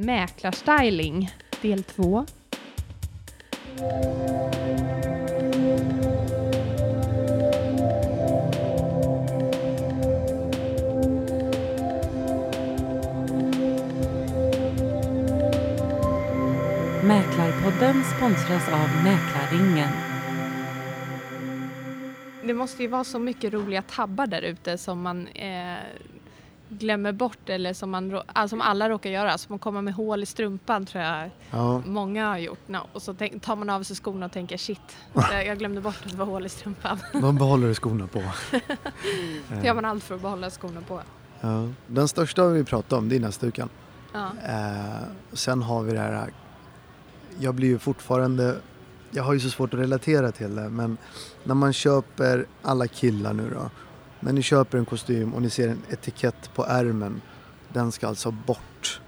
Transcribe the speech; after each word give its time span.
Mäklarstyling, 0.00 1.30
del 1.62 1.82
2. 1.82 2.26
Mäklarpodden 17.02 18.04
sponsras 18.04 18.68
av 18.68 18.88
Mäklarringen. 19.04 19.92
Det 22.44 22.54
måste 22.54 22.82
ju 22.82 22.88
vara 22.88 23.04
så 23.04 23.18
mycket 23.18 23.52
roliga 23.52 23.82
tabbar 23.82 24.26
där 24.26 24.42
ute 24.42 24.78
som 24.78 25.02
man 25.02 25.26
eh, 25.26 25.76
glömmer 26.68 27.12
bort 27.12 27.48
eller 27.48 27.72
som, 27.72 27.90
man, 27.90 28.20
ah, 28.26 28.48
som 28.48 28.60
alla 28.60 28.88
råkar 28.88 29.10
göra. 29.10 29.38
Som 29.38 29.54
att 29.54 29.60
komma 29.60 29.82
med 29.82 29.94
hål 29.94 30.22
i 30.22 30.26
strumpan 30.26 30.86
tror 30.86 31.04
jag 31.04 31.30
Ja, 31.50 31.82
många 31.86 32.28
har 32.28 32.38
gjort. 32.38 32.68
No, 32.68 32.78
och 32.92 33.02
så 33.02 33.14
tar 33.14 33.56
man 33.56 33.70
av 33.70 33.82
sig 33.82 33.96
skorna 33.96 34.26
och 34.26 34.32
tänker 34.32 34.56
shit, 34.56 34.96
jag 35.32 35.58
glömde 35.58 35.80
bort 35.80 35.96
att 36.04 36.10
det 36.10 36.16
var 36.16 36.26
hål 36.26 36.46
i 36.46 36.48
strumpan. 36.48 36.98
de 37.12 37.36
behåller 37.36 37.74
skorna 37.74 38.06
på. 38.06 38.22
Då 39.48 39.66
gör 39.66 39.74
man 39.74 39.84
allt 39.84 40.04
för 40.04 40.14
att 40.14 40.22
behålla 40.22 40.50
skorna 40.50 40.80
på. 40.80 41.00
Ja. 41.40 41.68
Den 41.86 42.08
största 42.08 42.48
vi 42.48 42.64
pratar 42.64 42.96
om 42.96 43.08
det 43.08 43.16
är 43.16 43.20
näsdukan. 43.20 43.68
Ja. 44.12 44.30
Eh, 44.48 45.06
sen 45.32 45.62
har 45.62 45.82
vi 45.82 45.92
det 45.92 45.98
här, 45.98 46.30
jag 47.38 47.54
blir 47.54 47.68
ju 47.68 47.78
fortfarande, 47.78 48.56
jag 49.10 49.22
har 49.22 49.32
ju 49.32 49.40
så 49.40 49.50
svårt 49.50 49.74
att 49.74 49.80
relatera 49.80 50.32
till 50.32 50.56
det 50.56 50.68
men 50.68 50.96
när 51.44 51.54
man 51.54 51.72
köper, 51.72 52.46
alla 52.62 52.86
killar 52.86 53.32
nu 53.32 53.50
då, 53.54 53.70
när 54.20 54.32
ni 54.32 54.42
köper 54.42 54.78
en 54.78 54.84
kostym 54.84 55.34
och 55.34 55.42
ni 55.42 55.50
ser 55.50 55.68
en 55.68 55.82
etikett 55.90 56.54
på 56.54 56.66
ärmen, 56.66 57.20
den 57.72 57.92
ska 57.92 58.08
alltså 58.08 58.30
bort. 58.30 59.00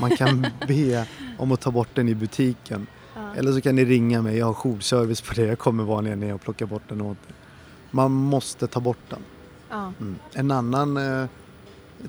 Man 0.00 0.16
kan 0.16 0.46
be 0.68 1.06
om 1.38 1.52
att 1.52 1.60
ta 1.60 1.70
bort 1.70 1.88
den 1.94 2.08
i 2.08 2.14
butiken. 2.14 2.86
Ja. 3.14 3.34
Eller 3.34 3.52
så 3.52 3.60
kan 3.60 3.76
ni 3.76 3.84
ringa 3.84 4.22
mig, 4.22 4.36
jag 4.36 4.46
har 4.46 4.54
jourservice 4.54 5.20
på 5.20 5.34
det, 5.34 5.46
jag 5.46 5.58
kommer 5.58 5.84
vanligen 5.84 6.20
ner 6.20 6.34
och 6.34 6.40
plockar 6.40 6.66
bort 6.66 6.82
den 6.88 7.00
åt 7.00 7.18
er. 7.28 7.34
Man 7.90 8.12
måste 8.12 8.66
ta 8.66 8.80
bort 8.80 9.10
den. 9.10 9.20
Ja. 9.70 9.92
Mm. 10.00 10.18
En 10.32 10.50
annan 10.50 10.96
eh, 10.96 11.26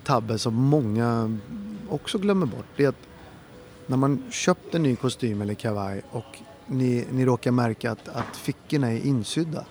tabbe 0.04 0.38
som 0.38 0.54
många 0.54 1.38
också 1.90 2.18
glömmer 2.18 2.46
bort 2.46 2.66
det 2.76 2.84
är 2.84 2.90
att 2.90 3.08
när 3.88 3.98
man 3.98 4.24
köpt 4.32 4.76
en 4.76 4.84
ny 4.84 4.96
kostym 4.96 5.42
eller 5.42 5.54
kavaj 5.54 6.02
och 6.12 6.40
ni, 6.66 7.06
ni 7.12 7.26
råkar 7.26 7.52
märka 7.52 7.92
att, 7.92 8.08
att 8.08 8.38
fickorna 8.38 8.92
är 8.92 9.06
insydda. 9.06 9.66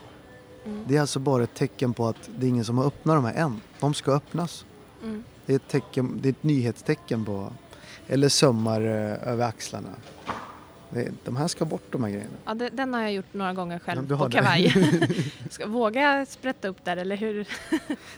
Mm. 0.65 0.85
Det 0.89 0.97
är 0.97 1.01
alltså 1.01 1.19
bara 1.19 1.43
ett 1.43 1.55
tecken 1.55 1.95
på 1.95 2.07
att 2.09 2.31
det 2.39 2.47
är 2.47 2.51
ingen 2.51 2.65
som 2.65 2.79
har 2.79 2.85
öppnat 2.87 3.17
de 3.17 3.25
här 3.25 3.35
än. 3.35 3.61
De 3.81 3.95
ska 3.95 4.13
öppnas. 4.13 4.65
Mm. 5.03 5.25
Det 5.47 5.53
är 5.53 5.57
ett, 5.57 5.69
tecken, 5.69 6.19
det 6.23 6.29
är 6.29 6.31
ett 6.31 6.43
nyhetstecken 6.43 7.25
på, 7.25 7.53
eller 8.07 8.29
sömmar 8.29 8.81
eh, 8.81 9.29
över 9.33 9.45
axlarna. 9.47 9.89
Det, 10.91 11.13
de 11.25 11.37
här 11.37 11.49
ska 11.49 11.65
bort 11.65 11.83
de 11.91 12.05
här 12.05 12.11
grejerna. 12.11 12.37
Ja, 12.45 12.55
det, 12.55 12.69
den 12.69 12.95
har 12.95 13.01
jag 13.01 13.13
gjort 13.13 13.35
några 13.35 13.53
gånger 13.53 13.79
själv 13.79 14.07
Ja, 14.11 14.19
på 14.19 14.31
kavaj. 14.31 14.75
Ska 15.51 15.67
våga 15.67 16.27
sprätta 16.27 16.69
upp 16.69 16.85
där 16.85 16.97
eller 16.97 17.17
hur? 17.17 17.49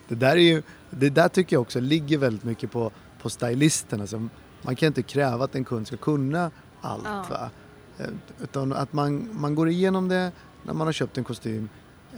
Det 0.08 0.14
där, 0.14 0.36
är 0.36 0.40
ju, 0.40 0.62
det 0.90 1.10
där 1.10 1.28
tycker 1.28 1.56
jag 1.56 1.60
också 1.62 1.80
ligger 1.80 2.18
väldigt 2.18 2.44
mycket 2.44 2.70
på, 2.72 2.90
på 3.22 3.30
stylisterna. 3.30 4.06
Som, 4.06 4.30
man 4.62 4.76
kan 4.76 4.86
inte 4.86 5.02
kräva 5.02 5.44
att 5.44 5.54
en 5.54 5.64
kund 5.64 5.86
ska 5.86 5.96
kunna 5.96 6.50
allt. 6.80 7.04
Ja. 7.04 7.24
Va? 7.30 7.50
Eh, 7.98 8.06
Utan 8.42 8.72
att 8.72 8.92
man, 8.92 9.28
man 9.32 9.54
går 9.54 9.68
igenom 9.68 10.08
det 10.08 10.32
när 10.62 10.74
man 10.74 10.86
har 10.86 10.92
köpt 10.92 11.18
en 11.18 11.24
kostym. 11.24 11.68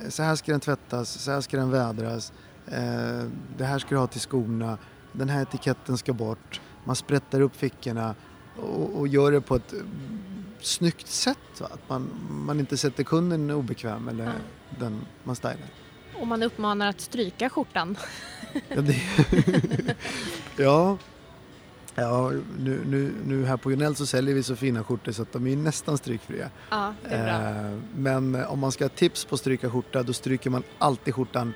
Så 0.09 0.23
här 0.23 0.37
ska 0.37 0.53
den 0.53 0.61
tvättas, 0.61 1.11
så 1.23 1.31
här 1.31 1.41
ska 1.41 1.57
den 1.57 1.71
vädras. 1.71 2.33
Eh, 2.67 3.25
det 3.59 3.65
här 3.65 3.79
ska 3.79 3.89
du 3.89 3.97
ha 3.97 4.07
till 4.07 4.21
skorna. 4.21 4.79
Den 5.13 5.29
här 5.29 5.43
etiketten 5.43 5.99
ska 5.99 6.13
bort. 6.13 6.61
Man 6.85 6.97
sprättar 6.97 7.41
upp 7.41 7.57
fickorna 7.57 8.15
och, 8.57 8.99
och 8.99 9.09
gör 9.09 9.33
det 9.33 9.41
på 9.41 9.57
ett 9.57 9.75
snyggt 10.61 11.07
sätt. 11.09 11.61
Va? 11.61 11.69
Att 11.73 11.89
man, 11.89 12.11
man 12.31 12.61
inte 12.61 12.77
sätter 12.77 13.05
kunden 13.05 13.51
obekväm 13.51 14.09
eller 14.09 14.25
Ja. 14.25 14.33
den 14.79 15.01
man 15.25 15.37
stylar. 15.37 15.57
Och 16.21 16.27
man 16.27 16.43
uppmanar 16.43 16.89
att 16.89 17.01
stryka 17.01 17.51
skjortan. 17.51 17.97
Ja, 18.69 18.81
det... 18.81 18.97
ja. 20.63 20.99
Ja 22.01 22.31
nu, 22.59 22.81
nu, 22.87 23.13
nu 23.27 23.45
här 23.45 23.57
på 23.57 23.71
Jonell 23.71 23.95
så 23.95 24.07
säljer 24.07 24.35
vi 24.35 24.43
så 24.43 24.57
fina 24.57 24.85
skjortor 24.85 25.13
så 25.13 25.23
att 25.23 25.33
de 25.33 25.47
är 25.47 25.57
nästan 25.57 25.99
strykfria. 25.99 26.51
Ja, 26.71 26.95
det 27.09 27.15
är 27.15 27.25
bra. 27.25 27.61
Eh, 27.71 27.79
men 27.97 28.35
eh, 28.35 28.53
om 28.53 28.59
man 28.59 28.73
ska 28.73 28.85
ha 28.85 28.89
tips 28.89 29.25
på 29.25 29.35
att 29.35 29.41
stryka 29.41 29.71
skjorta 29.71 30.03
då 30.03 30.13
stryker 30.13 30.51
man 30.51 30.63
alltid 30.79 31.15
skjortan 31.15 31.53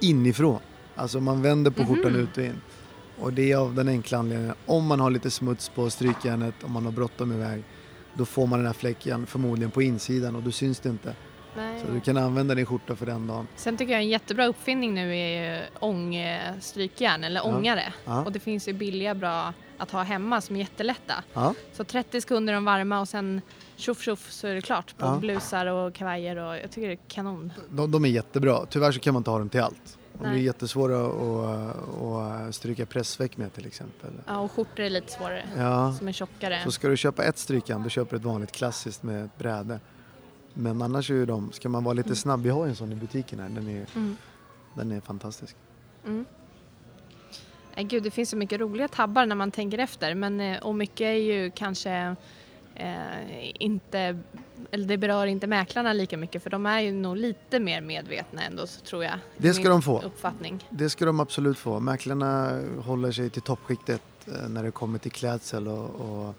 inifrån. 0.00 0.58
Alltså 0.94 1.20
man 1.20 1.42
vänder 1.42 1.70
på 1.70 1.84
skjortan 1.86 2.12
Mhm. 2.12 2.20
ut 2.20 2.36
och 2.38 2.44
in. 2.44 2.60
Och 3.18 3.32
det 3.32 3.52
är 3.52 3.56
av 3.56 3.74
den 3.74 3.88
enkla 3.88 4.18
anledningen 4.18 4.54
om 4.66 4.86
man 4.86 5.00
har 5.00 5.10
lite 5.10 5.30
smuts 5.30 5.68
på 5.68 5.90
strykjärnet, 5.90 6.54
om 6.64 6.72
man 6.72 6.84
har 6.84 6.92
bråttom 6.92 7.32
iväg, 7.32 7.62
då 8.14 8.24
får 8.24 8.46
man 8.46 8.58
den 8.58 8.66
här 8.66 8.72
fläcken 8.74 9.26
förmodligen 9.26 9.70
på 9.70 9.82
insidan 9.82 10.36
och 10.36 10.42
då 10.42 10.50
syns 10.50 10.80
det 10.80 10.88
inte. 10.88 11.14
Nej. 11.56 11.80
Så 11.86 11.92
du 11.92 12.00
kan 12.00 12.16
använda 12.16 12.54
din 12.54 12.66
skjorta 12.66 12.96
för 12.96 13.06
den 13.06 13.26
dagen. 13.26 13.48
Sen 13.56 13.76
tycker 13.76 13.92
jag 13.92 14.02
en 14.02 14.08
jättebra 14.08 14.46
uppfinning 14.46 14.94
nu 14.94 15.16
är 15.16 15.54
ju 15.56 15.62
ångstrykjärn 15.80 17.24
eller 17.24 17.46
ångare. 17.46 17.92
Ja. 18.04 18.24
Och 18.24 18.32
det 18.32 18.38
finns 18.40 18.68
ju 18.68 18.72
billiga 18.72 19.14
bra 19.14 19.52
att 19.78 19.90
ha 19.90 20.02
hemma 20.02 20.40
som 20.40 20.56
är 20.56 20.60
jättelätta. 20.60 21.14
Ja. 21.32 21.54
Så 21.72 21.84
30 21.84 22.20
sekunder 22.20 22.52
de 22.52 22.64
varma 22.64 23.00
och 23.00 23.08
sen 23.08 23.40
tjoff 23.76 24.02
tjoff 24.02 24.30
så 24.30 24.46
är 24.46 24.54
det 24.54 24.60
klart 24.60 24.96
på 24.98 25.06
Ja. 25.06 25.16
blusar 25.20 25.66
och 25.66 25.94
kavajer 25.94 26.36
och 26.36 26.56
jag 26.56 26.70
tycker 26.70 26.88
det 26.88 26.94
är 26.94 26.98
kanon. 27.08 27.52
De, 27.70 27.90
de 27.90 28.04
är 28.04 28.08
jättebra. 28.08 28.66
Tyvärr 28.70 28.92
så 28.92 29.00
kan 29.00 29.14
man 29.14 29.20
inte 29.20 29.30
ha 29.30 29.38
dem 29.38 29.48
till 29.48 29.60
allt. 29.60 29.98
De 30.18 30.24
är 30.28 30.34
jättesvåra 30.34 31.06
att, 31.06 32.48
att 32.48 32.54
stryka 32.54 32.86
pressveck 32.86 33.36
med 33.36 33.52
till 33.54 33.66
exempel. 33.66 34.10
Ja, 34.26 34.38
och 34.38 34.52
skjortor 34.52 34.80
är 34.80 34.90
lite 34.90 35.12
svårare. 35.12 35.44
Ja, 35.56 35.92
Som 35.98 36.08
är 36.08 36.12
tjockare. 36.12 36.60
så 36.64 36.70
ska 36.70 36.88
du 36.88 36.96
köpa 36.96 37.24
ett 37.24 37.38
strykjärn 37.38 37.82
då 37.82 37.88
köper 37.88 38.10
du 38.10 38.16
ett 38.16 38.24
vanligt 38.24 38.52
klassiskt 38.52 39.02
med 39.02 39.24
ett 39.24 39.38
bräde. 39.38 39.80
Men 40.54 40.82
annars 40.82 41.10
är 41.10 41.14
ju 41.14 41.26
de, 41.26 41.52
ska 41.52 41.68
man 41.68 41.84
vara 41.84 41.94
lite 41.94 42.16
snabb, 42.16 42.42
vi 42.42 42.50
har 42.50 42.66
en 42.66 42.76
sån 42.76 42.92
i 42.92 42.94
butiken 42.94 43.40
här, 43.40 43.48
den 43.48 43.68
är, 43.68 43.86
Mm. 43.96 44.16
den 44.74 44.92
är 44.92 45.00
fantastisk. 45.00 45.56
Mm. 46.06 46.24
Nej, 47.76 47.84
gud, 47.84 48.02
det 48.02 48.10
finns 48.10 48.30
så 48.30 48.36
mycket 48.36 48.60
roliga 48.60 48.88
tabbar 48.88 49.26
när 49.26 49.36
man 49.36 49.50
tänker 49.50 49.78
efter. 49.78 50.14
Men, 50.14 50.40
eh, 50.40 50.62
och 50.62 50.74
mycket 50.74 51.00
är 51.00 51.12
ju 51.12 51.50
kanske 51.50 52.16
eh, 52.74 53.62
inte, 53.62 54.18
eller 54.70 54.86
det 54.86 54.98
berör 54.98 55.26
inte 55.26 55.46
mäklarna 55.46 55.92
lika 55.92 56.16
mycket 56.16 56.42
för 56.42 56.50
de 56.50 56.66
är 56.66 56.80
ju 56.80 56.92
nog 56.92 57.16
lite 57.16 57.60
mer 57.60 57.80
medvetna 57.80 58.42
ändå 58.42 58.66
så 58.66 58.80
tror 58.80 59.04
jag. 59.04 59.14
Det 59.36 59.54
ska 59.54 59.68
de 59.68 59.82
få. 59.82 60.02
Uppfattning. 60.02 60.64
Det 60.70 60.90
ska 60.90 61.04
de 61.04 61.20
absolut 61.20 61.58
få. 61.58 61.80
Mäklarna 61.80 62.60
håller 62.84 63.12
sig 63.12 63.30
till 63.30 63.42
toppskiktet 63.42 64.02
eh, 64.26 64.48
när 64.48 64.62
det 64.62 64.70
kommer 64.70 64.98
till 64.98 65.12
klädsel 65.12 65.68
och, 65.68 65.90
och, 65.90 66.34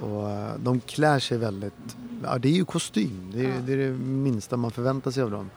och 0.00 0.30
eh, 0.30 0.54
de 0.58 0.80
klär 0.80 1.18
sig 1.18 1.38
väldigt, 1.38 1.96
ja 2.24 2.38
det 2.38 2.48
är 2.48 2.52
ju 2.52 2.64
kostym, 2.64 3.30
det 3.34 3.40
är, 3.44 3.48
Ja. 3.48 3.54
det, 3.66 3.72
är 3.72 3.76
det 3.76 3.90
minsta 3.98 4.56
man 4.56 4.70
förväntar 4.70 5.10
sig 5.10 5.22
av 5.22 5.30
dem. 5.30 5.50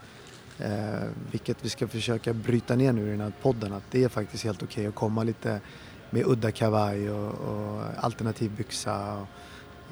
Eh, 0.60 1.08
vilket 1.32 1.66
vi 1.66 1.70
ska 1.70 1.88
försöka 1.88 2.34
bryta 2.34 2.76
ner 2.76 2.94
nu 2.94 3.08
i 3.08 3.12
den 3.12 3.22
här 3.22 3.34
podden 3.42 3.74
att 3.74 3.84
det 3.92 4.04
är 4.04 4.10
faktiskt 4.10 4.44
helt 4.44 4.64
okej 4.64 4.88
att 4.88 4.96
komma 4.96 5.24
lite 5.24 5.62
med 6.10 6.24
udda 6.28 6.52
kavaj 6.52 7.12
och, 7.12 7.34
och 7.34 7.82
alternativ 7.98 8.52
byxa 8.58 9.14
och, 9.18 9.28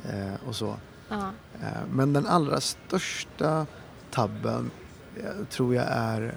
eh, 0.09 0.33
och 0.47 0.55
så. 0.55 0.75
Ja. 1.09 1.29
Eh, 1.61 1.67
Men 1.91 2.13
den 2.13 2.25
allra 2.27 2.59
största 2.61 3.65
tabben 4.11 4.71
eh, 5.15 5.45
tror 5.49 5.75
jag 5.75 5.85
är, 5.89 6.33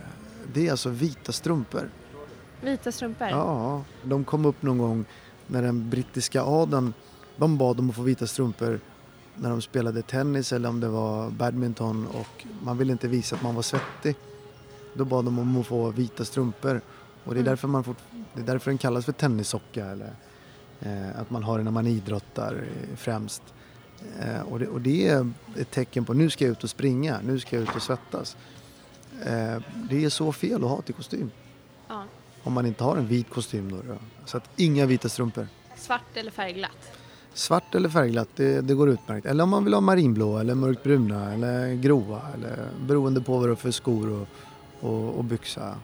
det 0.55 0.67
är 0.67 0.71
alltså 0.71 0.89
vita 0.91 1.33
strumpor. 1.33 1.91
Vita 2.61 2.93
strumpor. 2.93 3.29
Ja, 3.29 3.83
de 4.03 4.25
kom 4.25 4.45
upp 4.47 4.63
någon 4.63 4.79
gång 4.79 5.05
när 5.47 5.63
den 5.63 5.91
brittiska 5.91 6.43
adeln, 6.43 6.95
de 7.41 7.59
bad 7.59 7.79
om 7.81 7.91
att 7.91 7.97
få 7.97 8.03
vita 8.03 8.27
strumpor 8.27 8.81
när 9.35 9.51
de 9.51 9.63
spelade 9.63 10.03
tennis 10.03 10.53
eller 10.53 10.69
om 10.69 10.81
det 10.81 10.89
var 10.89 11.31
badminton 11.31 12.07
och 12.07 12.47
man 12.63 12.79
ville 12.79 12.93
inte 12.93 13.09
visa 13.09 13.37
att 13.37 13.43
man 13.43 13.55
var 13.55 13.63
svettig. 13.63 14.17
Då 14.95 15.05
bad 15.05 15.25
de 15.25 15.39
om 15.39 15.61
att 15.61 15.67
få 15.67 15.91
vita 15.91 16.25
strumpor 16.25 16.81
och 17.25 17.35
det 17.35 17.39
är 17.41 17.43
Mm. 17.43 17.45
därför, 17.45 17.69
man 17.69 17.85
fort, 17.85 17.97
det 18.35 18.41
är 18.41 18.45
därför 18.45 18.71
den 18.71 18.79
kallas 18.79 19.05
för 19.05 19.13
tennissocka 19.13 19.87
eller 19.87 20.13
eh, 20.81 21.21
att 21.21 21.31
man 21.31 21.43
har 21.43 21.59
det 21.59 21.65
när 21.65 21.71
man 21.71 21.87
idrottar 21.87 22.55
eh, 22.55 22.97
främst. 22.97 23.43
Eh, 24.21 24.41
och, 24.41 24.59
det, 24.59 24.69
och 24.69 24.81
det 24.81 25.09
är 25.09 25.33
ett 25.57 25.71
tecken 25.71 26.05
på 26.05 26.13
nu 26.15 26.31
ska 26.31 26.45
jag 26.45 26.53
ut 26.53 26.65
och 26.65 26.71
springa, 26.71 27.21
nu 27.25 27.39
ska 27.41 27.57
jag 27.57 27.63
ut 27.63 27.77
och 27.77 27.83
svettas. 27.83 28.37
Eh, 29.23 29.63
det 29.91 30.05
är 30.05 30.09
så 30.09 30.33
fel 30.33 30.65
att 30.65 30.71
ha 30.71 30.83
till 30.83 30.95
kostym. 30.95 31.31
Ja. 31.89 32.05
Om 32.43 32.53
man 32.53 32.67
inte 32.67 32.85
har 32.85 32.97
en 32.97 33.07
vit 33.07 33.31
kostym 33.31 33.71
då. 33.71 33.95
Så 34.25 34.37
att 34.37 34.51
inga 34.57 34.87
vita 34.87 35.09
strumpor. 35.09 35.49
Svart 35.77 36.17
eller 36.17 36.31
färgglatt. 36.31 37.00
Svart 37.35 37.75
eller 37.75 37.89
färgglatt, 37.89 38.29
det, 38.37 38.61
det 38.61 38.75
går 38.75 38.89
utmärkt. 38.89 39.27
Eller 39.27 39.45
om 39.45 39.51
man 39.51 39.65
vill 39.65 39.75
ha 39.75 39.81
marinblå 39.81 40.39
eller 40.39 40.55
mörkbruna 40.55 41.35
eller 41.35 41.75
gråa. 41.75 42.21
Eller, 42.35 42.57
beroende 42.87 43.21
på 43.21 43.33
vad 43.33 43.45
du 43.45 43.49
har 43.49 43.57
för 43.57 43.71
skor 43.71 44.11
och, 44.11 44.29
och, 44.89 45.19
och 45.19 45.25
byxa. 45.25 45.75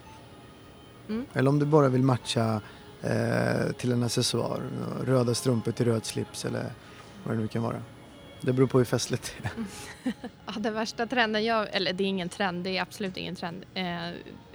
Mm. 1.08 1.26
Eller 1.32 1.50
om 1.50 1.58
du 1.58 1.66
bara 1.66 1.88
vill 1.88 2.02
matcha 2.02 2.60
eh, 3.02 3.72
till 3.78 3.93
en 3.93 4.02
accessoar. 4.02 4.62
Röda 5.04 5.34
strumpor 5.34 5.72
till 5.72 5.87
röd 5.87 6.04
slips 6.04 6.44
eller 6.44 6.72
vad 7.25 7.37
det 7.37 7.40
nu 7.40 7.49
kan 7.49 7.62
vara. 7.62 7.82
Det 8.40 8.52
beror 8.52 8.66
på 8.66 8.78
hur 8.78 8.84
festligt 8.84 9.34
det 9.42 9.48
är. 9.48 9.52
Ja, 10.46 10.52
den 10.56 10.74
värsta 10.74 11.06
trenden, 11.06 11.44
jag, 11.44 11.68
eller 11.72 11.92
det 11.92 12.04
är 12.04 12.08
ingen 12.08 12.28
trend, 12.28 12.64
det 12.64 12.76
är 12.78 12.82
absolut 12.82 13.16
ingen 13.16 13.36
trend. 13.36 13.64
Eh, 13.74 14.08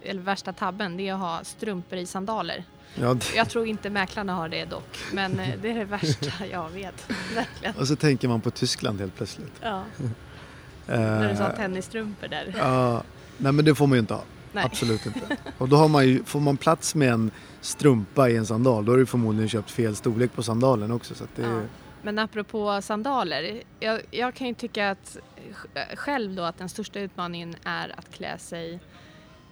eller 0.04 0.22
värsta 0.22 0.54
tabben, 0.54 0.98
det 0.98 1.10
är 1.10 1.13
att 1.13 1.19
ha 1.19 1.44
strumpor 1.44 1.98
i 2.00 2.06
sandaler. 2.06 2.63
Ja, 2.95 3.13
det, 3.13 3.36
Jag 3.36 3.50
tror 3.50 3.66
inte 3.68 3.89
mäklarna 3.89 4.33
har 4.36 4.50
det 4.50 4.66
dock, 4.66 4.98
men 5.13 5.39
eh, 5.39 5.50
det 5.62 5.69
är 5.72 5.75
det 5.75 5.86
värsta 5.86 6.45
jag 6.51 6.69
vet. 6.69 7.10
Verkligen. 7.36 7.75
och 7.75 7.88
så 7.88 7.95
tänker 7.95 8.28
man 8.28 8.42
på 8.42 8.51
Tyskland 8.51 9.00
helt 9.00 9.16
plötsligt. 9.16 9.51
Ja, 9.62 9.84
när 10.88 11.30
du 11.31 11.36
sa 11.36 11.48
Eh, 11.50 11.56
tennisstrumpor 11.56 12.27
där. 12.27 12.56
Ja, 12.57 13.04
nej 13.38 13.51
men 13.51 13.66
det 13.66 13.75
får 13.75 13.88
man 13.88 13.95
ju 13.95 14.00
inte 14.00 14.13
ha. 14.13 14.24
Nej. 14.54 14.66
Absolut 14.66 15.06
inte. 15.06 15.38
Och 15.57 15.69
då 15.69 15.75
har 15.75 15.88
man 15.88 16.07
ju, 16.07 16.24
får 16.24 16.39
man 16.39 16.57
plats 16.57 16.95
med 16.95 17.13
en 17.13 17.31
strumpa 17.62 18.30
i 18.30 18.38
en 18.38 18.45
sandal 18.45 18.86
då 18.86 18.92
har 18.92 18.98
du 18.98 19.06
förmodligen 19.06 19.50
köpt 19.50 19.72
fel 19.72 19.95
storlek 19.95 20.34
på 20.34 20.44
sandalen 20.44 20.92
också. 20.92 21.16
Så 21.16 21.24
det, 21.36 21.42
Ja. 21.42 21.62
Men 22.03 22.19
apropå 22.19 22.81
sandaler, 22.81 23.62
jag, 23.80 24.01
jag 24.12 24.33
kan 24.36 24.48
ju 24.48 24.53
tycka 24.53 24.89
att 24.92 25.18
sj- 25.53 25.95
själv 25.95 26.36
då 26.36 26.44
att 26.44 26.57
den 26.57 26.69
största 26.69 27.00
utmaningen 27.00 27.56
är 27.63 28.00
att 28.00 28.12
klä 28.12 28.38
sig 28.38 28.80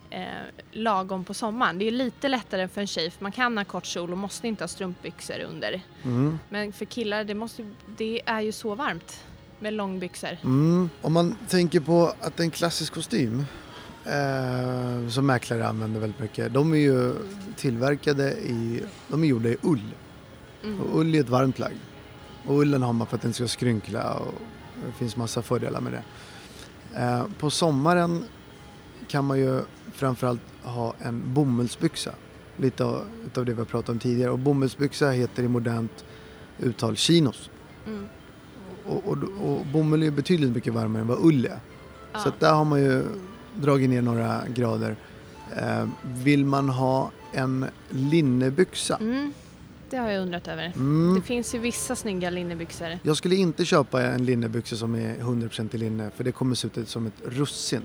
eh, 0.10 0.24
lagom 0.72 1.24
på 1.24 1.34
sommaren. 1.34 1.78
Det 1.80 1.88
är 1.88 1.92
lite 1.92 2.28
lättare 2.28 2.68
för 2.68 2.82
en 2.82 2.88
tjej 2.88 3.12
för 3.12 3.24
man 3.24 3.32
kan 3.32 3.58
ha 3.58 3.66
kort 3.66 3.86
kjol 3.86 4.12
och 4.12 4.18
måste 4.18 4.48
inte 4.48 4.64
ha 4.64 4.68
strumpbyxor 4.68 5.40
under. 5.40 5.82
mm, 6.04 6.40
Men 6.50 6.74
för 6.74 6.86
killar, 6.86 7.24
det, 7.24 7.34
måste, 7.36 7.70
det 7.98 8.22
är 8.26 8.42
ju 8.42 8.52
så 8.52 8.76
varmt 8.76 9.24
med 9.60 9.74
långbyxor. 9.74 10.38
mm. 10.44 10.90
Om 11.02 11.14
man 11.14 11.36
tänker 11.48 11.80
på 11.80 12.14
att 12.22 12.40
en 12.40 12.52
klassisk 12.52 12.94
kostym 12.94 13.46
eh, 14.06 15.10
som 15.10 15.26
mäklare 15.26 15.68
använder 15.68 16.00
väldigt 16.00 16.20
mycket. 16.20 16.54
De 16.54 16.74
är 16.74 16.78
ju 16.78 17.14
tillverkade 17.56 18.32
i, 18.32 18.84
de 19.08 19.24
är 19.24 19.28
gjorda 19.28 19.50
i 19.50 19.58
ull. 19.62 19.82
Mm. 20.64 20.80
Och 20.82 21.00
ull 21.00 21.16
är 21.16 21.20
ett 21.20 21.30
varmt 21.30 21.56
plagg. 21.56 21.74
Och 22.46 22.60
ullen 22.60 22.84
har 22.84 22.94
man 22.94 23.08
för 23.08 23.16
att 23.16 23.22
den 23.22 23.34
ska 23.34 23.48
skrynkla 23.48 24.14
och 24.14 24.34
det 24.86 24.92
finns 24.92 25.16
massa 25.16 25.42
fördelar 25.42 25.82
med 25.82 25.94
det. 25.94 26.04
Eh, 26.96 27.24
på 27.40 27.50
sommaren 27.50 28.24
kan 29.08 29.26
man 29.26 29.40
ju 29.40 29.62
framförallt 29.94 30.42
ha 30.64 30.94
en 31.00 31.34
bomullsbyxa. 31.34 32.12
Lite 32.58 32.86
av, 32.86 33.06
det 33.34 33.44
vi 33.44 33.54
har 33.54 33.66
pratat 33.66 33.90
om 33.90 34.00
tidigare. 34.00 34.32
Och 34.32 34.40
bomullsbyxa 34.40 35.10
heter 35.10 35.44
i 35.44 35.48
modernt 35.48 36.06
uttal 36.60 36.96
chinos. 36.96 37.50
Mm. 37.88 38.06
Och, 38.86 39.08
och, 39.08 39.18
och 39.42 39.66
bomull 39.66 40.04
är 40.04 40.12
betydligt 40.12 40.52
mycket 40.52 40.74
varmare 40.74 41.02
än 41.02 41.08
vad 41.08 41.26
ull 41.26 41.46
är. 41.46 41.60
Ja. 42.14 42.20
Så 42.20 42.32
där 42.40 42.54
har 42.54 42.66
man 42.66 42.82
ju 42.82 43.04
dragit 43.56 43.90
ner 43.90 44.02
några 44.02 44.42
grader. 44.48 44.96
Eh, 45.58 45.88
vill 46.04 46.46
man 46.46 46.70
ha 46.70 47.12
en 47.32 47.66
linnebyxa? 47.90 48.98
Mm. 49.02 49.34
Det 49.90 49.98
har 49.98 50.10
jag 50.10 50.22
undrat 50.22 50.48
över. 50.48 50.74
Mm. 50.76 51.16
Det 51.16 51.22
finns 51.22 51.56
ju 51.56 51.60
vissa 51.60 51.96
snygga 51.96 52.30
linnebyxor. 52.30 53.00
Jag 53.04 53.18
skulle 53.18 53.36
inte 53.36 53.66
köpa 53.66 54.02
en 54.02 54.26
linnebyxa 54.26 54.76
som 54.76 54.96
är 54.96 55.16
100% 55.16 55.76
i 55.76 55.78
linne 55.78 56.12
för 56.16 56.24
det 56.24 56.32
kommer 56.32 56.56
se 56.56 56.68
ut 56.76 56.90
som 56.90 57.08
ett 57.08 57.22
russin. 57.26 57.82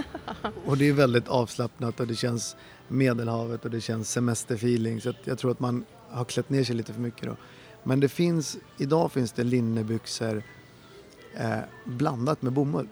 och 0.64 0.76
det 0.76 0.88
är 0.88 0.92
väldigt 0.92 1.28
avslappnat 1.28 2.00
och 2.00 2.06
det 2.06 2.14
känns 2.14 2.56
medelhavet 2.88 3.64
och 3.64 3.70
det 3.70 3.80
känns 3.80 4.10
semesterfeeling 4.10 5.00
så 5.00 5.12
jag 5.24 5.38
tror 5.38 5.50
att 5.50 5.60
man 5.60 5.84
har 6.08 6.24
klätt 6.24 6.50
ner 6.50 6.64
sig 6.64 6.76
lite 6.76 6.92
för 6.92 7.00
mycket 7.00 7.28
då. 7.28 7.36
Men 7.82 8.00
det 8.00 8.08
finns, 8.08 8.56
idag 8.78 9.12
finns 9.12 9.32
det 9.32 9.44
linnebyxor 9.44 10.42
eh, 11.34 11.58
blandat 11.84 12.42
med 12.42 12.52
bomull. 12.52 12.88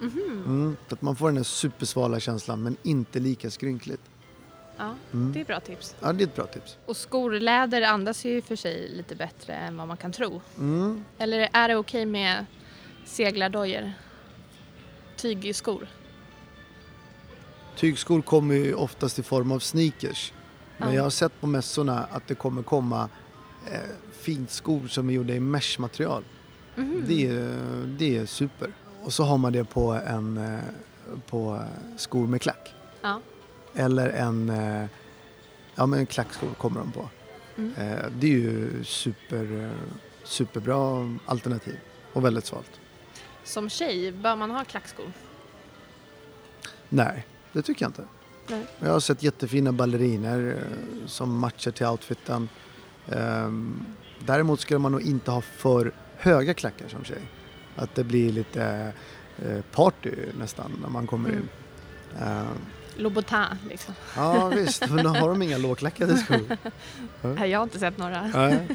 Mhm. 0.00 0.42
Mm, 0.46 0.76
så 0.88 0.94
att 0.94 1.02
man 1.02 1.16
får 1.16 1.26
den 1.26 1.36
här 1.36 1.44
supersvala 1.44 2.20
känslan 2.20 2.62
men 2.62 2.76
inte 2.82 3.20
lika 3.20 3.50
skrynkligt. 3.50 4.02
Ja, 4.76 4.94
Mm. 5.12 5.32
det 5.32 5.40
är 5.40 5.44
bra 5.44 5.60
tips. 5.60 5.96
Ja, 6.00 6.12
det 6.12 6.24
är 6.24 6.26
ett 6.26 6.34
bra 6.36 6.46
tips. 6.46 6.76
Och 6.86 6.96
skor, 6.96 7.30
läder 7.32 7.82
andas 7.82 8.24
ju 8.24 8.42
för 8.42 8.56
sig 8.56 8.88
lite 8.88 9.14
bättre 9.16 9.54
än 9.54 9.76
vad 9.76 9.88
man 9.88 9.96
kan 9.96 10.12
tro. 10.12 10.40
Mm. 10.58 11.04
Eller 11.18 11.48
är 11.52 11.68
det 11.68 11.76
okej 11.76 12.06
med 12.06 12.46
seglardojor? 13.04 13.92
Tygskor? 15.16 15.88
Tygskor 17.76 18.22
kommer 18.22 18.54
ju 18.54 18.74
oftast 18.74 19.18
i 19.18 19.22
form 19.22 19.52
av 19.52 19.58
sneakers. 19.58 20.32
Men 20.78 20.88
Ja. 20.88 20.94
jag 20.94 21.02
har 21.02 21.10
sett 21.10 21.40
på 21.40 21.46
mässorna 21.46 22.04
att 22.10 22.28
det 22.28 22.34
kommer 22.34 22.62
komma 22.62 23.08
eh, 23.72 23.78
fint 24.12 24.50
skor 24.50 24.88
som 24.88 25.08
är 25.08 25.12
gjorda 25.12 25.34
i 25.34 25.40
meshmaterial. 25.40 26.24
Mhm. 26.74 27.04
Det, 27.08 27.26
är, 27.26 27.86
det 27.98 28.16
är 28.16 28.26
super. 28.26 28.72
Och 29.02 29.12
så 29.12 29.24
har 29.24 29.38
man 29.38 29.52
det 29.52 29.64
på, 29.64 29.92
en, 29.92 30.36
eh, 30.38 30.60
på 31.26 31.54
eh, 31.54 31.96
skor 31.96 32.26
med 32.26 32.42
klack. 32.42 32.74
Ja. 33.02 33.20
Eller 33.74 34.08
en, 34.10 34.48
eh, 34.48 34.86
ja 35.74 35.86
men 35.86 36.06
klackskor 36.06 36.54
kommer 36.58 36.80
de 36.80 36.92
på. 36.92 37.08
Mm. 37.56 37.72
Eh, 37.78 38.04
det 38.18 38.26
är 38.26 38.30
ju 38.30 38.84
super, 38.84 39.64
eh, 39.64 39.70
superbra 40.24 41.10
alternativ 41.26 41.78
och 42.12 42.24
väldigt 42.24 42.46
svalt. 42.46 42.80
Som 43.44 43.68
tjej, 43.68 44.12
bör 44.12 44.36
man 44.36 44.50
ha 44.50 44.64
klackskor? 44.64 45.12
Nej, 46.88 47.26
det 47.52 47.62
tycker 47.62 47.84
jag 47.84 47.88
inte. 47.88 48.04
Nej. 48.48 48.66
Jag 48.80 48.90
har 48.92 49.00
sett 49.00 49.22
jättefina 49.22 49.72
balleriner 49.72 50.58
som 51.06 51.38
matchar 51.38 51.70
till 51.70 51.86
outfiten. 51.86 52.48
Ehm, 53.08 53.86
däremot 54.18 54.60
ska 54.60 54.78
man 54.78 54.92
nog 54.92 55.02
inte 55.02 55.30
ha 55.30 55.40
för 55.40 55.92
höga 56.16 56.54
klackar 56.54 56.88
som 56.88 57.04
tjej. 57.04 57.22
Att 57.76 57.94
det 57.94 58.04
blir 58.04 58.32
lite 58.32 58.92
party 59.72 60.10
nästan 60.38 60.72
när 60.82 60.88
man 60.88 61.06
kommer 61.06 61.28
Mm. 61.28 61.40
in. 61.42 61.48
Ehm, 62.22 62.46
Louboutin 63.02 63.44
liksom. 63.68 63.94
ja 64.16 64.48
visst, 64.48 64.90
men 64.90 65.04
då 65.04 65.10
har 65.10 65.28
de 65.28 65.42
inga 65.42 65.58
lågklackade 65.58 66.16
skor. 66.16 66.56
Nej, 67.34 67.50
Jag 67.50 67.58
har 67.58 67.64
inte 67.64 67.78
sett 67.78 67.98
några. 67.98 68.22
Nej. 68.22 68.68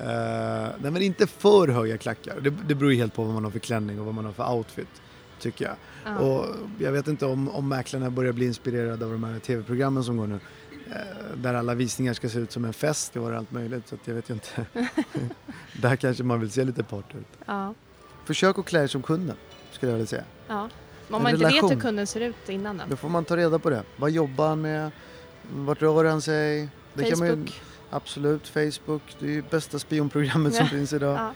Eh, 0.00 0.68
nej 0.78 0.90
men 0.90 1.02
inte 1.02 1.26
för 1.26 1.68
höga 1.68 1.98
klackar. 1.98 2.40
Det, 2.40 2.50
det 2.50 2.74
beror 2.74 2.92
ju 2.92 2.98
helt 2.98 3.14
på 3.14 3.24
vad 3.24 3.34
man 3.34 3.44
har 3.44 3.50
för 3.50 3.58
klänning 3.58 4.00
och 4.00 4.06
vad 4.06 4.14
man 4.14 4.24
har 4.24 4.32
för 4.32 4.52
outfit. 4.52 5.02
Tycker 5.40 5.64
jag. 5.64 5.74
Ja. 6.04 6.18
Och 6.18 6.46
jag 6.78 6.92
vet 6.92 7.08
inte 7.08 7.26
om, 7.26 7.48
om 7.48 7.68
mäklarna 7.68 8.10
börjar 8.10 8.32
bli 8.32 8.46
inspirerade 8.46 9.04
av 9.04 9.12
de 9.12 9.24
här 9.24 9.38
tv-programmen 9.38 10.04
som 10.04 10.16
går 10.16 10.26
nu. 10.26 10.38
Eh, 10.90 11.36
där 11.36 11.54
alla 11.54 11.74
visningar 11.74 12.14
ska 12.14 12.28
se 12.28 12.38
ut 12.38 12.52
som 12.52 12.64
en 12.64 12.72
fest 12.72 13.16
och 13.16 13.32
allt 13.34 13.50
möjligt. 13.52 13.88
Så 13.88 13.94
att 13.94 14.00
jag 14.04 14.14
vet 14.14 14.30
ju 14.30 14.34
inte. 14.34 14.66
där 15.72 15.96
kanske 15.96 16.22
man 16.22 16.40
vill 16.40 16.50
se 16.50 16.64
lite 16.64 16.82
party 16.82 17.18
ut. 17.18 17.26
Ja. 17.46 17.74
Försök 18.24 18.58
att 18.58 18.66
klä 18.66 18.82
er 18.82 18.86
som 18.86 19.02
kunden, 19.02 19.36
skulle 19.72 19.92
jag 19.92 19.96
vilja 19.96 20.06
säga. 20.06 20.24
ja. 20.48 20.68
Om 21.10 21.22
man 21.22 21.32
inte 21.32 21.44
vet 21.44 21.52
relation. 21.52 21.70
hur 21.70 21.80
kunden 21.80 22.06
ser 22.06 22.20
ut 22.20 22.48
innan 22.48 22.76
då? 22.78 22.84
Då 22.88 22.96
får 22.96 23.08
man 23.08 23.24
ta 23.24 23.36
reda 23.36 23.58
på 23.58 23.70
det. 23.70 23.82
Vad 23.96 24.10
jobbar 24.10 24.48
han 24.48 24.60
med? 24.60 24.90
Vart 25.52 25.82
rör 25.82 26.04
han 26.04 26.22
sig? 26.22 26.68
Det 26.94 27.04
Kan 27.10 27.18
man 27.18 27.28
ju, 27.28 27.34
Facebook? 27.34 27.60
absolut, 27.90 28.48
Facebook. 28.48 29.02
Det 29.18 29.26
är 29.26 29.30
ju 29.30 29.42
bästa 29.42 29.78
spionprogrammet 29.78 30.54
som 30.54 30.66
finns 30.76 30.92
idag. 30.92 31.18
Ja. 31.18 31.32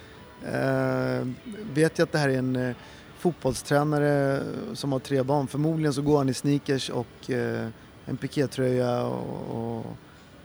Eh, 0.49 1.27
vet 1.73 1.99
jag 1.99 2.07
att 2.07 2.13
det 2.13 2.19
här 2.19 2.29
är 2.29 2.39
en 2.39 2.57
eh, 2.57 2.77
fotbollstränare 3.19 4.43
som 4.75 4.93
har 4.93 4.99
tre 4.99 5.23
barn. 5.23 5.47
Förmodligen 5.47 5.95
så 5.95 6.03
går 6.03 6.19
han 6.19 6.29
i 6.29 6.35
sneakers 6.35 6.91
och 6.91 7.31
eh, 7.31 7.69
en 8.07 8.17
pikétröja 8.17 9.03
och, 9.03 9.57
och, 9.57 9.87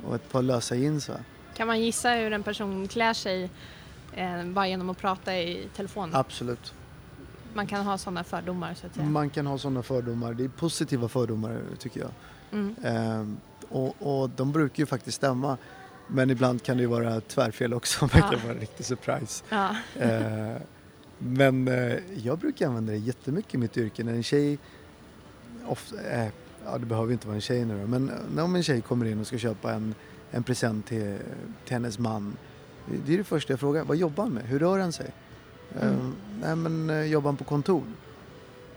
och 0.07 0.15
ett 0.15 0.31
par 0.31 0.41
lösa 0.41 0.75
jeans. 0.75 1.09
Va? 1.09 1.15
Kan 1.55 1.67
man 1.67 1.81
gissa 1.81 2.11
hur 2.11 2.33
en 2.33 2.43
person 2.43 2.87
klär 2.87 3.13
sig 3.13 3.49
eh, 4.13 4.43
bara 4.43 4.67
genom 4.67 4.89
att 4.89 4.97
prata 4.97 5.37
i 5.37 5.67
telefon? 5.75 6.09
Absolut. 6.13 6.73
Man 7.55 7.67
kan 7.67 7.85
ha 7.85 7.97
sådana 7.97 8.23
fördomar 8.23 8.73
så 8.73 8.87
att 8.87 8.95
säga. 8.95 9.05
Man 9.05 9.29
kan 9.29 9.47
ha 9.47 9.57
sådana 9.57 9.83
fördomar. 9.83 10.33
Det 10.33 10.43
är 10.43 10.47
positiva 10.49 11.07
fördomar 11.07 11.61
tycker 11.79 11.99
jag. 11.99 12.09
Mm. 12.51 12.75
Eh, 12.83 13.27
och, 13.69 13.95
och 14.23 14.29
de 14.29 14.51
brukar 14.51 14.79
ju 14.79 14.85
faktiskt 14.85 15.17
stämma. 15.17 15.57
Men 16.07 16.29
ibland 16.29 16.63
kan 16.63 16.77
det 16.77 16.81
ju 16.83 16.87
vara 16.89 17.21
tvärfel 17.21 17.73
också. 17.73 18.05
Det 18.13 18.17
Ja. 18.19 18.29
kan 18.31 18.39
vara 18.41 18.53
en 18.53 18.59
riktig 18.59 18.85
surprise. 18.85 19.43
Ja. 19.49 19.75
Eh, 19.95 20.61
men 21.17 21.67
eh, 21.67 21.93
jag 22.15 22.39
brukar 22.39 22.67
använda 22.67 22.91
det 22.91 22.97
jättemycket 22.99 23.53
i 23.55 23.57
mitt 23.57 23.77
yrke. 23.77 24.03
När 24.03 24.13
en 24.13 24.23
tjej, 24.23 24.57
ofta, 25.67 26.01
eh, 26.01 26.27
ja 26.65 26.77
det 26.77 26.85
behöver 26.85 27.13
inte 27.13 27.27
vara 27.27 27.35
en 27.35 27.41
tjej 27.41 27.65
nu 27.65 27.81
då, 27.81 27.87
men 27.87 28.11
när 28.35 28.43
om 28.43 28.55
en 28.55 28.63
tjej 28.63 28.81
kommer 28.81 29.05
in 29.05 29.19
och 29.19 29.27
ska 29.27 29.37
köpa 29.37 29.73
en, 29.73 29.95
en 30.31 30.43
present 30.43 30.85
till, 30.87 31.17
till 31.65 31.73
hennes 31.73 31.99
man. 31.99 32.37
Det 33.05 33.13
är 33.13 33.17
det 33.17 33.23
första 33.23 33.53
jag 33.53 33.59
frågar. 33.59 33.83
Vad 33.83 33.97
jobbar 33.97 34.23
han 34.23 34.33
med? 34.33 34.43
Hur 34.43 34.59
rör 34.59 34.79
han 34.79 34.91
sig? 34.91 35.11
Mm. 35.81 36.15
nej 36.41 36.55
men 36.55 36.89
eh, 36.89 37.03
jobbar 37.03 37.27
han 37.27 37.37
på 37.37 37.43
kontor? 37.43 37.83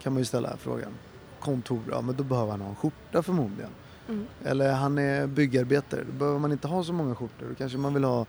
Kan 0.03 0.13
man 0.13 0.21
ju 0.21 0.25
ställa 0.25 0.57
frågan. 0.57 0.93
Kontor, 1.41 1.81
ja 1.91 2.01
men 2.01 2.17
då 2.17 2.25
behöver 2.25 2.51
han 2.51 2.61
ha 2.61 2.69
en 2.69 2.77
skjorta 2.77 3.23
förmodligen. 3.23 3.71
Mm. 4.09 4.27
Eller 4.45 4.73
han 4.73 4.99
är 4.99 5.27
byggarbetare, 5.27 6.05
då 6.05 6.13
behöver 6.13 6.39
man 6.39 6.53
inte 6.53 6.69
ha 6.69 6.85
så 6.85 6.93
många 6.93 7.15
skjortor. 7.15 7.47
Då 7.49 7.55
kanske 7.55 7.79
man 7.79 7.95
vill 7.95 8.05
ha 8.05 8.21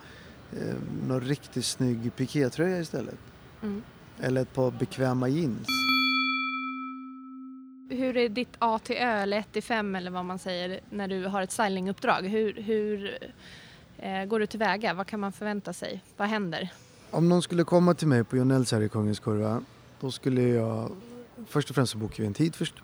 eh, 0.52 0.76
någon 1.08 1.22
riktigt 1.22 1.66
snygg 1.66 2.16
pikétröja 2.16 2.80
istället. 2.80 3.20
Mm. 3.62 3.84
Eller 4.22 4.42
ett 4.42 4.54
par 4.54 4.72
bekväma 4.72 5.28
jeans. 5.28 5.68
Hur 7.90 8.18
är 8.18 8.30
ditt 8.30 8.56
A 8.60 8.80
till 8.84 8.96
Ö 8.96 9.22
eller 9.22 9.38
1 9.38 9.52
till 9.52 9.64
5 9.64 9.96
eller 9.96 10.12
vad 10.12 10.26
man 10.26 10.40
säger 10.40 10.80
när 10.90 11.08
du 11.08 11.26
har 11.26 11.42
ett 11.42 11.52
stylinguppdrag? 11.52 12.28
Hur, 12.28 12.54
hur 12.54 13.18
eh, 13.98 14.26
går 14.26 14.40
du 14.40 14.46
tillväga? 14.46 14.94
Vad 14.94 15.08
kan 15.08 15.20
man 15.20 15.32
förvänta 15.32 15.74
sig? 15.74 16.04
Vad 16.18 16.28
händer? 16.28 16.70
Om 17.12 17.30
någon 17.30 17.42
skulle 17.42 17.64
komma 17.64 17.94
till 17.94 18.08
mig 18.08 18.24
på 18.24 18.38
Jonells 18.38 18.72
här 18.72 18.82
i 18.82 18.90
Kungens 18.90 19.20
Kurva, 19.20 19.62
då 20.00 20.12
skulle 20.12 20.42
jag... 20.42 20.92
Först 21.48 21.70
och 21.70 21.76
främst 21.76 21.92
så 21.92 21.98
bokar 21.98 22.24
vi 22.24 22.28
en 22.28 22.34
tid 22.34 22.56
först, 22.56 22.76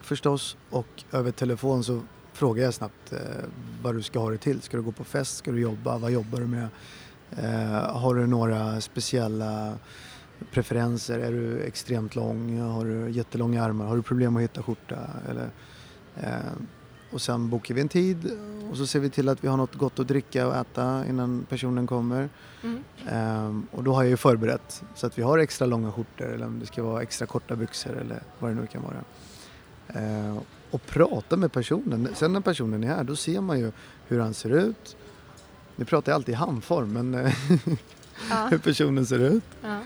förstås 0.00 0.56
och 0.70 1.04
över 1.12 1.30
telefon 1.30 1.84
så 1.84 2.00
frågar 2.32 2.64
jag 2.64 2.74
snabbt 2.74 3.12
eh, 3.12 3.18
vad 3.82 3.94
du 3.94 4.02
ska 4.02 4.18
ha 4.18 4.30
det 4.30 4.38
till. 4.38 4.62
Ska 4.62 4.76
du 4.76 4.82
gå 4.82 4.92
på 4.92 5.04
fest? 5.04 5.36
Ska 5.36 5.52
du 5.52 5.60
jobba? 5.60 5.98
Vad 5.98 6.10
jobbar 6.10 6.40
du 6.40 6.46
med? 6.46 6.68
Eh, 7.30 7.96
har 7.96 8.14
du 8.14 8.26
några 8.26 8.80
speciella 8.80 9.78
preferenser. 10.50 11.18
Är 11.18 11.32
du 11.32 11.60
extremt 11.60 12.14
lång? 12.14 12.60
Har 12.60 12.84
du 12.84 13.10
jättelånga 13.10 13.64
armar? 13.64 13.86
Har 13.86 13.96
du 13.96 14.02
problem 14.02 14.36
att 14.36 14.42
hitta 14.42 14.62
skjorta? 14.62 14.98
Eller, 15.28 15.50
eh, 16.16 16.52
och 17.10 17.20
sen 17.20 17.48
bokar 17.48 17.74
vi 17.74 17.80
en 17.80 17.88
tid 17.88 18.30
och 18.70 18.76
så 18.76 18.86
ser 18.86 19.00
vi 19.00 19.10
till 19.10 19.28
att 19.28 19.44
vi 19.44 19.48
har 19.48 19.56
något 19.56 19.74
gott 19.74 19.98
att 19.98 20.08
dricka 20.08 20.46
och 20.46 20.56
äta 20.56 21.04
innan 21.08 21.46
personen 21.48 21.86
kommer. 21.86 22.28
Mm. 22.62 22.84
Ehm, 23.08 23.66
och 23.70 23.84
då 23.84 23.94
har 23.94 24.02
jag 24.02 24.10
ju 24.10 24.16
förberett 24.16 24.82
så 24.94 25.06
att 25.06 25.18
vi 25.18 25.22
har 25.22 25.38
extra 25.38 25.66
långa 25.66 25.92
skjortor 25.92 26.26
eller 26.34 26.46
om 26.46 26.60
det 26.60 26.66
ska 26.66 26.82
vara 26.82 27.02
extra 27.02 27.26
korta 27.26 27.56
byxor 27.56 27.96
eller 27.96 28.22
vad 28.38 28.50
det 28.50 28.54
nu 28.54 28.66
kan 28.66 28.82
vara. 28.82 29.04
Ehm, 29.88 30.38
och 30.70 30.86
prata 30.86 31.36
med 31.36 31.52
personen. 31.52 32.08
Sen 32.14 32.32
när 32.32 32.40
personen 32.40 32.84
är 32.84 32.88
här 32.88 33.04
då 33.04 33.16
ser 33.16 33.40
man 33.40 33.58
ju 33.58 33.72
hur 34.06 34.20
han 34.20 34.34
ser 34.34 34.50
ut. 34.50 34.96
Nu 35.76 35.84
pratar 35.84 36.12
jag 36.12 36.16
alltid 36.16 36.32
i 36.32 36.36
handform 36.36 36.92
men 36.92 37.14
eh, 37.14 37.34
Ja. 38.30 38.46
hur 38.50 38.58
personen 38.58 39.06
ser 39.06 39.18
ut. 39.18 39.44
Ja. 39.62 39.80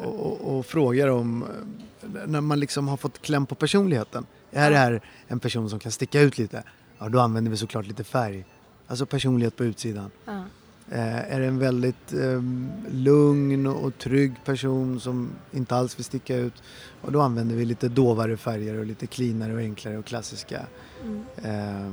Och, 0.00 0.26
och, 0.26 0.58
och 0.58 0.66
frågar 0.66 1.08
om, 1.08 1.42
eh, 1.42 2.08
när 2.26 2.40
man 2.40 2.60
liksom 2.60 2.88
har 2.88 2.96
fått 2.96 3.22
kläm 3.22 3.46
på 3.46 3.54
personligheten. 3.54 4.26
Är 4.52 4.70
det 4.70 4.76
här 4.76 5.00
en 5.28 5.40
person 5.40 5.70
som 5.70 5.78
kan 5.78 5.92
sticka 5.92 6.20
ut 6.20 6.38
lite? 6.38 6.62
Ja, 6.98 7.08
då 7.08 7.20
använder 7.20 7.50
vi 7.50 7.56
såklart 7.56 7.86
lite 7.86 8.04
färg. 8.04 8.44
Alltså 8.86 9.06
personlighet 9.06 9.56
på 9.56 9.64
utsidan. 9.64 10.10
Ja. 10.24 10.44
Eh, 10.90 11.32
är 11.34 11.40
det 11.40 11.46
en 11.46 11.58
väldigt 11.58 12.12
eh, 12.12 12.42
lugn 12.90 13.66
och 13.66 13.98
trygg 13.98 14.34
person 14.44 15.00
som 15.00 15.30
inte 15.52 15.76
alls 15.76 15.98
vill 15.98 16.04
sticka 16.04 16.36
ut 16.36 16.62
och 17.00 17.12
då 17.12 17.20
använder 17.20 17.56
vi 17.56 17.64
lite 17.64 17.88
dovare 17.88 18.36
färger 18.36 18.78
och 18.78 18.86
lite 18.86 19.06
cleanare 19.06 19.54
och 19.54 19.60
enklare 19.60 19.98
och 19.98 20.04
klassiska. 20.04 20.66
Mm. 21.04 21.24
Eh, 21.42 21.92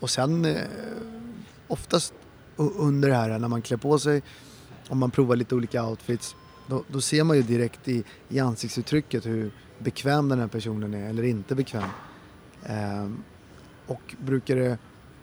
och 0.00 0.10
sen 0.10 0.44
eh, 0.44 0.56
oftast 1.68 2.14
under 2.56 3.08
det 3.08 3.14
här 3.14 3.38
när 3.38 3.48
man 3.48 3.62
klär 3.62 3.76
på 3.76 3.98
sig 3.98 4.22
om 4.88 4.98
man 4.98 5.10
provar 5.10 5.36
lite 5.36 5.54
olika 5.54 5.86
outfits 5.86 6.36
då, 6.66 6.84
då 6.88 7.00
ser 7.00 7.24
man 7.24 7.36
ju 7.36 7.42
direkt 7.42 7.88
i, 7.88 8.04
i 8.28 8.38
ansiktsuttrycket 8.38 9.26
hur 9.26 9.50
bekväm 9.78 10.28
den 10.28 10.38
här 10.38 10.48
personen 10.48 10.94
är 10.94 11.08
eller 11.08 11.22
inte 11.22 11.54
bekväm. 11.54 11.90
Eh, 12.62 13.08
och 13.86 14.14
brukar 14.18 14.56
det 14.56 14.78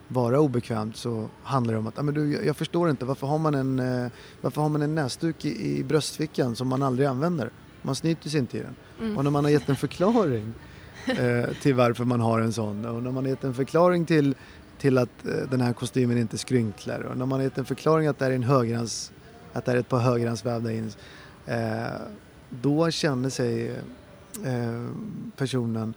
vara 0.08 0.40
obekvämt 0.40 0.98
så 0.98 1.30
handlar 1.44 1.74
det 1.74 1.80
om 1.80 1.88
att 1.88 2.00
ah, 2.00 2.04
men 2.04 2.14
du, 2.14 2.46
jag, 2.46 2.58
förstår 2.58 2.90
inte 2.90 3.06
varför 3.06 3.28
har 3.28 3.38
man 3.38 3.56
en, 3.56 3.80
eh, 3.80 4.12
varför 4.42 4.62
har 4.62 4.70
man 4.70 4.82
en 4.82 4.96
näsduk 4.96 5.46
i, 5.46 5.78
i 5.78 5.84
bröstfickan 5.84 6.56
som 6.56 6.68
man 6.68 6.84
aldrig 6.84 7.08
använder? 7.08 7.50
Man 7.82 7.96
snyter 7.96 8.30
sig 8.30 8.40
inte 8.40 8.58
i 8.58 8.62
den. 8.62 8.76
Mm. 9.00 9.18
Och 9.18 9.24
när 9.24 9.32
man 9.32 9.44
har 9.44 9.52
gett 9.52 9.70
en 9.70 9.76
förklaring 9.76 10.54
eh, 11.06 11.46
till 11.62 11.76
varför 11.76 12.06
man 12.06 12.20
har 12.20 12.42
en 12.42 12.54
sån 12.54 12.86
och 12.86 13.04
när 13.04 13.12
man 13.12 13.24
har 13.24 13.30
gett 13.30 13.44
en 13.44 13.54
förklaring 13.54 14.06
till, 14.06 14.36
till 14.78 14.98
att 14.98 15.26
eh, 15.26 15.50
den 15.52 15.62
här 15.62 15.74
kostymen 15.74 16.18
inte 16.18 16.38
skrynklar 16.38 17.00
och 17.00 17.18
när 17.18 17.26
man 17.26 17.40
har 17.40 17.44
gett 17.44 17.58
en 17.58 17.66
förklaring 17.66 18.08
att 18.08 18.20
det 18.20 18.26
är, 18.26 18.32
en 18.32 18.44
högerhands, 18.44 19.12
att 19.54 19.66
det 19.66 19.72
är 19.72 19.76
ett 19.76 19.90
par 19.90 20.00
högerhandsvävda 20.00 20.72
jeans 20.72 20.98
då 22.50 22.92
känner 22.92 23.30
sig 23.30 23.76
eh, 24.46 24.90
personen 25.36 25.94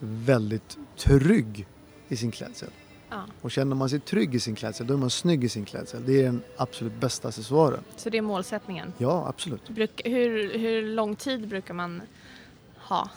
väldigt 0.00 0.78
trygg 0.96 1.66
i 2.08 2.16
sin 2.16 2.30
klädsel. 2.30 2.68
Ja. 3.10 3.22
Och 3.40 3.50
känner 3.50 3.76
man 3.76 3.88
sig 3.88 4.00
trygg 4.00 4.34
i 4.34 4.40
sin 4.40 4.54
klädsel 4.54 4.86
då 4.86 4.94
är 4.94 4.98
man 4.98 5.10
snygg 5.10 5.44
i 5.44 5.48
sin 5.48 5.64
klädsel. 5.64 6.02
Det 6.06 6.20
är 6.20 6.24
den 6.24 6.42
absolut 6.56 7.00
bästa 7.00 7.28
accessoaren. 7.28 7.80
Så 7.96 8.10
det 8.10 8.18
är 8.18 8.22
målsättningen. 8.22 8.92
Ja, 8.98 9.26
absolut. 9.28 9.68
Bruk, 9.68 10.02
hur, 10.04 10.58
hur 10.58 10.82
lång 10.82 11.16
tid 11.16 11.48
brukar 11.48 11.74
man 11.74 12.02
ha? 12.76 13.10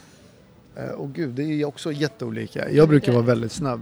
Eh, 0.76 0.88
och 0.90 1.12
gud, 1.12 1.30
det 1.34 1.42
är 1.42 1.64
också 1.64 1.92
jätteolika. 1.92 2.70
Jag 2.70 2.88
brukar 2.88 3.12
vara 3.12 3.22
väldigt 3.22 3.52
snabb. 3.52 3.80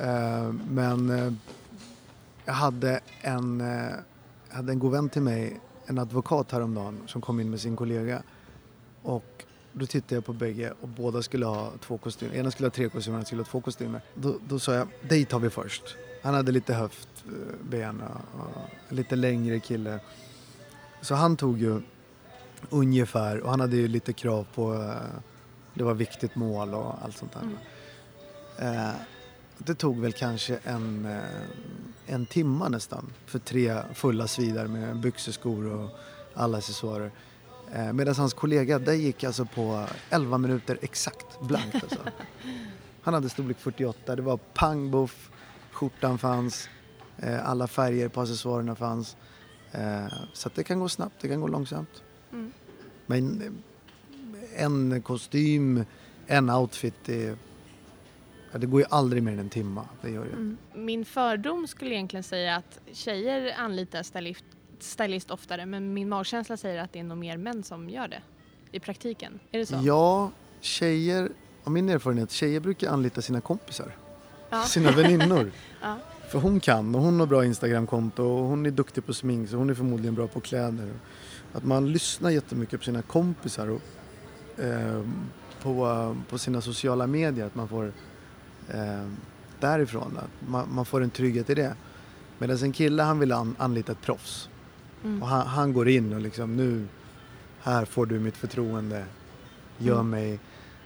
eh, 0.00 0.08
eh, 0.08 0.52
men 0.70 1.10
eh, 1.10 1.32
jag 2.44 2.52
hade 2.54 3.00
en, 3.20 3.60
eh, 3.60 3.94
hade 4.48 4.72
en 4.72 4.78
god 4.78 4.92
vän 4.92 5.08
till 5.08 5.22
mig, 5.22 5.60
en 5.86 5.98
advokat 5.98 6.52
häromdagen 6.52 6.98
som 7.06 7.20
kom 7.20 7.40
in 7.40 7.50
med 7.50 7.60
sin 7.60 7.76
kollega. 7.76 8.22
Och 9.02 9.44
då 9.74 9.86
tittade 9.86 10.14
jag 10.14 10.24
på 10.24 10.32
bägge 10.32 10.72
och 10.80 10.88
båda 10.88 11.22
skulle 11.22 11.46
ha 11.46 11.72
två 11.80 11.98
kostymer. 11.98 12.34
Ena 12.34 12.50
skulle 12.50 12.66
ha 12.66 12.70
tre 12.70 12.88
kostymer, 12.88 13.16
andra 13.16 13.26
skulle 13.26 13.42
ha 13.42 13.46
två 13.46 13.60
kostymer. 13.60 14.00
Då, 14.14 14.38
då 14.48 14.58
sa 14.58 14.74
jag, 14.74 14.88
dig 15.08 15.24
tar 15.24 15.38
vi 15.38 15.50
först. 15.50 15.96
Han 16.22 16.34
hade 16.34 16.52
lite 16.52 16.74
höftben 16.74 18.00
och, 18.00 18.40
och 18.40 18.92
lite 18.92 19.16
längre 19.16 19.60
kille. 19.60 20.00
Så 21.00 21.14
han 21.14 21.36
tog 21.36 21.58
ju 21.58 21.80
ungefär, 22.70 23.40
och 23.40 23.50
han 23.50 23.60
hade 23.60 23.76
ju 23.76 23.88
lite 23.88 24.12
krav 24.12 24.46
på 24.54 24.74
eh, 24.74 25.20
det 25.74 25.84
var 25.84 25.94
viktigt 25.94 26.34
mål 26.34 26.74
och 26.74 27.04
allt 27.04 27.16
sånt 27.16 27.32
där. 27.32 27.48
Mm. 28.58 28.88
Eh, 28.88 28.94
det 29.58 29.74
tog 29.74 30.00
väl 30.00 30.12
kanske 30.12 30.58
en, 30.64 31.06
eh, 31.06 31.22
en 32.06 32.26
timma 32.26 32.68
nästan 32.68 33.12
för 33.26 33.38
tre 33.38 33.82
fulla 33.94 34.28
svidar 34.28 34.66
med 34.66 35.00
byxor, 35.00 35.32
skor 35.32 35.66
och 35.66 35.90
alla 36.34 36.58
accessoarer. 36.58 37.10
Eh, 37.74 37.92
Medan 37.92 38.14
hans 38.14 38.34
kollega, 38.34 38.78
det 38.78 38.96
gick 38.96 39.24
alltså 39.24 39.44
på 39.44 39.86
11 40.10 40.38
minuter 40.38 40.78
exakt 40.82 41.40
blankt 41.40 41.74
alltså. 41.74 42.00
Han 43.02 43.14
hade 43.14 43.28
storlek 43.28 43.58
48, 43.58 44.16
det 44.16 44.22
var 44.22 44.36
pang 44.36 44.90
boff, 44.90 45.30
skjortan 45.72 46.18
fanns, 46.18 46.68
eh, 47.18 47.48
alla 47.48 47.66
färger 47.66 48.08
på 48.08 48.20
accessoarerna 48.20 48.74
fanns. 48.74 49.16
Eh, 49.72 50.06
så 50.32 50.48
att 50.48 50.54
det 50.54 50.64
kan 50.64 50.80
gå 50.80 50.88
snabbt, 50.88 51.14
det 51.20 51.28
kan 51.28 51.40
gå 51.40 51.46
långsamt. 51.46 52.02
Mm. 52.32 52.52
Men 53.06 53.54
en 54.56 55.02
kostym, 55.02 55.84
en 56.26 56.50
outfit, 56.50 56.94
det, 57.04 57.38
det 58.52 58.66
går 58.66 58.80
ju 58.80 58.86
aldrig 58.90 59.22
mer 59.22 59.32
än 59.32 59.38
en 59.38 59.50
timma. 59.50 59.88
Det 60.02 60.10
gör 60.10 60.24
det. 60.24 60.32
Mm. 60.32 60.56
Min 60.74 61.04
fördom 61.04 61.66
skulle 61.66 61.94
egentligen 61.94 62.24
säga 62.24 62.56
att 62.56 62.78
tjejer 62.92 63.54
anlitar 63.58 64.02
stylist, 64.02 64.44
stylist 64.84 65.30
oftare 65.30 65.66
men 65.66 65.94
min 65.94 66.08
magkänsla 66.08 66.56
säger 66.56 66.82
att 66.82 66.92
det 66.92 66.98
är 66.98 67.04
nog 67.04 67.18
mer 67.18 67.36
män 67.36 67.62
som 67.62 67.90
gör 67.90 68.08
det 68.08 68.22
i 68.72 68.80
praktiken. 68.80 69.40
Är 69.50 69.58
det 69.58 69.66
så? 69.66 69.80
Ja, 69.82 70.30
tjejer, 70.60 71.28
av 71.64 71.72
min 71.72 71.88
erfarenhet, 71.88 72.30
tjejer 72.30 72.60
brukar 72.60 72.90
anlita 72.90 73.22
sina 73.22 73.40
kompisar. 73.40 73.96
Ja. 74.50 74.62
Sina 74.62 74.90
väninnor. 74.90 75.50
Ja. 75.82 75.96
För 76.28 76.38
hon 76.38 76.60
kan 76.60 76.94
och 76.94 77.00
hon 77.00 77.20
har 77.20 77.26
bra 77.26 77.44
Instagramkonto 77.44 78.22
och 78.22 78.44
hon 78.44 78.66
är 78.66 78.70
duktig 78.70 79.06
på 79.06 79.14
smink 79.14 79.50
så 79.50 79.56
hon 79.56 79.70
är 79.70 79.74
förmodligen 79.74 80.14
bra 80.14 80.26
på 80.26 80.40
kläder. 80.40 80.92
Att 81.52 81.64
man 81.64 81.92
lyssnar 81.92 82.30
jättemycket 82.30 82.80
på 82.80 82.84
sina 82.84 83.02
kompisar 83.02 83.68
och 83.68 83.82
eh, 84.64 85.02
på, 85.62 86.16
på 86.28 86.38
sina 86.38 86.60
sociala 86.60 87.06
medier. 87.06 87.46
Att 87.46 87.54
man 87.54 87.68
får 87.68 87.92
eh, 88.68 89.08
därifrån, 89.60 90.18
att 90.18 90.48
man, 90.48 90.74
man 90.74 90.84
får 90.84 91.02
en 91.02 91.10
trygghet 91.10 91.50
i 91.50 91.54
det. 91.54 91.74
Medan 92.38 92.56
en 92.56 92.72
kille 92.72 93.02
han 93.02 93.18
vill 93.18 93.32
an, 93.32 93.56
anlita 93.58 93.92
ett 93.92 94.02
proffs. 94.02 94.48
Mm. 95.04 95.22
Och 95.22 95.28
han, 95.28 95.46
han 95.46 95.72
går 95.72 95.88
in 95.88 96.12
och 96.12 96.20
liksom 96.20 96.56
nu, 96.56 96.86
här 97.62 97.84
får 97.84 98.06
du 98.06 98.18
mitt 98.18 98.36
förtroende. 98.36 99.04
Gör 99.78 99.94
Mm. 99.94 100.10
mig 100.10 100.38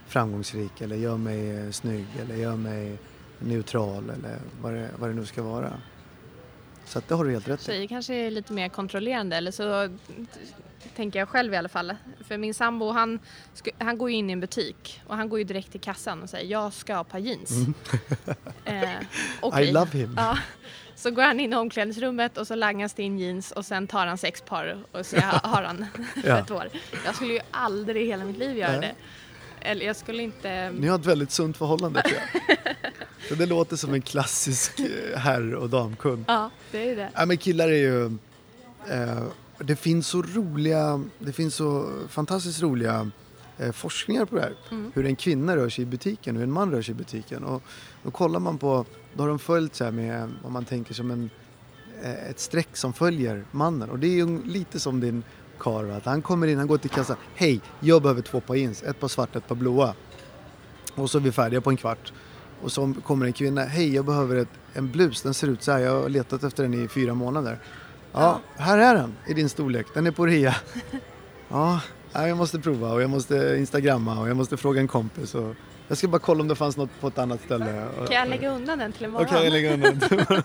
framgångsrik 0.06 0.80
eller 0.80 0.96
gör 0.96 1.16
mig 1.16 1.56
eh, 1.56 1.70
snygg 1.70 2.06
eller 2.22 2.34
gör 2.36 2.56
mig 2.56 2.98
neutral 3.38 4.10
eller 4.10 4.38
vad 4.62 4.72
det, 4.74 4.88
vad 4.98 5.10
det 5.10 5.14
nu 5.14 5.26
ska 5.26 5.42
vara. 5.42 5.72
Så 6.84 6.98
att 6.98 7.08
det 7.08 7.14
har 7.14 7.24
du 7.24 7.30
helt 7.30 7.48
rätt 7.48 7.60
i. 7.60 7.64
Tjejer 7.64 7.86
kanske 7.86 8.14
är 8.14 8.30
lite 8.30 8.52
mer 8.52 8.68
kontrollerande 8.68 9.36
eller 9.36 9.50
så 9.50 9.96
tänker 10.96 11.18
jag 11.18 11.28
själv 11.28 11.54
i 11.54 11.56
alla 11.56 11.68
fall. 11.68 11.94
För 12.24 12.38
min 12.38 12.54
sambo 12.54 12.90
han, 12.90 13.18
han 13.78 13.98
går 13.98 14.10
ju 14.10 14.16
in 14.16 14.30
i 14.30 14.32
en 14.32 14.40
butik 14.40 15.00
och 15.06 15.16
han 15.16 15.28
går 15.28 15.38
ju 15.38 15.44
direkt 15.44 15.70
till 15.72 15.80
kassan 15.80 16.22
och 16.22 16.30
säger 16.30 16.50
jag 16.50 16.72
ska 16.72 16.94
ha 16.94 17.00
ett 17.00 17.08
par 17.08 17.18
jeans. 17.18 17.50
eh, 18.64 18.82
okej. 19.40 19.62
Mm. 19.62 19.68
I 19.68 19.72
love 19.72 19.90
him. 19.98 20.14
Ja. 20.16 20.38
Så 20.98 21.10
går 21.10 21.22
han 21.22 21.40
in 21.40 21.52
i 21.52 21.56
omklädningsrummet 21.56 22.38
och 22.38 22.46
så 22.46 22.54
langas 22.54 22.94
det 22.94 23.02
in 23.02 23.18
jeans 23.18 23.52
och 23.52 23.66
sen 23.66 23.86
tar 23.86 24.06
han 24.06 24.18
sex 24.18 24.40
par 24.40 24.78
och 24.92 25.06
så 25.06 25.16
har 25.42 25.62
han 25.62 25.86
Ja. 26.24 26.38
ett 26.38 26.50
år. 26.50 26.68
Jag 27.04 27.14
skulle 27.14 27.32
ju 27.32 27.40
aldrig 27.50 28.02
i 28.02 28.06
hela 28.06 28.24
mitt 28.24 28.38
liv 28.38 28.56
göra 28.56 28.70
Nej. 28.72 28.80
det. 28.80 28.94
Eller 29.68 29.86
jag 29.86 29.96
skulle 29.96 30.22
inte... 30.22 30.70
Ni 30.70 30.86
har 30.86 30.98
ett 30.98 31.06
väldigt 31.06 31.30
sunt 31.30 31.56
förhållande 31.56 32.02
tror 32.02 32.16
jag. 32.16 32.56
Så 33.28 33.34
det 33.34 33.46
låter 33.46 33.76
som 33.76 33.94
en 33.94 34.02
klassisk 34.02 34.80
eh, 34.80 35.18
herr 35.18 35.54
och 35.54 35.70
damkund. 35.70 36.24
Ja, 36.28 36.50
det 36.70 36.90
är 36.90 36.96
det. 36.96 37.10
Ja, 37.14 37.26
men 37.26 37.38
killar 37.38 37.68
är 37.68 37.72
ju... 37.72 38.04
Eh, 38.90 39.22
det 39.58 39.76
finns 39.76 40.08
så 40.08 40.22
roliga, 40.22 41.02
det 41.18 41.32
finns 41.32 41.54
så 41.54 41.92
fantastiskt 42.08 42.62
roliga 42.62 43.10
eh, 43.58 43.72
forskningar 43.72 44.24
på 44.24 44.34
det 44.34 44.40
här. 44.42 44.54
Mm. 44.70 44.92
Hur 44.94 45.06
en 45.06 45.16
kvinna 45.16 45.56
rör 45.56 45.68
sig 45.68 45.82
i 45.82 45.86
butiken 45.86 46.36
och 46.36 46.40
hur 46.40 46.48
en 46.48 46.52
man 46.52 46.70
rör 46.72 46.82
sig 46.82 46.92
i 46.92 46.94
butiken. 46.94 47.44
Och 47.44 47.62
då 48.02 48.10
kollar 48.10 48.40
man 48.40 48.58
på, 48.58 48.84
då 49.14 49.22
har 49.22 49.28
de 49.28 49.38
följt 49.38 49.74
så 49.74 49.84
här 49.84 49.90
med 49.90 50.30
vad 50.42 50.52
man 50.52 50.64
tänker 50.64 50.94
som 50.94 51.10
en, 51.10 51.30
eh, 52.02 52.30
ett 52.30 52.40
streck 52.40 52.76
som 52.76 52.92
följer 52.92 53.44
mannen. 53.50 53.90
Och 53.90 53.98
det 53.98 54.06
är 54.06 54.14
ju 54.26 54.44
lite 54.44 54.80
som 54.80 55.00
din 55.00 55.22
karl, 55.58 55.90
att 55.90 56.04
han 56.04 56.22
kommer 56.22 56.46
in, 56.46 56.58
han 56.58 56.66
går 56.66 56.78
till 56.78 56.90
kassan. 56.90 57.16
Hej, 57.34 57.60
jag 57.80 58.02
behöver 58.02 58.22
två 58.22 58.40
par 58.40 58.54
jeans, 58.54 58.82
ett 58.82 59.00
par 59.00 59.08
svarta, 59.08 59.38
ett 59.38 59.48
par 59.48 59.54
blåa. 59.54 59.94
Och 60.94 61.10
så 61.10 61.18
är 61.18 61.22
vi 61.22 61.32
färdiga 61.32 61.60
på 61.60 61.70
en 61.70 61.76
kvart. 61.76 62.12
Och 62.62 62.72
så 62.72 62.94
kommer 63.04 63.26
en 63.26 63.32
kvinna, 63.32 63.64
hej 63.64 63.94
jag 63.94 64.04
behöver 64.04 64.36
ett, 64.36 64.48
en 64.72 64.90
blus, 64.90 65.22
den 65.22 65.34
ser 65.34 65.48
ut 65.48 65.62
så 65.62 65.72
här, 65.72 65.78
jag 65.78 66.02
har 66.02 66.08
letat 66.08 66.44
efter 66.44 66.62
den 66.62 66.74
i 66.74 66.88
fyra 66.88 67.14
månader. 67.14 67.58
Ja, 68.12 68.40
här 68.56 68.78
är 68.78 68.94
den 68.94 69.14
i 69.26 69.34
din 69.34 69.48
storlek, 69.48 69.86
den 69.94 70.06
är 70.06 70.10
på 70.10 70.26
rea. 70.26 70.54
Ja, 71.50 71.80
ja, 72.12 72.28
jag 72.28 72.36
måste 72.36 72.58
prova 72.58 72.92
och 72.92 73.02
jag 73.02 73.10
måste 73.10 73.56
instagramma 73.58 74.20
och 74.20 74.28
jag 74.28 74.36
måste 74.36 74.56
fråga 74.56 74.80
en 74.80 74.88
kompis. 74.88 75.34
Och 75.34 75.54
jag 75.88 75.98
ska 75.98 76.08
bara 76.08 76.18
kolla 76.18 76.40
om 76.40 76.48
det 76.48 76.54
fanns 76.54 76.76
något 76.76 76.90
på 77.00 77.08
ett 77.08 77.18
annat 77.18 77.40
ställe. 77.44 77.88
Kan 77.96 78.16
jag 78.16 78.28
lägga 78.28 78.50
undan 78.50 78.78
den 78.78 78.92
till 78.92 79.04
imorgon? 79.04 79.26
Okej, 79.30 79.44
jag 79.44 79.52
lägger 79.52 79.72
undan. 79.74 80.00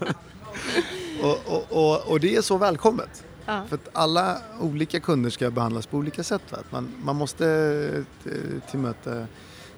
och, 1.24 1.40
och, 1.54 1.66
och, 1.70 2.12
och 2.12 2.20
det 2.20 2.36
är 2.36 2.42
så 2.42 2.58
välkommet. 2.58 3.24
Ja. 3.46 3.64
För 3.68 3.76
att 3.76 3.90
alla 3.94 4.38
olika 4.62 5.00
kunder 5.00 5.30
ska 5.30 5.52
behandlas 5.52 5.86
på 5.86 5.98
olika 5.98 6.24
sätt. 6.24 6.42
Va? 6.50 6.58
Man, 6.70 6.92
man 7.04 7.16
måste 7.16 7.48
eh, 8.26 8.32
tillmöte, 8.72 9.28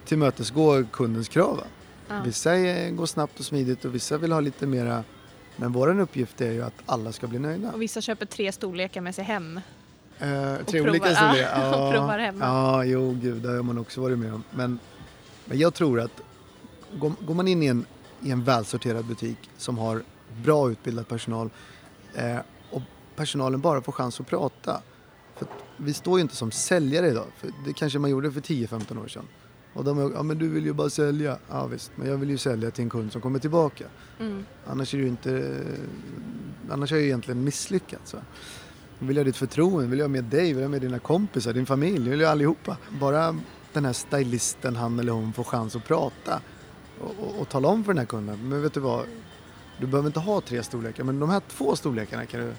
tillmötesgå 0.06 0.84
kundens 0.92 1.28
krav. 1.30 1.62
Ja. 2.08 2.22
Vissa 2.26 2.56
är- 2.56 2.90
går 2.92 3.06
snabbt 3.06 3.40
och 3.40 3.46
smidigt 3.46 3.86
och 3.86 3.96
vissa 3.96 4.18
vill 4.18 4.32
ha 4.32 4.40
lite 4.40 4.68
mera. 4.68 5.04
Men 5.56 5.72
vår 5.74 6.00
uppgift 6.00 6.42
är 6.42 6.52
ju 6.52 6.62
att 6.64 6.74
alla 6.86 7.12
ska 7.12 7.28
bli 7.28 7.40
nöjda. 7.40 7.72
Och 7.72 7.82
vissa 7.82 8.02
köper 8.02 8.26
tre 8.26 8.52
storlekar 8.52 9.02
med 9.02 9.16
sig 9.16 9.24
hem. 9.24 9.60
Eh, 10.20 10.56
tre 10.66 10.82
olika 10.82 11.08
ja, 11.10 11.16
storlekar. 11.16 11.86
och 11.86 11.92
provar 11.94 12.20
hemma. 12.20 12.46
Ja, 12.46 12.84
jo 12.84 13.18
gud, 13.22 13.42
det 13.42 13.50
har 13.50 13.64
man 13.64 13.78
också 13.78 14.02
varit 14.02 14.18
med 14.18 14.34
om. 14.34 14.44
Men, 14.52 14.80
men 15.46 15.58
jag 15.58 15.74
tror 15.74 16.00
att 16.00 16.22
går, 17.00 17.34
man 17.34 17.48
in 17.48 17.64
i 17.64 17.66
en, 17.66 17.86
i 18.22 18.32
en 18.32 18.44
välsorterad 18.44 19.06
butik 19.06 19.50
som 19.58 19.78
har 19.78 20.04
bra 20.44 20.72
utbildad 20.72 21.08
personal 21.08 21.50
eh, 22.14 22.38
och 22.72 22.82
personalen 23.16 23.62
bara 23.62 23.82
får 23.82 23.92
chans 23.92 24.20
att 24.20 24.28
prata. 24.28 24.82
För 25.36 25.46
att 25.46 25.52
vi 25.78 25.94
står 25.94 26.18
ju 26.18 26.22
inte 26.22 26.36
som 26.36 26.52
säljare 26.52 27.08
idag. 27.08 27.26
För 27.38 27.50
det 27.66 27.74
kanske 27.74 28.00
man 28.00 28.10
gjorde 28.10 28.32
för 28.32 28.42
10-15 28.42 29.04
år 29.04 29.08
sedan. 29.08 29.28
Och 29.74 29.84
de 29.84 30.00
är, 30.00 30.12
ja 30.16 30.24
men 30.24 30.38
du 30.38 30.50
vill 30.50 30.66
ju 30.66 30.74
bara 30.74 30.90
sälja. 30.90 31.38
Ja 31.50 31.68
visst, 31.68 31.92
men 31.96 32.08
jag 32.08 32.18
vill 32.18 32.30
ju 32.30 32.38
sälja 32.38 32.72
till 32.72 32.84
en 32.84 32.90
kund 32.90 33.12
som 33.12 33.22
kommer 33.22 33.40
tillbaka. 33.40 33.86
Mm. 34.20 34.46
Annars 34.68 34.94
är 34.94 34.98
det 34.98 35.08
inte... 35.08 35.62
Annars 36.70 36.92
har 36.92 36.98
jag 36.98 37.02
ju 37.02 37.08
egentligen 37.08 37.44
misslyckats. 37.44 38.14
Va? 38.14 38.20
Jag 39.00 39.08
vill 39.08 39.18
ha 39.18 39.24
ditt 39.24 39.38
förtroende, 39.38 39.90
vill 39.90 40.00
jag 40.00 40.04
ha 40.04 40.12
med 40.12 40.24
dig, 40.24 40.48
vill 40.48 40.56
jag 40.56 40.64
ha 40.64 40.70
med 40.70 40.82
dina 40.82 41.00
kompisar, 41.00 41.54
din 41.54 41.66
familj, 41.66 42.10
vill 42.10 42.20
jag 42.20 42.32
allihopa. 42.32 42.78
Bara 43.00 43.40
den 43.76 43.86
här 43.86 43.94
stylisten, 43.94 44.76
han 44.76 45.00
eller 45.00 45.12
hon, 45.12 45.34
får 45.34 45.44
chans 45.44 45.76
att 45.76 45.86
prata 45.86 46.42
och, 47.00 47.16
och, 47.20 47.40
och 47.40 47.50
tala 47.50 47.68
om 47.68 47.84
för 47.84 47.94
den 47.94 47.98
här 47.98 48.06
kunden. 48.06 48.50
Men 48.50 48.62
vet 48.62 48.74
du 48.74 48.80
vad? 48.80 49.06
Du 49.80 49.88
behöver 49.88 50.08
inte 50.08 50.20
ha 50.20 50.42
tre 50.42 50.64
storlekar, 50.64 51.04
men 51.04 51.20
de 51.20 51.30
här 51.30 51.42
två 51.50 51.76
storlekarna 51.76 52.26
kan 52.26 52.40
du... 52.40 52.54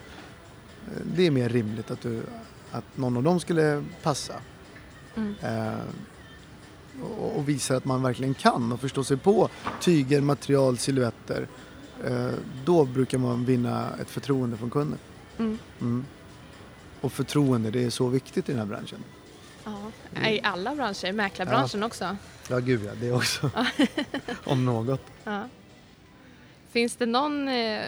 Det 1.16 1.26
är 1.26 1.30
mer 1.30 1.48
rimligt 1.48 1.90
att, 1.90 2.00
du, 2.00 2.22
att 2.70 2.84
någon 2.96 3.16
av 3.16 3.22
dem 3.22 3.40
skulle 3.40 3.84
passa. 4.02 4.34
Mm. 5.14 5.34
Eh, 5.42 5.80
och, 7.02 7.36
och 7.36 7.48
visar 7.48 7.76
att 7.76 7.84
man 7.84 8.02
verkligen 8.02 8.34
kan 8.34 8.72
och 8.72 8.80
förstår 8.80 9.02
sig 9.02 9.16
på 9.16 9.48
tyger, 9.80 10.20
material, 10.20 10.78
silhuetter. 10.78 11.48
Eh, 12.04 12.30
då 12.64 12.84
brukar 12.84 13.18
man 13.18 13.44
vinna 13.44 13.88
ett 14.00 14.10
förtroende 14.10 14.56
från 14.56 14.70
kunden. 14.70 14.98
Mm. 15.38 15.58
Mm. 15.80 16.04
Och 17.00 17.12
förtroende, 17.12 17.70
det 17.70 17.84
är 17.84 17.90
så 17.90 18.08
viktigt 18.08 18.48
i 18.48 18.52
den 18.52 18.58
här 18.58 18.66
branschen. 18.66 19.04
Ja. 20.22 20.28
I 20.30 20.40
alla 20.42 20.74
branscher, 20.74 21.12
mäklarbranschen 21.12 21.82
också. 21.82 22.16
Ja, 22.50 22.58
gud 22.58 22.80
ja, 22.86 22.92
det 23.00 23.12
också. 23.12 23.50
Om 24.44 24.64
något. 24.64 25.00
Ja. 25.24 25.48
Finns 26.70 26.96
det 26.96 27.06
någon 27.06 27.48
eh, 27.48 27.80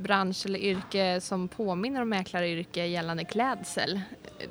bransch 0.00 0.46
eller 0.46 0.58
yrke 0.58 1.20
som 1.20 1.48
påminner 1.48 2.02
om 2.02 2.08
mäklaryrke 2.08 2.86
gällande 2.86 3.24
klädsel? 3.24 4.00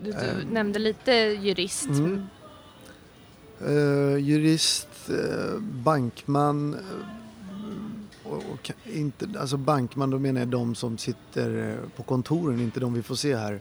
Du, 0.04 0.12
du 0.12 0.18
Ehm. 0.18 0.48
nämnde 0.52 0.80
lite 0.80 1.12
jurist. 1.14 1.86
Mm. 1.90 2.26
Eh, 3.66 4.18
jurist, 4.18 5.10
eh, 5.10 5.60
bankman. 5.60 6.74
eh, 6.74 6.80
och, 8.32 8.38
och 8.54 8.72
inte, 8.86 9.28
alltså 9.40 9.58
bankman, 9.58 10.10
då 10.10 10.20
menar 10.20 10.42
jag 10.42 10.48
de 10.48 10.76
som 10.76 10.98
sitter 10.98 11.78
på 11.96 12.04
kontoren, 12.04 12.60
inte 12.60 12.80
de 12.80 12.94
vi 12.94 13.02
får 13.04 13.16
se 13.16 13.36
här. 13.36 13.60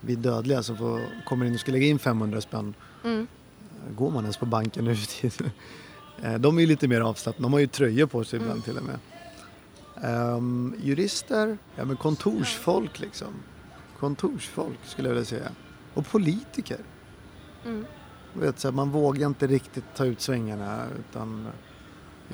Vi 0.00 0.14
dödliga 0.14 0.62
som 0.62 0.76
får, 0.76 1.00
kommer 1.24 1.46
in 1.46 1.54
och 1.54 1.60
ska 1.60 1.72
lägga 1.72 1.86
in 1.86 1.98
500 1.98 2.40
spänn. 2.40 2.74
Mm. 3.04 3.26
Går 3.96 4.10
man 4.10 4.22
ens 4.24 4.36
på 4.36 4.46
banken 4.46 4.84
nu 4.84 4.96
för 4.96 5.06
tiden? 5.06 5.50
Eh, 6.22 6.34
De 6.34 6.56
är 6.56 6.60
ju 6.60 6.66
lite 6.66 6.88
mer 6.88 7.00
avslappnade. 7.00 7.44
De 7.46 7.52
har 7.52 7.60
ju 7.60 7.66
tröjor 7.66 8.06
på 8.06 8.24
sig 8.24 8.36
ibland 8.36 8.52
Mm. 8.52 8.62
till 8.62 8.76
och 8.76 8.82
med. 8.84 8.98
Ehm, 10.02 10.74
jurister, 10.82 11.58
ja 11.76 11.84
men 11.84 11.96
kontorsfolk 11.96 13.00
liksom. 13.00 13.28
Kontorsfolk 13.98 14.78
skulle 14.86 15.08
jag 15.08 15.14
vilja 15.14 15.24
säga. 15.26 15.48
Och 15.94 16.06
politiker. 16.06 16.78
Mm. 17.64 17.84
Vet, 18.32 18.58
så 18.60 18.68
här, 18.68 18.72
man 18.72 18.90
vågar 18.90 19.26
inte 19.26 19.46
riktigt 19.46 19.84
ta 19.96 20.04
ut 20.04 20.20
svängarna 20.20 20.82
utan 20.98 21.48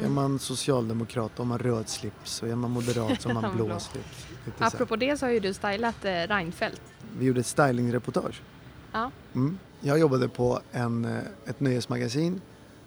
är 0.02 0.09
man 0.09 0.38
socialdemokrat 0.38 1.38
har 1.38 1.44
man 1.44 1.59
röd 1.59 1.88
slips 1.88 2.42
och 2.42 2.49
är 2.49 2.56
man 2.56 2.71
moderat 2.71 3.21
så 3.23 3.28
har 3.28 3.42
man 3.42 3.56
blå 3.56 3.78
slips. 3.80 4.26
Apropå 4.59 4.97
det 4.97 5.16
så 5.16 5.26
har 5.26 5.30
ju 5.33 5.40
du 5.40 5.54
stylat 5.54 6.04
eh, 6.04 6.11
Reinfeldt. 6.11 6.83
Vi 7.18 7.25
gjorde 7.26 7.40
ett 7.40 7.47
stylingreportage. 7.47 8.42
Ja. 8.95 9.11
Mm. 9.35 9.59
Jag 9.81 9.99
jobbade 9.99 10.29
på 10.29 10.61
en, 10.73 11.05
eh, 11.05 11.19
ett 11.47 11.61
nöjesmagasin 11.61 12.41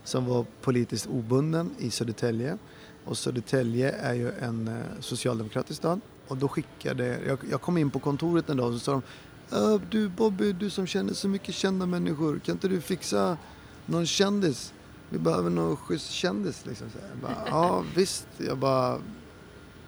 som 0.03 0.25
var 0.25 0.45
politiskt 0.61 1.07
obunden 1.07 1.71
i 1.77 1.91
Södertälje. 1.91 2.57
Och 3.05 3.17
Södertälje 3.17 3.91
är 3.91 4.13
ju 4.13 4.31
en 4.31 4.67
eh, 4.67 4.73
socialdemokratisk 4.99 5.77
stad. 5.77 6.01
Och 6.27 6.37
då 6.37 6.47
skickade, 6.47 7.19
jag, 7.27 7.39
jag 7.51 7.61
kom 7.61 7.77
in 7.77 7.89
på 7.91 7.99
kontoret 7.99 8.49
en 8.49 8.57
dag 8.57 8.67
och 8.67 8.73
så 8.73 8.79
sa 8.79 8.91
de 8.91 9.01
"Äh, 9.57 9.81
Du 9.89 10.09
Bobby, 10.09 10.51
du 10.53 10.69
som 10.69 10.87
känner 10.87 11.13
så 11.13 11.27
mycket 11.27 11.55
kända 11.55 11.85
människor, 11.85 12.39
kan 12.39 12.55
inte 12.55 12.67
du 12.67 12.81
fixa 12.81 13.37
någon 13.85 14.05
kändis? 14.05 14.73
Vi 15.09 15.19
behöver 15.19 15.49
någon 15.49 15.77
schysst 15.77 16.11
kändis 16.11 16.65
liksom. 16.65 16.89
Så. 16.89 16.97
Jag 17.09 17.17
bara, 17.17 17.37
ja 17.49 17.83
visst. 17.95 18.27
Jag 18.37 18.57
bara, 18.57 18.97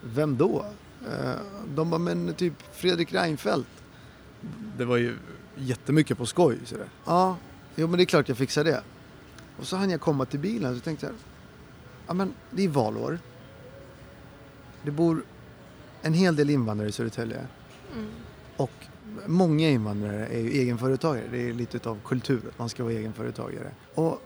vem 0.04 0.36
då? 0.36 0.64
Eh, 1.10 1.32
De 1.74 1.90
bara, 1.90 1.98
men 1.98 2.34
typ 2.34 2.54
Fredrik 2.72 3.12
Reinfeldt. 3.12 3.68
Det 4.78 4.84
var 4.84 4.96
ju 4.96 5.16
jättemycket 5.62 6.18
på 6.18 6.26
skoj. 6.26 6.58
Sådär. 6.64 6.88
Ja, 7.04 7.36
jo 7.76 7.86
men 7.86 7.96
det 7.96 8.02
är 8.02 8.06
klart 8.06 8.28
jag 8.28 8.38
fixar 8.38 8.64
det. 8.64 8.82
Och 9.58 9.66
så 9.66 9.76
hann 9.76 9.90
jag 9.90 10.00
komma 10.00 10.24
till 10.24 10.40
bilen 10.40 10.74
så 10.74 10.80
tänkte 10.80 11.06
jag, 11.06 11.14
ja 12.06 12.14
men 12.14 12.34
det 12.50 12.64
är 12.64 12.68
valår. 12.68 13.18
Det 14.82 14.90
bor 14.90 15.22
en 16.02 16.14
hel 16.14 16.36
del 16.36 16.50
invandrare 16.50 16.88
i 16.88 16.92
Södertälje. 16.92 17.46
Mm. 17.96 18.08
Och 18.56 18.70
många 19.26 19.68
invandrare 19.68 20.26
är 20.26 20.40
ju 20.40 20.50
egenföretagare. 20.50 21.24
Det 21.30 21.48
är 21.48 21.52
lite 21.52 21.90
av 21.90 21.98
kultur 22.04 22.42
att 22.48 22.58
man 22.58 22.68
ska 22.68 22.82
vara 22.84 22.92
egenföretagare. 22.92 23.70
Och 23.94 24.22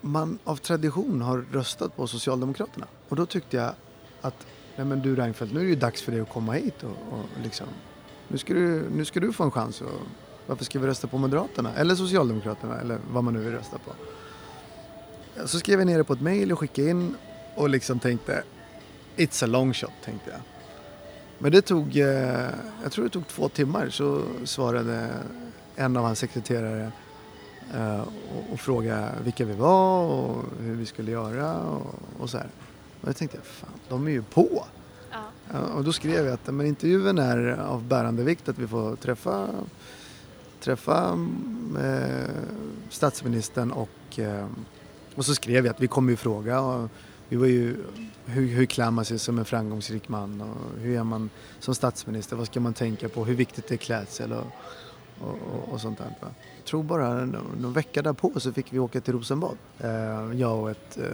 man 0.00 0.38
av 0.44 0.56
tradition 0.56 1.20
har 1.22 1.44
röstat 1.52 1.96
på 1.96 2.06
Socialdemokraterna. 2.06 2.86
Och 3.08 3.16
då 3.16 3.26
tyckte 3.26 3.56
jag 3.56 3.74
att, 4.20 4.46
nej 4.76 4.86
men 4.86 5.02
du 5.02 5.16
Reinfeldt, 5.16 5.54
nu 5.54 5.60
är 5.60 5.64
det 5.64 5.70
ju 5.70 5.76
dags 5.76 6.02
för 6.02 6.12
dig 6.12 6.20
att 6.20 6.30
komma 6.30 6.52
hit 6.52 6.82
och, 6.82 7.18
och 7.18 7.24
liksom, 7.42 7.66
nu 8.28 8.38
ska, 8.38 8.54
du, 8.54 8.90
nu 8.90 9.04
ska 9.04 9.20
du 9.20 9.32
få 9.32 9.44
en 9.44 9.50
chans. 9.50 9.80
Och, 9.80 10.00
varför 10.46 10.64
ska 10.64 10.78
vi 10.78 10.86
rösta 10.86 11.06
på 11.06 11.18
Moderaterna? 11.18 11.74
Eller 11.74 11.94
Socialdemokraterna 11.94 12.80
eller 12.80 12.98
vad 13.10 13.24
man 13.24 13.34
nu 13.34 13.40
vill 13.40 13.52
rösta 13.52 13.78
på. 13.78 13.92
Så 15.46 15.58
skrev 15.58 15.78
jag 15.78 15.86
ner 15.86 15.98
det 15.98 16.04
på 16.04 16.12
ett 16.12 16.20
mejl 16.20 16.52
och 16.52 16.58
skickade 16.58 16.90
in 16.90 17.14
och 17.54 17.68
liksom 17.68 17.98
tänkte, 17.98 18.42
it's 19.16 19.44
a 19.44 19.46
long 19.46 19.74
shot 19.74 19.92
tänkte 20.04 20.30
jag. 20.30 20.40
Men 21.38 21.52
det 21.52 21.62
tog, 21.62 21.96
eh, 21.96 22.48
jag 22.82 22.92
tror 22.92 23.04
det 23.04 23.10
tog 23.10 23.28
två 23.28 23.48
timmar 23.48 23.88
så 23.88 24.22
svarade 24.44 25.08
en 25.76 25.96
av 25.96 26.04
hans 26.04 26.18
sekreterare 26.18 26.92
eh, 27.74 28.00
och, 28.00 28.52
och 28.52 28.60
frågade 28.60 29.08
vilka 29.24 29.44
vi 29.44 29.54
var 29.54 30.02
och 30.02 30.44
hur 30.60 30.74
vi 30.74 30.86
skulle 30.86 31.10
göra 31.10 31.56
och, 31.56 31.94
och 32.18 32.30
så 32.30 32.38
här. 32.38 32.48
Och 33.00 33.08
jag 33.08 33.16
tänkte, 33.16 33.38
fan, 33.42 33.70
de 33.88 34.06
är 34.06 34.10
ju 34.10 34.22
på. 34.22 34.64
Ja, 35.10 35.60
och 35.60 35.84
då 35.84 35.92
skrev 35.92 36.24
jag 36.24 36.34
att 36.34 36.46
men 36.46 36.66
intervjun 36.66 37.18
är 37.18 37.48
av 37.48 37.84
bärande 37.84 38.22
vikt 38.22 38.48
att 38.48 38.58
vi 38.58 38.66
får 38.66 38.96
träffa, 38.96 39.48
träffa 40.60 41.18
eh, 41.78 42.30
statsministern 42.90 43.70
och, 43.70 44.18
eh, 44.18 44.46
och 45.14 45.24
så 45.24 45.34
skrev 45.34 45.66
jag 45.66 45.74
att 45.74 45.80
vi 45.80 45.86
kommer 45.86 46.10
ju 46.10 46.16
fråga 46.16 46.60
och 46.60 46.90
vi 47.28 47.36
var 47.36 47.46
ju, 47.46 47.76
hur, 48.24 48.46
hur 48.46 48.66
klär 48.66 48.90
man 48.90 49.04
sig 49.04 49.18
som 49.18 49.38
en 49.38 49.44
framgångsrik 49.44 50.08
man 50.08 50.40
och 50.40 50.80
hur 50.80 50.98
är 50.98 51.04
man 51.04 51.30
som 51.60 51.74
statsminister, 51.74 52.36
vad 52.36 52.46
ska 52.46 52.60
man 52.60 52.74
tänka 52.74 53.08
på, 53.08 53.24
hur 53.24 53.34
viktigt 53.34 53.70
är 53.70 53.76
klädsel 53.76 54.32
och, 54.32 54.46
och, 55.20 55.72
och, 55.72 55.80
sånt 55.80 55.98
där. 55.98 56.14
Jag 56.20 56.64
tror 56.64 56.82
bara 56.82 57.14
någon, 57.14 57.58
någon 57.60 57.72
vecka 57.72 58.02
därpå 58.02 58.40
så 58.40 58.52
fick 58.52 58.72
vi 58.72 58.78
åka 58.78 59.00
till 59.00 59.14
Rosenbad. 59.14 59.56
Eh, 59.78 60.32
jag 60.34 60.60
och 60.60 60.70
ett 60.70 60.98
eh, 60.98 61.04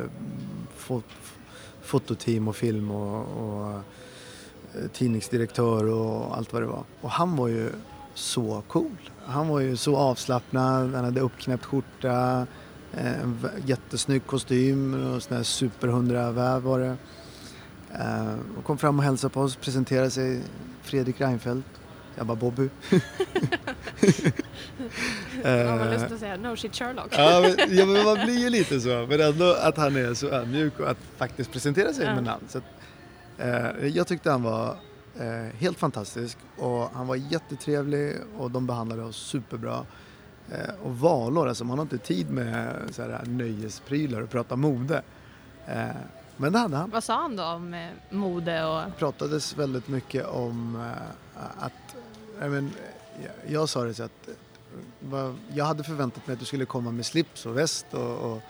fot, 0.76 1.04
fototeam 1.82 2.48
och 2.48 2.56
film 2.56 2.90
och, 2.90 3.26
och 3.46 3.72
eh, 3.72 4.88
tidningsdirektör 4.92 5.84
och 5.84 6.36
allt 6.36 6.52
vad 6.52 6.62
det 6.62 6.66
var. 6.66 6.84
Och 7.00 7.10
han 7.10 7.36
var 7.36 7.48
ju 7.48 7.70
så 8.14 8.62
cool. 8.68 9.10
Han 9.26 9.48
var 9.48 9.60
ju 9.60 9.76
så 9.76 9.96
avslappnad, 9.96 10.94
han 10.94 11.04
hade 11.04 11.20
uppknäppt 11.20 11.64
skjorta, 11.64 12.46
eh, 12.94 13.20
en 13.22 13.38
v- 13.42 13.48
jättesnygg 13.66 14.26
kostym 14.26 14.94
och 15.14 15.22
sån 15.22 15.36
här 15.36 15.44
superhundra-väv 15.44 16.62
var 16.62 16.78
det. 16.80 16.96
Eh, 17.94 18.34
och 18.58 18.64
kom 18.64 18.78
fram 18.78 18.98
och 18.98 19.04
hälsade 19.04 19.32
på 19.34 19.40
oss, 19.40 19.56
presenterade 19.56 20.10
sig, 20.10 20.40
Fredrik 20.82 21.20
Reinfeldt. 21.20 21.66
Jag 22.16 22.26
bara 22.26 22.36
Bobby. 22.36 22.68
Man 25.44 25.52
har 25.78 25.86
Eh, 25.86 25.90
lust 25.92 26.12
att 26.12 26.18
säga 26.20 26.36
no 26.36 26.56
shit 26.56 26.74
Sherlock. 26.76 27.08
Ja 27.16 27.40
men, 27.40 27.76
ja, 27.78 27.86
men 27.86 28.04
man 28.04 28.14
blir 28.26 28.38
ju 28.38 28.50
lite 28.50 28.80
så. 28.80 29.06
Men 29.08 29.20
ändå 29.20 29.52
att 29.62 29.76
han 29.76 29.96
är 29.96 30.14
så 30.14 30.26
ödmjuk 30.28 30.80
och 30.80 30.90
att 30.90 30.96
faktiskt 31.16 31.52
presentera 31.52 31.92
sig 31.92 32.04
Ja. 32.06 32.14
med 32.14 32.24
namn. 32.24 32.44
Så 32.48 32.58
att, 32.58 32.64
eh, 33.38 33.86
jag 33.86 34.06
tyckte 34.06 34.30
han 34.30 34.42
var 34.42 34.76
eh, 35.18 35.56
helt 35.58 35.78
fantastisk 35.78 36.38
och 36.58 36.90
han 36.94 37.06
var 37.06 37.16
jättetrevlig 37.16 38.16
och 38.38 38.50
de 38.50 38.66
behandlade 38.66 39.02
oss 39.02 39.16
superbra. 39.16 39.86
Eh, 40.50 40.74
och 40.82 40.98
valår, 40.98 41.48
alltså 41.48 41.64
man 41.64 41.78
har 41.78 41.82
inte 41.84 41.98
tid 41.98 42.30
med 42.30 42.76
så 42.90 43.02
här, 43.02 43.24
nöjesprylar 43.26 44.20
och 44.20 44.30
prata 44.30 44.56
mode. 44.56 45.02
Eh, 45.66 45.86
men 46.36 46.52
det 46.52 46.58
hade 46.58 46.76
han. 46.76 46.90
Vad 46.90 47.04
sa 47.04 47.22
han 47.22 47.36
då 47.36 47.44
om 47.44 47.74
eh, 47.74 47.88
mode 48.10 48.64
och... 48.64 48.76
Det 48.86 48.92
pratades 48.98 49.58
väldigt 49.58 49.88
mycket 49.88 50.26
om 50.26 50.76
eh, 50.76 51.64
att 51.64 51.96
Nej, 52.40 52.48
men, 52.48 52.70
jag, 53.22 53.52
jag 53.52 53.68
sa 53.68 53.84
det 53.84 53.94
så 53.94 54.02
att 54.02 54.28
eh, 54.28 54.34
vad- 55.00 55.36
jag 55.54 55.64
hade 55.64 55.84
förväntat 55.84 56.26
mig 56.26 56.34
att 56.34 56.40
du 56.40 56.44
skulle 56.46 56.64
komma 56.64 56.90
med 56.90 57.06
slips 57.06 57.46
och 57.46 57.56
väst 57.58 57.86
och, 57.90 58.32
och 58.32 58.40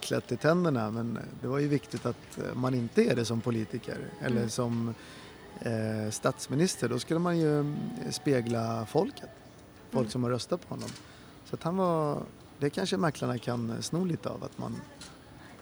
klätt 0.00 0.32
i 0.32 0.36
tänderna 0.36 0.90
men 0.90 1.18
det 1.40 1.46
var 1.48 1.58
ju 1.58 1.68
viktigt 1.68 2.06
att 2.06 2.38
man 2.54 2.74
inte 2.74 3.02
är 3.04 3.16
det 3.16 3.24
som 3.24 3.40
politiker 3.40 3.96
eller 4.20 4.36
Mm. 4.36 4.50
som 4.50 4.94
eh, 5.62 6.10
statsminister. 6.10 6.88
Då 6.88 6.98
skulle 6.98 7.20
man 7.20 7.38
ju 7.38 7.60
mm, 7.60 7.76
spegla 8.10 8.86
folket, 8.86 9.28
folk 9.90 10.00
Mm. 10.04 10.10
som 10.10 10.22
har 10.24 10.30
röstat 10.30 10.68
på 10.68 10.74
honom. 10.74 10.88
Så 11.44 11.54
att 11.56 11.62
han 11.62 11.76
var, 11.76 12.22
det 12.58 12.70
kanske 12.70 12.96
mäklarna 12.96 13.38
kan 13.38 13.82
sno 13.82 14.04
lite 14.04 14.28
av 14.28 14.44
att 14.44 14.58
man, 14.58 14.76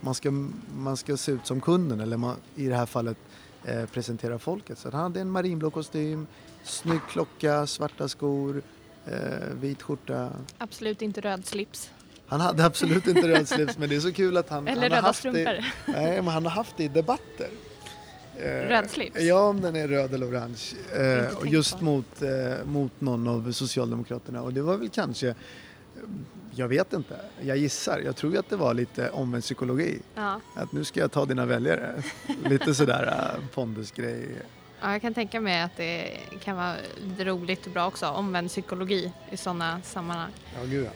man, 0.01 0.14
ska, 0.14 0.31
man 0.77 0.96
ska 0.96 1.16
se 1.16 1.33
ut 1.33 1.46
som 1.46 1.61
kunden 1.61 2.01
eller 2.01 2.16
man, 2.16 2.37
i 2.55 2.66
det 2.68 2.77
här 2.77 2.87
fallet 2.87 3.16
eh, 3.64 3.85
presentera 3.87 4.38
folket. 4.38 4.79
Så 4.79 4.90
han 4.90 5.01
hade 5.03 5.20
en 5.20 5.31
marinblå 5.31 5.70
kostym, 5.70 6.27
snygg 6.64 7.01
klocka, 7.11 7.66
svarta 7.66 8.09
skor, 8.09 8.62
eh, 9.07 9.12
vit 9.61 9.83
skjorta. 9.83 10.31
Absolut 10.59 11.03
inte 11.03 11.20
röd 11.20 11.46
slips. 11.46 11.90
Han 12.27 12.40
hade 12.40 12.64
absolut 12.64 13.07
inte 13.07 13.29
röd 13.29 13.48
slips 13.48 13.79
men 13.79 13.88
det 13.88 13.96
är 13.96 14.01
så 14.01 14.12
kul 14.12 14.37
att 14.37 14.48
han, 14.48 14.68
Eller 14.68 14.83
han 14.83 14.92
har 14.92 15.03
haft 15.03 15.18
strumpor. 15.18 15.44
det, 15.44 15.64
nej, 15.87 16.22
men 16.22 16.27
han 16.35 16.44
har 16.44 16.51
haft 16.51 16.77
det 16.77 16.85
i 16.85 16.88
debatter. 16.88 17.48
Eh, 18.38 18.68
Röd 18.68 18.90
slips? 18.90 19.20
Ja, 19.20 19.40
om 19.48 19.61
den 19.61 19.77
är 19.77 19.88
röd 19.88 20.14
eller 20.14 20.31
orange. 20.31 20.74
Eh, 20.94 21.37
och 21.37 21.46
just 21.46 21.79
på. 21.79 21.85
mot, 21.85 22.22
eh, 22.22 22.64
mot 22.64 23.01
någon 23.01 23.29
av 23.29 23.53
Socialdemokraterna. 23.53 24.42
Och 24.42 24.53
det 24.53 24.62
var 24.62 24.77
väl 24.77 24.88
kanske, 24.88 25.35
jag 26.55 26.68
vet 26.68 26.92
inte, 26.92 27.16
jag 27.40 27.57
gissar. 27.57 27.98
Jag 28.05 28.16
tror 28.16 28.37
att 28.38 28.51
det 28.51 28.57
var 28.57 28.74
lite 28.74 29.11
omvänd 29.11 29.42
psykologi. 29.42 29.98
Ja. 30.14 30.40
Att 30.57 30.72
nu 30.72 30.85
ska 30.85 31.01
jag 31.01 31.12
ta 31.12 31.24
dina 31.24 31.46
väljare. 31.46 32.03
lite 32.44 32.74
sådär 32.74 33.31
pondusgrej. 33.55 34.29
ja, 34.81 34.92
jag 34.92 35.03
kan 35.03 35.14
tänka 35.14 35.40
mig 35.40 35.62
att 35.62 35.77
det 35.77 36.11
kan 36.44 36.57
vara 36.57 36.74
lite 37.03 37.24
roligt 37.24 37.66
och 37.66 37.72
bra 37.72 37.87
också. 37.87 38.07
Omvänd 38.07 38.48
psykologi 38.48 39.12
i 39.31 39.37
sådana 39.37 39.81
sammanhang. 39.83 40.31
Ja, 40.59 40.64
gud 40.64 40.85
ja. 40.87 40.90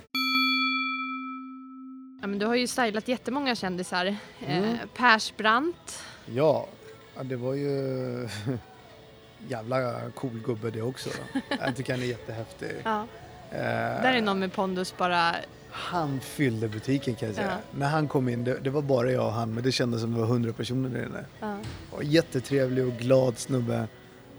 Ja, 2.20 2.26
men 2.26 2.38
du 2.38 2.46
har 2.46 2.55
ju 2.55 2.66
stylat 2.66 3.09
jättemånga 3.09 3.55
kändisar. 3.55 4.16
Mm. 4.46 4.64
Eh, 4.64 4.78
Persbrandt. 4.96 6.02
Ja, 6.26 6.68
ja, 7.16 7.22
det 7.22 7.37
var 7.37 7.55
ju 7.55 8.29
jävla 9.48 10.01
cool 10.14 10.40
gubbe 10.46 10.70
det 10.70 10.83
också. 10.83 11.11
Jag 11.61 11.77
tycker 11.77 11.92
han 11.92 12.03
är 12.03 12.07
jättehäftig. 12.07 12.70
Ja. 12.85 13.07
Eh, 13.51 13.59
Där 14.03 14.12
är 14.12 14.20
någon 14.22 14.38
med 14.38 14.53
pondus 14.53 14.94
bara. 14.96 15.35
Han 15.70 16.20
fyllde 16.20 16.68
butiken 16.68 17.14
kan 17.14 17.29
jag 17.29 17.37
säga. 17.37 17.48
Ja. 17.51 17.79
När 17.79 17.88
han 17.88 18.09
kom 18.09 18.29
in, 18.29 18.44
det, 18.44 18.59
det 18.61 18.70
var 18.70 18.83
bara 18.83 19.11
jag 19.12 19.27
och 19.27 19.33
han 19.33 19.55
men 19.55 19.62
det 19.64 19.72
kändes 19.72 20.01
som 20.01 20.14
det 20.14 20.20
var 20.20 20.27
hundra 20.27 20.53
personer 20.53 20.88
där 20.88 21.07
inne. 21.07 21.25
Ja. 21.40 21.57
Och 21.90 22.05
jättetrevlig 22.05 22.87
och 22.87 22.92
glad 22.92 23.38
snubbe. 23.38 23.87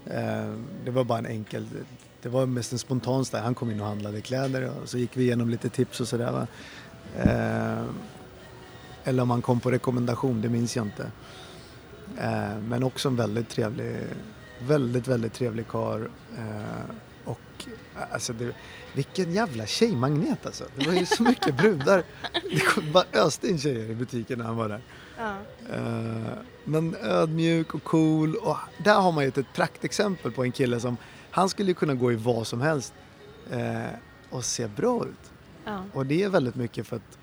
Eh, 0.06 0.54
det 0.84 0.90
var 0.90 1.04
bara 1.04 1.18
en 1.18 1.26
enkel, 1.26 1.66
det 2.22 2.28
var 2.28 2.46
mest 2.46 2.72
en 2.72 2.78
spontan 2.78 3.24
style. 3.24 3.42
Han 3.42 3.54
kom 3.54 3.70
in 3.70 3.80
och 3.80 3.86
handlade 3.86 4.20
kläder 4.20 4.70
och 4.82 4.88
så 4.88 4.98
gick 4.98 5.16
vi 5.16 5.22
igenom 5.24 5.48
lite 5.50 5.68
tips 5.68 6.00
och 6.00 6.08
sådär. 6.08 6.46
Eh, 7.18 7.84
eller 9.04 9.22
om 9.22 9.30
han 9.30 9.42
kom 9.42 9.60
på 9.60 9.70
rekommendation, 9.70 10.40
det 10.40 10.48
minns 10.48 10.76
jag 10.76 10.86
inte. 10.86 11.06
Eh, 12.18 12.58
men 12.68 12.82
också 12.82 13.08
en 13.08 13.16
väldigt 13.16 13.48
trevlig, 13.48 13.96
väldigt, 14.58 15.08
väldigt 15.08 15.32
trevlig 15.32 15.68
karl. 15.68 16.02
Eh, 16.38 16.94
och 17.24 17.64
alltså 18.10 18.32
det, 18.32 18.54
vilken 18.92 19.32
jävla 19.32 19.66
tjejmagnet 19.66 20.46
alltså. 20.46 20.64
Det 20.76 20.86
var 20.86 20.94
ju 20.94 21.06
så 21.06 21.22
mycket 21.22 21.56
brudar. 21.56 22.02
Det 22.76 22.92
bara 22.92 23.04
öste 23.12 23.48
in 23.48 23.58
tjejer 23.58 23.90
i 23.90 23.94
butiken 23.94 24.38
när 24.38 24.44
han 24.44 24.56
var 24.56 24.68
där. 24.68 24.80
Ja. 25.18 25.36
Eh, 25.74 26.38
men 26.64 26.96
ödmjuk 27.00 27.74
och 27.74 27.84
cool. 27.84 28.34
Och 28.36 28.56
där 28.78 28.94
har 28.94 29.12
man 29.12 29.24
ju 29.24 29.28
ett 29.28 29.52
praktexempel 29.54 30.32
på 30.32 30.44
en 30.44 30.52
kille 30.52 30.80
som, 30.80 30.96
han 31.30 31.48
skulle 31.48 31.68
ju 31.70 31.74
kunna 31.74 31.94
gå 31.94 32.12
i 32.12 32.16
vad 32.16 32.46
som 32.46 32.60
helst 32.60 32.94
eh, 33.50 33.82
och 34.30 34.44
se 34.44 34.66
bra 34.66 35.04
ut. 35.04 35.32
Ja. 35.64 35.84
Och 35.92 36.06
det 36.06 36.22
är 36.22 36.28
väldigt 36.28 36.54
mycket 36.54 36.86
för 36.86 36.96
att 36.96 37.18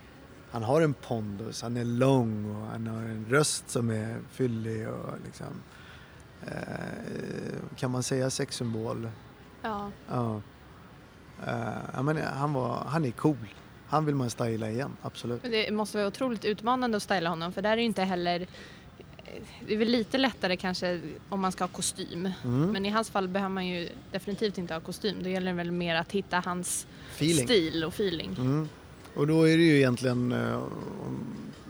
han 0.52 0.64
har 0.64 0.82
en 0.82 0.94
pondus, 0.94 1.62
han 1.62 1.78
är 1.78 1.86
lång 1.86 2.56
och 2.56 2.68
han 2.68 2.88
har 2.88 3.02
en 3.02 3.26
röst 3.30 3.70
som 3.70 3.90
är 3.90 4.20
fyllig 4.32 4.90
och 4.90 5.14
liksom, 5.26 5.48
eh, 6.48 7.76
kan 7.76 7.92
man 7.92 8.04
säga 8.04 8.30
sexsymbol? 8.30 9.10
Ja. 9.62 9.92
Ja. 10.10 10.42
Eh, 11.48 12.04
men 12.04 12.18
han, 12.18 12.54
var, 12.54 12.84
han 12.88 13.06
är 13.06 13.12
cool. 13.12 13.48
Han 13.88 14.06
vill 14.06 14.16
man 14.16 14.30
styla 14.30 14.70
igen, 14.72 14.98
absolut. 15.02 15.44
Men 15.44 15.52
det 15.52 15.72
måste 15.72 15.98
vara 15.98 16.08
otroligt 16.08 16.46
utmanande 16.46 16.98
att 16.98 17.04
styla 17.04 17.30
honom 17.30 17.54
för 17.54 17.62
där 17.62 17.72
är 17.72 17.78
ju 17.78 17.84
inte 17.84 18.04
heller 18.04 18.48
det 19.68 19.74
är 19.74 19.78
väl 19.78 19.88
lite 19.88 20.18
lättare 20.18 20.58
kanske 20.58 21.02
om 21.30 21.40
man 21.40 21.52
ska 21.52 21.64
ha 21.64 21.70
kostym. 21.70 22.30
Mm. 22.44 22.72
Men 22.72 22.86
i 22.86 22.90
hans 22.90 23.10
fall 23.10 23.28
behöver 23.28 23.54
man 23.54 23.68
ju 23.68 23.90
definitivt 24.12 24.58
inte 24.58 24.74
ha 24.74 24.82
kostym. 24.82 25.24
Då 25.24 25.30
gäller 25.30 25.52
det 25.52 25.58
väl 25.58 25.72
mer 25.72 25.96
att 25.96 26.12
hitta 26.12 26.40
hans 26.46 26.88
Feeling. 27.16 27.46
stil 27.46 27.84
och 27.84 27.94
feeling. 27.94 28.36
Mm. 28.38 28.70
Och 29.16 29.28
då 29.28 29.44
är 29.50 29.58
det 29.58 29.64
ju 29.64 29.78
egentligen, 29.78 30.32
eh, 30.32 30.64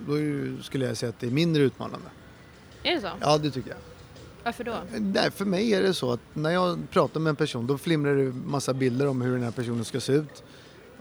då 0.08 0.16
det, 0.16 0.64
skulle 0.64 0.86
jag 0.86 0.98
säga 0.98 1.10
att 1.10 1.20
det 1.20 1.28
är 1.28 1.32
mindre 1.32 1.64
utmanande. 1.64 2.08
Är 2.84 2.96
det 2.96 3.02
så? 3.02 3.08
Ja, 3.22 3.38
det 3.38 3.52
tycker 3.52 3.70
jag. 3.70 3.78
Varför 4.44 4.64
då? 4.64 4.74
Nej, 4.98 5.32
för 5.32 5.46
mig 5.46 5.74
är 5.74 5.82
det 5.82 5.94
så 5.94 6.12
att 6.12 6.20
när 6.34 6.50
jag 6.50 6.78
pratar 6.90 7.20
med 7.20 7.30
en 7.30 7.36
person 7.36 7.68
då 7.68 7.78
flimrar 7.78 8.16
det 8.16 8.34
massa 8.34 8.74
bilder 8.74 9.08
om 9.08 9.22
hur 9.22 9.32
den 9.32 9.44
här 9.44 9.52
personen 9.52 9.86
ska 9.86 10.00
se 10.00 10.14
ut 10.14 10.44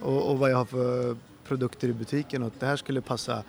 och, 0.01 0.31
och 0.31 0.39
vad 0.39 0.51
jag 0.51 0.57
har 0.57 0.65
för 0.65 1.17
produkter 1.45 1.89
i 1.89 1.93
butiken 1.93 2.43
och 2.43 2.47
att 2.47 2.61
det 2.61 2.67
här 2.67 2.77
skulle 2.77 3.01
passa 3.01 3.43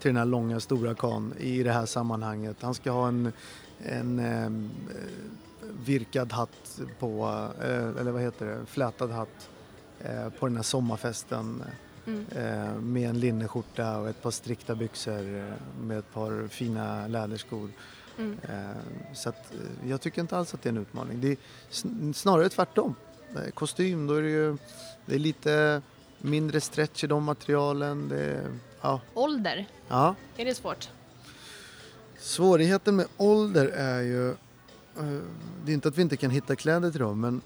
till 0.00 0.08
den 0.08 0.16
här 0.16 0.24
långa 0.24 0.60
stora 0.60 0.94
kan 0.94 1.34
i 1.38 1.62
det 1.62 1.72
här 1.72 1.86
sammanhanget. 1.86 2.56
Han 2.60 2.74
ska 2.74 2.90
ha 2.90 3.08
en, 3.08 3.32
en 3.78 4.18
eh, 4.18 4.50
virkad 5.84 6.32
hatt 6.32 6.80
på, 6.98 7.28
eh, 7.62 8.00
eller 8.00 8.10
vad 8.10 8.22
heter 8.22 8.46
det, 8.46 8.66
flätad 8.66 9.10
hatt 9.10 9.50
eh, 10.00 10.28
på 10.28 10.46
den 10.46 10.56
här 10.56 10.62
sommarfesten 10.62 11.62
Mm. 12.06 12.26
eh, 12.30 12.74
med 12.74 13.08
en 13.10 13.20
linneskjorta 13.20 13.98
och 13.98 14.08
ett 14.08 14.22
par 14.22 14.30
strikta 14.30 14.74
byxor 14.74 15.36
eh, 15.38 15.52
med 15.82 15.98
ett 15.98 16.12
par 16.12 16.48
fina 16.48 17.06
läderskor. 17.06 17.70
Mm. 18.18 18.38
Eh, 18.48 18.76
Så 19.14 19.28
att, 19.28 19.52
jag 19.86 20.00
tycker 20.00 20.20
inte 20.20 20.36
alls 20.36 20.54
att 20.54 20.62
det 20.62 20.66
är 20.68 20.72
en 20.72 20.78
utmaning. 20.78 21.20
Det 21.20 21.28
är 21.28 21.36
sn- 21.70 22.12
snarare 22.12 22.48
tvärtom. 22.48 22.94
Kostym, 23.54 24.06
då 24.06 24.14
är 24.14 24.22
det 24.22 24.28
ju 24.30 24.56
det 25.06 25.14
är 25.14 25.18
lite 25.18 25.82
mindre 26.18 26.60
stretch 26.60 27.04
i 27.04 27.06
de 27.06 27.24
materialen. 27.24 28.08
Det 28.08 28.20
är, 28.20 28.58
ja, 28.80 29.00
Ålder, 29.14 29.66
ja. 29.88 30.14
är 30.36 30.44
det 30.44 30.54
svårt? 30.54 30.88
Svårigheten 32.18 32.96
med 32.96 33.06
ålder 33.16 33.66
är 33.66 34.00
ju, 34.00 34.34
det 35.64 35.70
är 35.72 35.74
inte 35.74 35.88
att 35.88 35.98
vi 35.98 36.02
inte 36.02 36.16
kan 36.16 36.30
hitta 36.30 36.56
kläder 36.56 36.90
till 36.90 37.00
dem, 37.00 37.20
men 37.20 37.40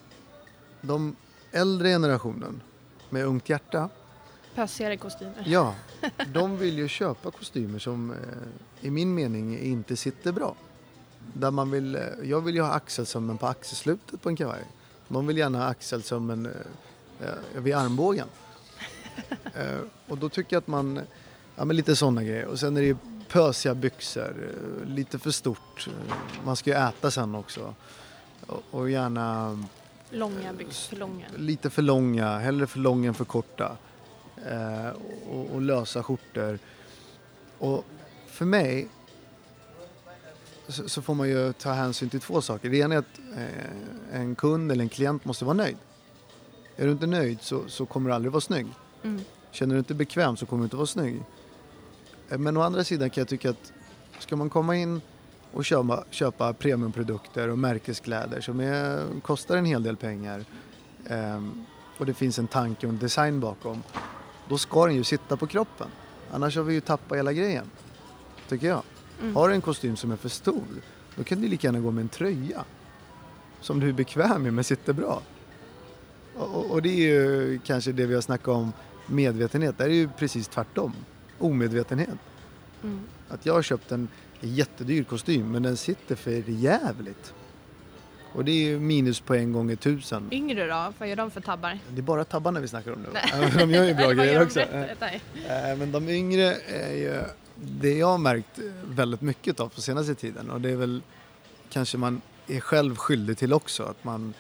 de 0.81 1.17
äldre 1.53 1.89
generationen 1.89 2.61
med 3.11 3.25
ungt 3.27 3.49
hjärta, 3.49 3.89
Pösigare 4.55 4.97
kostymer? 4.97 5.43
ja, 5.47 5.75
de 6.33 6.57
vill 6.59 6.79
ju 6.79 6.89
köpa 6.89 7.31
kostymer 7.31 7.79
som 7.79 8.11
eh, 8.11 8.17
i 8.81 8.91
min 8.91 9.15
mening 9.15 9.59
inte 9.59 9.97
sitter 9.97 10.33
bra. 10.33 10.55
Där 11.35 11.51
man 11.51 11.71
vill, 11.71 11.97
eh, 11.97 12.03
jag 12.23 12.41
vill 12.41 12.55
ju 12.55 12.63
ha 12.63 12.73
axelsömmen 12.73 13.39
på 13.39 13.47
axelslutet 13.47 14.23
på 14.23 14.29
en 14.29 14.37
kavaj. 14.37 14.63
De 15.09 15.27
vill 15.27 15.39
gärna 15.39 15.59
ha 15.59 15.65
axelsömmen 15.67 16.47
eh, 17.21 17.61
vid 17.61 17.75
armbågen. 17.75 18.27
Och 20.09 20.19
då 20.19 20.29
tycker 20.29 20.57
jag 20.57 20.61
att 20.61 20.67
man, 20.67 21.01
ja 21.57 21.65
men 21.65 21.77
lite 21.77 21.97
sådana 21.97 22.25
grejer. 22.25 22.47
Och 22.47 22.59
sen 22.61 22.77
är 22.77 22.81
det 22.81 22.87
ju 22.87 22.97
pösiga 23.29 23.75
byxor, 23.75 24.51
lite 24.87 25.19
för 25.19 25.31
stort. 25.31 25.89
Man 26.45 26.57
ska 26.57 26.71
ju 26.71 26.77
äta 26.77 27.11
sen 27.11 27.35
också. 27.35 27.75
Och, 28.47 28.63
och 28.71 28.91
gärna 28.91 29.59
Långa 30.11 30.53
byxor, 30.53 30.89
för 30.91 30.97
långa. 30.97 31.27
lite 31.37 31.71
för 31.71 31.83
långa, 31.83 32.39
hellre 32.39 32.67
för 32.67 32.79
långa 32.79 33.09
än 33.09 33.15
för 33.15 33.25
korta. 33.25 33.77
Eh, 34.47 34.89
och, 35.31 35.51
och 35.55 35.63
lösa 35.63 36.03
skjortor. 36.03 36.59
Och 37.59 37.85
för 38.27 38.45
mig 38.45 38.89
så, 40.69 40.89
så 40.89 41.03
får 41.03 41.15
man 41.15 41.29
ju 41.29 41.53
ta 41.53 41.73
hänsyn 41.73 42.11
till 42.11 42.21
två 42.21 42.41
saker. 42.41 42.71
Det 42.71 42.77
ena 42.77 42.95
är 42.95 42.99
att 42.99 43.19
eh, 43.37 44.21
en 44.21 44.35
kund 44.35 44.73
eller 44.73 44.83
en 44.83 44.89
klient 44.89 45.25
måste 45.25 45.45
vara 45.45 45.55
nöjd. 45.55 45.77
Är 46.77 46.87
du 46.87 46.93
inte 46.93 47.07
nöjd 47.07 47.43
så, 47.43 47.69
så 47.69 47.87
kommer 47.87 48.11
du 48.11 48.15
aldrig 48.15 48.33
vara 48.33 48.41
snygg. 48.41 48.67
Mm. 49.03 49.21
Känner 49.51 49.75
du 49.75 49.79
inte 49.79 49.95
bekväm 49.95 50.37
så 50.37 50.47
kommer 50.47 50.61
du 50.63 50.65
inte 50.65 50.77
vara 50.77 50.87
snygg. 50.87 51.23
Eh, 52.29 52.39
Men 52.39 52.57
å 52.57 52.61
andra 52.61 52.85
sidan 52.85 53.11
kan 53.11 53.21
jag 53.21 53.29
tycka 53.29 53.51
att 53.51 53.73
ska 54.19 54.37
man 54.37 54.51
komma 54.51 54.77
in 54.77 55.01
och 55.53 55.65
köpa, 55.65 56.05
köpa 56.11 56.53
premiumprodukter 56.53 57.49
och 57.49 57.59
märkeskläder 57.59 58.41
som 58.41 58.61
är, 58.61 59.07
kostar 59.21 59.57
en 59.57 59.65
hel 59.65 59.83
del 59.83 59.97
pengar 59.97 60.45
ehm, 61.07 61.65
och 61.99 62.07
det 62.07 62.15
finns 62.15 62.39
en 62.39 62.47
tanke 62.47 62.87
och 62.87 62.93
en 62.93 62.99
design 62.99 63.41
bakom, 63.41 63.83
då 64.51 64.59
ska 64.59 64.87
den 64.87 64.95
ju 64.95 65.05
sitta 65.05 65.37
på 65.37 65.47
kroppen. 65.47 65.89
Annars 66.31 66.57
har 66.57 66.63
vi 66.63 66.75
ju 66.75 66.81
tappat 66.81 67.19
hela 67.19 67.33
grejen, 67.33 67.71
tycker 68.49 68.67
jag. 68.67 68.83
Mm. 69.21 69.37
Har 69.37 69.49
du 69.49 69.55
en 69.55 69.61
kostym 69.61 69.97
som 69.97 70.13
är 70.13 70.17
för 70.17 70.29
stor, 70.29 70.65
då 71.17 71.25
kan 71.25 71.41
du 71.41 71.49
lika 71.49 71.67
gärna 71.67 71.81
gå 71.81 71.91
med 71.91 72.03
en 72.03 72.09
tröja 72.09 72.65
som 73.61 73.81
du 73.81 73.89
är 73.89 73.93
bekväm 73.93 74.43
med 74.43 74.55
men 74.55 74.65
sitter 74.65 74.93
bra. 74.93 75.23
Och, 76.37 76.71
och, 76.71 76.83
det 76.83 76.89
är 76.89 76.95
ju 76.97 77.61
kanske 77.65 77.93
det 77.93 78.07
vi 78.07 78.15
har 78.15 78.21
snackat 78.21 78.49
om 78.49 78.73
medvetenhet, 79.07 79.79
det 79.79 79.85
är 79.85 79.89
ju 79.89 80.09
precis 80.19 80.49
tvärtom. 80.49 80.95
Omedvetenhet. 81.39 82.19
Mm. 82.83 83.01
Att 83.29 83.47
jag 83.47 83.55
har 83.55 83.63
köpt 83.63 83.93
en 83.93 84.09
jättedyr 84.41 85.05
kostym 85.05 85.53
men 85.53 85.63
den 85.63 85.77
sitter 85.77 86.17
för 86.17 86.51
jävligt. 86.51 87.35
Och 88.33 88.45
det 88.45 88.51
är 88.53 88.65
ju 88.65 88.81
minuspoäng 88.81 89.53
gånger 89.53 89.77
tusen. 89.77 90.29
Yngre 90.33 90.67
då? 90.67 90.93
Vad 90.99 91.09
gör 91.09 91.17
de 91.17 91.31
för 91.31 91.41
tabbar? 91.41 91.79
Det 91.91 92.01
är 92.01 92.03
bara 92.03 92.25
tabbarna 92.25 92.61
vi 92.61 92.69
snackar 92.69 92.93
om 92.93 93.03
nu. 93.03 93.09
De 93.59 93.71
gör 93.71 93.85
ju 93.85 93.95
bra 93.95 94.11
grejer 94.13 94.43
också. 94.43 94.61
Eh, 94.61 95.77
Men 95.79 95.93
de 95.93 96.09
yngre 96.09 96.55
är 96.69 96.93
ju 96.93 97.23
det 97.55 97.99
jag 97.99 98.07
har 98.07 98.19
märkt 98.19 98.59
väldigt 98.85 99.21
mycket 99.21 99.61
av 99.61 99.69
på 99.69 99.81
senaste 99.81 100.15
tiden 100.15 100.51
och 100.51 100.61
det 100.61 100.71
är 100.71 100.77
väl 100.77 101.03
kanske 101.71 101.99
man 101.99 102.21
är 102.49 102.61
själv 102.61 102.97
skyldig 102.97 103.39
till 103.39 103.53
också 103.53 103.83
att 103.83 104.05
man 104.05 104.35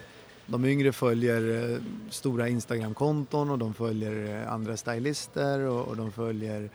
de 0.46 0.64
yngre 0.64 0.92
följer 0.92 1.70
eh, 1.72 1.78
stora 2.10 2.48
Instagramkonton 2.48 3.50
och 3.50 3.58
de 3.58 3.74
följer 3.74 4.42
eh, 4.42 4.52
andra 4.52 4.76
stylister 4.76 5.60
och, 5.60 5.88
och 5.88 5.96
de 5.96 6.12
följer 6.12 6.70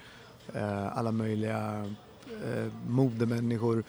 eh, 0.54 0.97
alla 0.97 1.12
möjliga 1.12 1.86
eh, 2.45 2.65
modemänniskor 2.88 3.84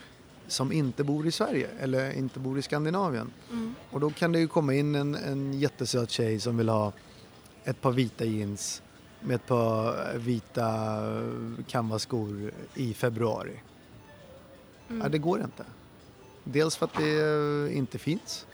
som 0.48 0.72
inte 0.72 1.04
bor 1.04 1.26
i 1.26 1.30
Sverige 1.30 1.68
eller 1.80 2.12
inte 2.12 2.38
bor 2.38 2.59
i 2.59 2.62
Skandinavien. 2.62 3.30
Mm. 3.52 3.74
Och 3.90 4.00
då 4.00 4.11
kan 4.11 4.32
det 4.32 4.38
ju 4.38 4.48
komma 4.48 4.74
in 4.74 4.94
en, 4.94 5.14
en 5.14 5.61
jättesöt 5.61 6.11
tjej 6.11 6.40
som 6.40 6.56
vill 6.56 6.68
ha 6.68 6.92
ett 7.64 7.80
par 7.80 7.92
vita 7.92 8.24
jeans 8.24 8.82
med 9.20 9.35
ett 9.35 9.46
par 9.46 10.18
vita 10.18 11.00
canvasskor 11.66 12.50
i 12.74 12.94
februari. 12.94 13.61
Mm. 14.88 15.02
Ja, 15.02 15.09
det 15.09 15.18
går 15.18 15.40
inte. 15.40 15.64
Dels 16.44 16.76
för 16.76 16.87
att 16.87 16.94
det 16.94 17.20
eh, 17.70 17.76
inte 17.76 17.98
finns 17.98 18.46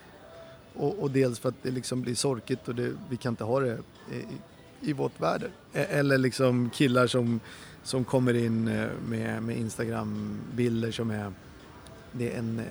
och, 0.74 0.98
och 0.98 1.10
dels 1.10 1.38
för 1.38 1.48
att 1.48 1.62
det 1.62 1.70
liksom 1.70 2.02
blir 2.02 2.14
sorkigt 2.14 2.68
och 2.68 2.74
det, 2.74 2.92
vi 3.10 3.16
kan 3.16 3.32
inte 3.32 3.44
ha 3.44 3.60
det 3.60 3.78
i, 4.12 4.90
i 4.90 4.92
vårt 4.92 5.20
väder. 5.20 5.50
E- 5.72 5.86
Eller 5.90 6.18
liksom 6.18 6.70
killar 6.70 7.06
som, 7.06 7.40
som 7.82 8.04
kommer 8.04 8.34
in 8.34 8.68
eh, 8.68 8.88
med, 9.08 9.42
med 9.42 9.56
Instagram-bilder 9.56 10.90
som 10.90 11.10
är... 11.10 11.32
Det 12.12 12.32
är 12.34 12.38
en... 12.38 12.58
eh, 12.58 12.64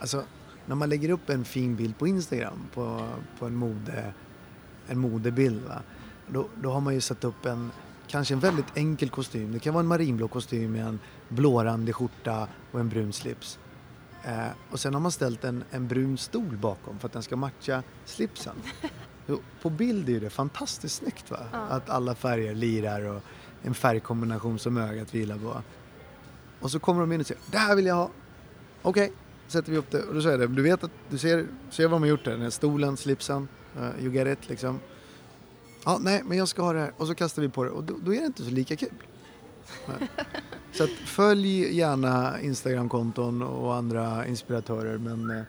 Alltså, 0.00 0.24
när 0.66 0.74
man 0.74 0.88
lägger 0.88 1.10
upp 1.10 1.30
en 1.30 1.44
fin 1.44 1.76
bild 1.76 1.98
på 1.98 2.06
Instagram 2.06 2.58
på, 2.74 3.08
på 3.38 3.46
en, 3.46 3.54
mode, 3.54 4.12
en 4.86 4.98
modebild 4.98 5.62
va? 5.68 5.82
Då, 6.26 6.48
då 6.62 6.70
har 6.70 6.80
man 6.80 6.94
ju 6.94 7.00
satt 7.00 7.24
upp 7.24 7.46
en 7.46 7.70
kanske 8.06 8.34
en 8.34 8.40
väldigt 8.40 8.66
enkel 8.76 9.10
kostym. 9.10 9.52
Det 9.52 9.58
kan 9.58 9.74
vara 9.74 9.80
en 9.80 9.86
marinblå 9.86 10.28
kostym 10.28 10.72
med 10.72 10.86
en 10.86 10.98
blårandig 11.28 11.94
skjorta 11.94 12.48
och 12.72 12.80
en 12.80 12.88
brun 12.88 13.12
slips. 13.12 13.58
Eh, 14.24 14.46
och 14.70 14.80
sen 14.80 14.94
har 14.94 15.00
man 15.00 15.12
ställt 15.12 15.44
en, 15.44 15.64
en 15.70 15.88
brun 15.88 16.18
stol 16.18 16.56
bakom 16.56 16.98
för 16.98 17.06
att 17.06 17.12
den 17.12 17.22
ska 17.22 17.36
matcha 17.36 17.82
slipsen. 18.04 18.54
På 19.62 19.70
bild 19.70 20.08
är 20.08 20.20
det 20.20 20.30
fantastiskt 20.30 20.94
snyggt 20.96 21.30
va? 21.30 21.38
Ja. 21.52 21.58
Att 21.58 21.90
alla 21.90 22.14
färger 22.14 22.54
lirar 22.54 23.02
och 23.02 23.22
en 23.62 23.74
färgkombination 23.74 24.58
som 24.58 24.76
ögat 24.76 25.14
vilar 25.14 25.38
på. 25.38 25.62
Och 26.60 26.70
så 26.70 26.78
kommer 26.78 27.00
de 27.00 27.12
in 27.12 27.20
och 27.20 27.26
säger 27.26 27.40
det 27.50 27.58
här 27.58 27.76
vill 27.76 27.86
jag 27.86 27.94
ha. 27.94 28.10
Okej, 28.82 29.12
sätter 29.46 29.72
vi 29.72 29.78
upp 29.78 29.90
det 29.90 30.02
och 30.02 30.14
då 30.14 30.22
säger 30.22 30.38
jag 30.38 30.50
det. 30.50 30.56
Du 30.56 30.62
vet 30.62 30.84
att 30.84 30.90
du 31.10 31.18
ser, 31.18 31.46
ser 31.70 31.84
vad 31.84 31.92
de 31.92 32.02
har 32.02 32.08
gjort 32.08 32.24
där. 32.24 32.32
Den 32.32 32.42
här 32.42 32.50
stolen, 32.50 32.96
slipsen, 32.96 33.48
uh, 33.76 34.04
you 34.04 34.14
get 34.14 34.38
it 34.38 34.48
liksom. 34.48 34.80
Ja, 35.84 35.98
nej, 36.00 36.22
men 36.24 36.38
jag 36.38 36.48
ska 36.48 36.62
ha 36.62 36.72
det 36.72 36.78
här. 36.80 36.92
Och 36.96 37.06
så 37.06 37.14
kastar 37.14 37.42
vi 37.42 37.48
på 37.48 37.64
det 37.64 37.70
och 37.70 37.84
då, 37.84 37.94
då 38.04 38.14
är 38.14 38.20
det 38.20 38.26
inte 38.26 38.44
så 38.44 38.50
lika 38.50 38.76
kul. 38.76 38.88
Så 40.72 40.84
att 40.84 40.90
följ 40.90 41.76
gärna 41.76 42.40
Instagramkonton 42.40 43.42
och 43.42 43.74
andra 43.74 44.26
inspiratörer 44.26 44.98
men 44.98 45.30
eh, 45.30 45.42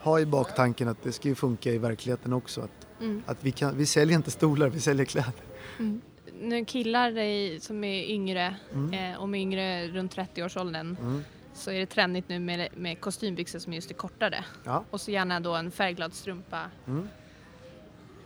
ha 0.00 0.20
i 0.20 0.26
baktanken 0.26 0.88
att 0.88 1.02
det 1.02 1.12
ska 1.12 1.28
ju 1.28 1.34
funka 1.34 1.70
i 1.72 1.78
verkligheten 1.78 2.32
också. 2.32 2.60
Att, 2.60 2.70
Mm. 3.00 3.22
att 3.26 3.38
vi, 3.44 3.50
kan, 3.52 3.76
vi 3.78 3.86
säljer 3.86 4.16
inte 4.16 4.30
stolar, 4.30 4.68
vi 4.68 4.80
säljer 4.80 5.04
kläder. 5.06 5.32
Mm. 5.78 6.00
Nu 6.40 6.64
killar 6.64 7.58
som 7.60 7.84
är 7.84 8.04
yngre, 8.04 8.56
Mm. 8.72 9.12
eh, 9.12 9.20
om 9.22 9.34
yngre 9.34 9.88
runt 9.88 10.16
30-årsåldern, 10.16 10.96
Mm. 11.00 11.20
Så 11.54 11.70
är 11.70 11.78
det 11.78 11.86
trendigt 11.86 12.28
nu 12.28 12.38
med, 12.38 12.68
med 12.76 13.00
kostymbyxor 13.00 13.58
som 13.58 13.72
just 13.72 13.90
är 13.90 13.94
kortare. 13.94 14.44
Ja, 14.64 14.84
Och 14.90 15.00
så 15.00 15.10
gärna 15.10 15.40
då 15.40 15.54
en 15.54 15.70
färgglad 15.70 16.14
strumpa. 16.14 16.70
mm. 16.86 17.08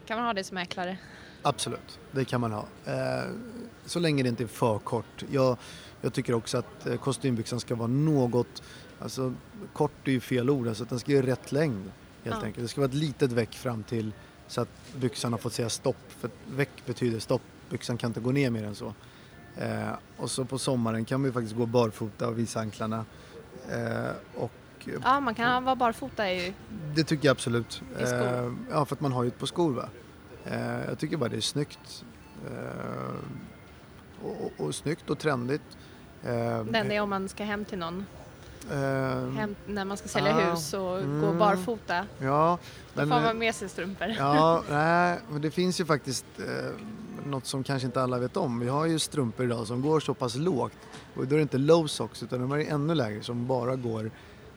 Kan 0.07 0.17
man 0.17 0.27
ha 0.27 0.33
det 0.33 0.45
som 0.45 0.55
mäklare? 0.55 0.99
absolut. 1.43 1.99
Det 2.13 2.25
kan 2.25 2.41
man 2.41 2.53
ha. 2.53 2.67
Eh, 2.87 3.25
så 3.87 3.99
länge 3.99 4.23
det 4.23 4.29
inte 4.29 4.43
är 4.43 4.47
för 4.47 4.79
kort. 4.79 5.25
Jag, 5.31 5.57
jag 6.01 6.13
tycker 6.13 6.35
också 6.35 6.59
att 6.59 6.87
eh, 6.87 6.97
kostymbyxan 6.97 7.61
ska 7.61 7.75
vara 7.75 7.87
något, 7.89 8.63
alltså 8.99 9.35
kort 9.73 10.09
är 10.09 10.13
ju 10.13 10.21
fel 10.21 10.51
ord, 10.51 10.69
alltså 10.69 10.85
den 10.85 10.99
ska 11.01 11.13
ju 11.13 11.23
rätt 11.23 11.53
längd 11.53 11.91
helt 12.25 12.37
Ja. 12.41 12.45
enkelt. 12.47 12.65
Det 12.65 12.69
ska 12.69 12.81
vara 12.81 12.89
ett 12.89 12.95
litet 12.95 13.33
veck 13.33 13.55
fram 13.55 13.83
till 13.83 14.13
så 14.47 14.61
att 14.61 14.69
byxan 14.97 15.33
har 15.33 15.39
fått 15.39 15.53
säga 15.53 15.69
stopp. 15.69 15.97
För 16.09 16.31
veck 16.51 16.71
betyder 16.87 17.19
stopp, 17.19 17.43
byxan 17.71 17.99
kan 17.99 18.11
inte 18.11 18.21
gå 18.21 18.33
ner 18.33 18.51
mer 18.51 18.65
än 18.65 18.75
så. 18.75 18.95
Eh, 19.59 19.91
och 20.17 20.31
så 20.31 20.45
på 20.45 20.59
sommaren 20.59 21.05
kan 21.05 21.21
man 21.21 21.29
ju 21.29 21.33
faktiskt 21.33 21.57
gå 21.57 21.67
barfota 21.67 22.29
och 22.29 22.39
visa 22.39 22.61
anklarna. 22.61 23.05
Eh, 23.71 24.11
och 24.43 24.53
Ja, 25.03 25.21
man 25.21 25.35
kan 25.35 25.65
vara 25.65 25.77
barfota 25.77 26.33
i 26.33 26.55
det 26.95 27.05
tycker 27.05 27.29
jag 27.29 27.33
absolut. 27.33 27.83
I 27.99 28.07
skor? 28.07 28.23
Eh, 28.23 28.53
ja, 28.71 28.85
för 28.85 28.97
att 28.97 29.01
man 29.01 29.13
har 29.13 29.23
ju 29.23 29.29
ett 29.29 29.39
par 29.39 29.47
skor 29.47 29.73
va. 29.73 29.89
Eh, 30.45 30.85
jag 30.89 30.99
tycker 30.99 31.17
bara 31.17 31.29
det 31.29 31.37
är 31.37 31.41
snyggt. 31.41 32.05
Eh, 32.47 33.15
och, 34.23 34.45
och, 34.45 34.67
och 34.67 34.75
snyggt 34.75 35.11
och 35.11 35.19
trendigt. 35.19 35.63
Eh, 36.25 36.65
den 36.65 36.93
är 36.93 37.01
om 37.01 37.11
man 37.11 37.29
ska 37.29 37.45
hem 37.45 37.65
till 37.65 37.79
någon. 37.79 38.07
Hem, 39.37 39.55
när 39.67 39.85
man 39.85 39.97
ska 39.97 40.09
sälja 40.09 40.37
ah, 40.37 40.51
hus 40.51 40.75
och 40.75 40.81
gå 40.81 41.27
mm. 41.27 41.39
barfota. 41.39 42.05
Ja, 42.19 42.59
Då 42.95 43.01
men, 43.01 43.09
får 43.09 43.21
man 43.21 43.39
med 43.39 43.55
sig 43.55 43.69
strumpor. 43.69 44.09
ja, 44.19 44.63
nej, 44.71 45.19
men 45.31 45.43
det 45.43 45.51
finns 45.51 45.81
ju 45.81 45.85
faktiskt 45.85 46.25
eh, 46.39 46.45
något 47.27 47.47
som 47.47 47.65
kanske 47.65 47.87
inte 47.87 48.03
alla 48.03 48.19
vet 48.19 48.37
om. 48.37 48.61
Vi 48.61 48.69
har 48.69 48.87
ju 48.87 48.99
strumpor 48.99 49.47
idag 49.47 49.67
som 49.67 49.83
går 49.83 50.01
så 50.01 50.15
pass 50.15 50.35
lågt 50.37 50.73
och 51.15 51.27
då 51.27 51.35
är 51.35 51.39
det 51.39 51.43
inte 51.43 51.59
low 51.59 51.87
socks 51.87 52.23
utan 52.23 52.41
de 52.41 52.53
är 52.53 52.59
ännu 52.59 52.95
lägre 52.95 53.23
som 53.23 53.47
bara 53.47 53.77
går, 53.77 54.11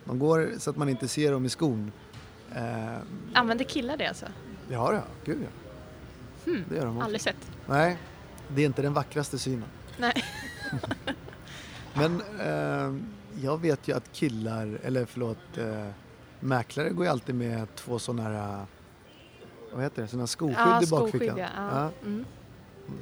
de 0.06 0.20
går 0.20 0.52
så 0.58 0.70
att 0.70 0.78
man 0.78 0.90
inte 0.90 1.08
ser 1.08 1.32
dem 1.32 1.46
i 1.46 1.50
skon. 1.50 1.92
Eh, 2.56 2.98
Använder 3.34 3.66
killar 3.66 3.98
det 3.98 4.08
alltså? 4.08 4.26
ja, 4.70 4.94
ja, 4.94 5.02
gud 5.26 5.38
ja. 5.42 5.48
Hmm. 6.52 6.64
Det 6.70 6.76
gör 6.76 6.86
de 6.86 6.98
också. 6.98 7.06
Aldrig 7.06 7.22
sett. 7.22 7.52
Nej, 7.68 7.98
det 8.48 8.62
är 8.62 8.66
inte 8.66 8.82
den 8.82 8.94
vackraste 8.94 9.40
synen. 9.40 9.70
Nej. 9.98 10.24
Men 11.94 12.22
eh, 12.40 13.02
jag 13.44 13.62
vet 13.62 13.88
ju 13.88 13.96
att 13.96 14.12
killar, 14.14 14.80
eller 14.84 15.06
förlåt, 15.06 15.58
eh, 15.58 15.88
mäklare 16.40 16.90
går 16.90 17.06
ju 17.06 17.12
alltid 17.12 17.36
med 17.36 17.76
två 17.76 18.00
sådana 18.00 18.24
här, 18.24 18.66
vad 19.74 19.84
heter 19.84 20.02
det, 20.02 20.08
sådana 20.08 20.28
skoskydd 20.28 20.58
ja, 20.58 20.84
i 20.84 20.88
bakfickan. 20.88 21.10
skoskydd, 21.28 21.38
ja. 21.38 21.70
Ja. 21.72 21.90
Mm. 22.06 22.26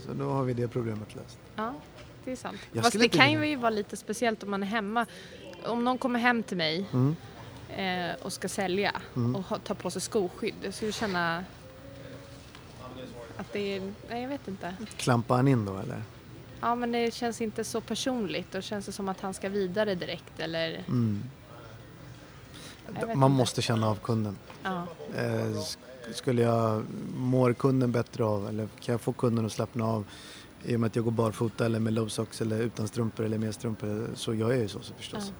Så 0.05 0.13
då 0.13 0.29
har 0.31 0.43
vi 0.43 0.53
det 0.53 0.67
problemet 0.67 1.15
löst. 1.15 1.37
ja, 1.55 1.73
det 2.25 2.31
är 2.31 2.35
sant. 2.35 2.57
Jag 2.71 2.83
Fast 2.83 2.97
det 2.99 3.03
inte 3.03 3.17
kan 3.17 3.31
ju 3.49 3.55
vara 3.55 3.69
lite 3.69 3.97
speciellt 3.97 4.43
om 4.43 4.51
man 4.51 4.63
är 4.63 4.67
hemma. 4.67 5.05
Om 5.65 5.83
någon 5.83 5.97
kommer 5.97 6.19
hem 6.19 6.43
till 6.43 6.57
mig 6.57 6.85
Mm. 6.93 7.15
eh, 7.77 8.15
och 8.25 8.33
ska 8.33 8.49
sälja 8.49 9.01
Mm. 9.15 9.35
och 9.35 9.63
ta 9.63 9.73
på 9.75 9.91
sig 9.91 10.01
skoskydd. 10.01 10.53
Jag 10.61 10.73
skulle 10.73 10.91
känna 10.91 11.43
att 13.37 13.53
det 13.53 13.75
är, 13.77 13.93
nej 14.09 14.21
jag 14.21 14.29
vet 14.29 14.47
inte. 14.47 14.73
Klampar 14.97 15.35
han 15.35 15.47
in 15.47 15.65
då 15.65 15.77
eller? 15.77 16.03
Ja 16.61 16.75
men 16.75 16.91
det 16.91 17.13
känns 17.13 17.41
inte 17.41 17.63
så 17.63 17.81
personligt. 17.81 18.51
Då 18.51 18.61
känns 18.61 18.85
det 18.85 18.91
som 18.91 19.09
att 19.09 19.21
han 19.21 19.33
ska 19.33 19.49
vidare 19.49 19.95
direkt 19.95 20.39
eller 20.39 20.83
Mm. 20.87 21.23
Man 22.93 23.09
inte. 23.11 23.27
måste 23.27 23.61
känna 23.61 23.87
av 23.89 23.95
kunden. 23.95 24.37
ja. 24.63 24.87
Eh, 25.15 25.45
skulle 26.13 26.41
jag, 26.41 26.83
mår 27.17 27.53
kunden 27.53 27.91
bättre 27.91 28.23
av 28.23 28.47
eller 28.47 28.67
kan 28.79 28.93
jag 28.93 29.01
få 29.01 29.13
kunden 29.13 29.45
att 29.45 29.51
slappna 29.51 29.85
av 29.85 30.05
i 30.63 30.75
och 30.75 30.79
med 30.79 30.87
att 30.87 30.95
jag 30.95 31.05
går 31.05 31.11
barfota 31.11 31.65
eller 31.65 31.79
med 31.79 31.93
low 31.93 32.07
socks 32.07 32.41
eller 32.41 32.59
utan 32.59 32.87
strumpor 32.87 33.25
eller 33.25 33.37
med 33.37 33.55
strumpor 33.55 34.09
så 34.15 34.33
gör 34.33 34.51
jag 34.51 34.59
ju 34.59 34.67
så, 34.67 34.79
så 34.79 34.93
förstås. 34.93 35.31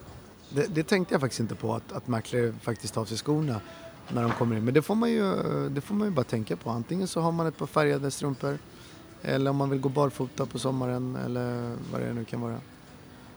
Det, 0.49 0.65
det 0.75 0.83
tänkte 0.83 1.13
jag 1.13 1.21
faktiskt 1.21 1.39
inte 1.39 1.55
på 1.55 1.75
att, 1.75 1.91
att 1.91 2.07
mäklare 2.07 2.53
faktiskt 2.61 2.93
tar 2.93 3.01
av 3.01 3.05
sig 3.05 3.17
skorna 3.17 3.61
när 4.09 4.21
de 4.21 4.31
kommer 4.31 4.55
in. 4.55 4.65
Men 4.65 4.73
det 4.73 4.81
får, 4.81 4.95
man 4.95 5.11
ju, 5.11 5.33
det 5.69 5.81
får 5.81 5.95
man 5.95 6.07
ju 6.07 6.13
bara 6.13 6.23
tänka 6.23 6.55
på. 6.55 6.69
Antingen 6.69 7.07
så 7.07 7.21
har 7.21 7.31
man 7.31 7.47
ett 7.47 7.57
par 7.57 7.65
färgade 7.65 8.11
strumpor 8.11 8.57
eller 9.21 9.51
om 9.51 9.57
man 9.57 9.69
vill 9.69 9.79
gå 9.79 9.89
barfota 9.89 10.45
på 10.45 10.59
sommaren 10.59 11.15
eller 11.15 11.75
vad 11.91 12.01
det 12.01 12.13
nu 12.13 12.25
kan 12.25 12.41
vara. 12.41 12.57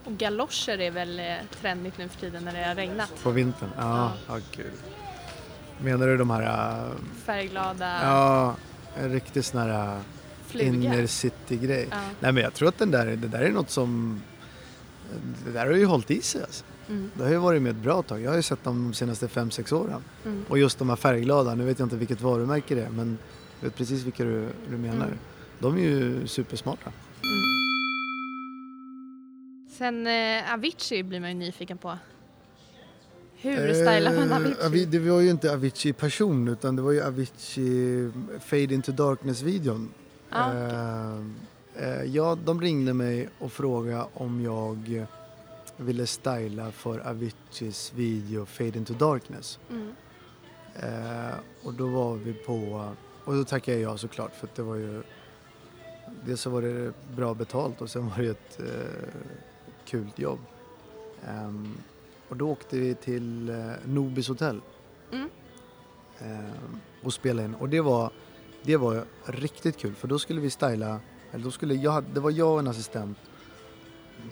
Och 0.05 0.12
galoscher 0.12 0.81
är 0.81 0.90
väl 0.90 1.18
eh, 1.18 1.35
trendigt 1.61 1.99
nu 1.99 2.09
för 2.09 2.21
tiden 2.21 2.45
när 2.45 2.53
det 2.53 2.64
har 2.64 2.75
regnat. 2.75 3.23
På 3.23 3.31
vintern? 3.31 3.68
Ja, 3.79 4.12
ja. 4.29 4.38
kul. 4.51 4.71
Menar 5.81 6.07
du 6.07 6.17
de 6.17 6.31
här, 6.31 6.43
äh, 6.43 6.93
Färgglada 7.25 8.03
ja, 8.03 8.57
en 8.97 9.13
riktig 9.13 9.45
sån 9.45 9.61
här 9.61 9.97
äh, 10.55 10.67
inner 10.67 11.07
city-grej. 11.07 11.89
Ja. 11.91 12.01
Nej 12.21 12.33
men 12.33 12.43
jag 12.43 12.55
tror 12.55 12.69
att 12.69 12.79
den 12.79 12.91
där, 12.91 13.07
det 13.07 13.29
där 13.29 13.41
är 13.41 13.51
något 13.51 13.71
som, 13.71 14.21
det 15.45 15.51
där 15.51 15.67
har 15.67 15.73
ju 15.73 15.85
hållit 15.85 16.11
i 16.11 16.23
sig 16.23 16.43
alltså. 16.43 16.65
Mm. 16.89 17.11
Det 17.15 17.25
har 17.25 17.31
ju 17.31 17.37
varit 17.37 17.63
med 17.63 17.71
ett 17.71 17.83
bra 17.83 18.03
tag. 18.03 18.21
Jag 18.23 18.31
har 18.31 18.37
ju 18.37 18.43
sett 18.43 18.65
dem 18.65 18.85
de 18.85 18.95
senaste 18.95 19.27
5-6 19.27 19.75
åren. 19.75 20.05
Mm. 20.25 20.45
Och 20.49 20.59
just 20.59 20.79
de 20.79 20.89
här 20.89 20.97
färgglada, 20.97 21.55
nu 21.55 21.65
vet 21.65 21.79
jag 21.79 21.87
inte 21.87 21.97
vilket 21.97 22.21
varumärke 22.21 22.75
det 22.75 22.85
är 22.85 22.91
men 22.91 23.19
jag 23.61 23.69
vet 23.69 23.77
precis 23.77 24.05
vilka 24.05 24.25
du, 24.25 24.49
du 24.71 24.77
menar. 24.77 25.07
Mm. 25.07 25.19
De 25.59 25.77
är 25.77 25.81
ju 25.81 26.27
supersmarta. 26.27 26.93
Sen 29.79 30.07
eh, 30.07 30.55
Avicii 30.55 31.03
blir 31.03 31.21
man 31.21 31.29
ju 31.29 31.35
nyfiken 31.35 31.79
på. 31.79 31.99
Hur 33.43 33.75
stylar 33.75 34.13
man 34.17 34.31
Eh, 34.31 34.37
Avicii? 34.37 34.63
Avi- 34.65 34.87
det 34.87 34.99
var 34.99 35.21
ju 35.21 35.31
inte 35.31 35.53
Avicii 35.53 35.93
person 35.93 36.49
utan 36.49 36.77
det 36.77 36.83
var 36.83 36.93
ju 36.93 37.03
Avicii 37.03 38.11
Fade 38.41 38.75
Into 38.75 38.93
Darkness-videon. 38.93 39.89
Ah, 40.31 40.49
okej. 40.49 40.61
Eh, 41.77 41.89
eh, 42.01 42.05
ja, 42.05 42.39
de 42.45 42.61
ringde 42.61 42.93
mig 42.95 43.29
och 43.39 43.53
frågade 43.53 44.05
om 44.15 44.41
jag 44.43 45.07
ville 45.77 46.07
styla 46.07 46.71
för 46.73 46.99
Aviciis 47.09 47.93
video 47.97 48.47
Fade 48.47 48.79
Into 48.79 48.95
Darkness. 48.95 49.59
Mm. 49.71 49.89
Och 51.63 51.75
då 51.75 51.87
var 51.87 52.15
vi 52.17 52.33
på, 52.33 52.91
och 53.25 53.35
då 53.35 53.45
tackade 53.45 53.79
jag 53.79 54.01
såklart 54.01 54.35
för 54.41 54.47
att 54.47 54.55
det 54.55 54.63
var 54.63 54.77
ju, 54.77 55.03
dels 56.27 56.41
så 56.41 56.51
var 56.51 56.63
det 56.63 56.93
bra 57.17 57.35
betalt 57.35 57.81
och 57.81 57.91
sen 57.91 58.09
var 58.09 58.19
det 58.19 58.29
ett 58.31 58.61
eh, 58.61 59.09
kul 59.85 60.07
jobb. 60.17 60.39
Ehm, 61.29 61.75
och 62.33 62.38
då 62.38 62.51
åkte 62.51 62.79
vi 62.79 62.95
till 62.95 63.49
eh, 63.49 63.57
Nobis 63.85 64.29
hotell 64.29 64.61
Mm. 65.12 65.29
ehm, 66.18 66.81
och 67.03 67.12
spelade 67.12 67.49
in. 67.49 67.55
Och 67.55 67.68
det 67.68 67.81
var, 67.81 68.11
det 68.62 68.77
var 68.77 69.05
riktigt 69.25 69.77
kul 69.77 69.95
för 69.95 70.09
då 70.09 70.18
skulle 70.18 70.40
vi 70.40 70.51
styla, 70.51 71.01
eller 71.33 71.45
då 71.45 71.51
skulle 71.51 71.75
jag, 71.75 72.05
det 72.14 72.21
var 72.21 72.31
jag 72.31 72.53
och 72.53 72.59
en 72.59 72.68
assistent 72.68 73.18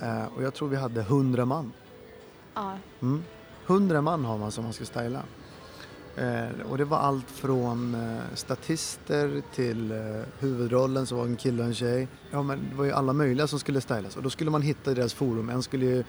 eh, 0.02 0.24
och 0.36 0.42
jag 0.42 0.54
tror 0.54 0.68
vi 0.68 0.76
hade 0.76 1.00
100 1.00 1.44
man. 1.44 1.72
Ja. 2.54 2.76
Mm. 3.00 3.22
100 3.66 4.02
man 4.02 4.24
har 4.24 4.38
man 4.38 4.50
som 4.52 4.64
man 4.64 4.72
ska 4.72 4.84
styla. 4.84 5.22
Eh, 6.16 6.70
och 6.70 6.78
det 6.78 6.84
var 6.84 6.98
allt 6.98 7.30
från 7.30 7.94
eh, 7.94 8.34
statister 8.34 9.42
till 9.54 9.92
eh, 9.92 9.98
huvudrollen 10.38 11.06
som 11.06 11.18
var 11.18 11.24
en 11.24 11.36
kille 11.36 11.62
och 11.62 11.68
en 11.68 11.74
tjej. 11.74 12.08
Ja 12.30 12.42
men 12.42 12.58
det 12.70 12.76
var 12.76 12.84
ju 12.84 12.92
alla 12.92 13.12
möjliga 13.12 13.46
som 13.46 13.58
skulle 13.58 13.80
stylas 13.80 14.16
och 14.16 14.22
då 14.22 14.30
skulle 14.30 14.50
man 14.50 14.62
hitta 14.62 14.94
deras 14.94 15.14
forum. 15.14 15.50
En 15.50 15.62
skulle 15.62 15.86
ju 15.86 16.04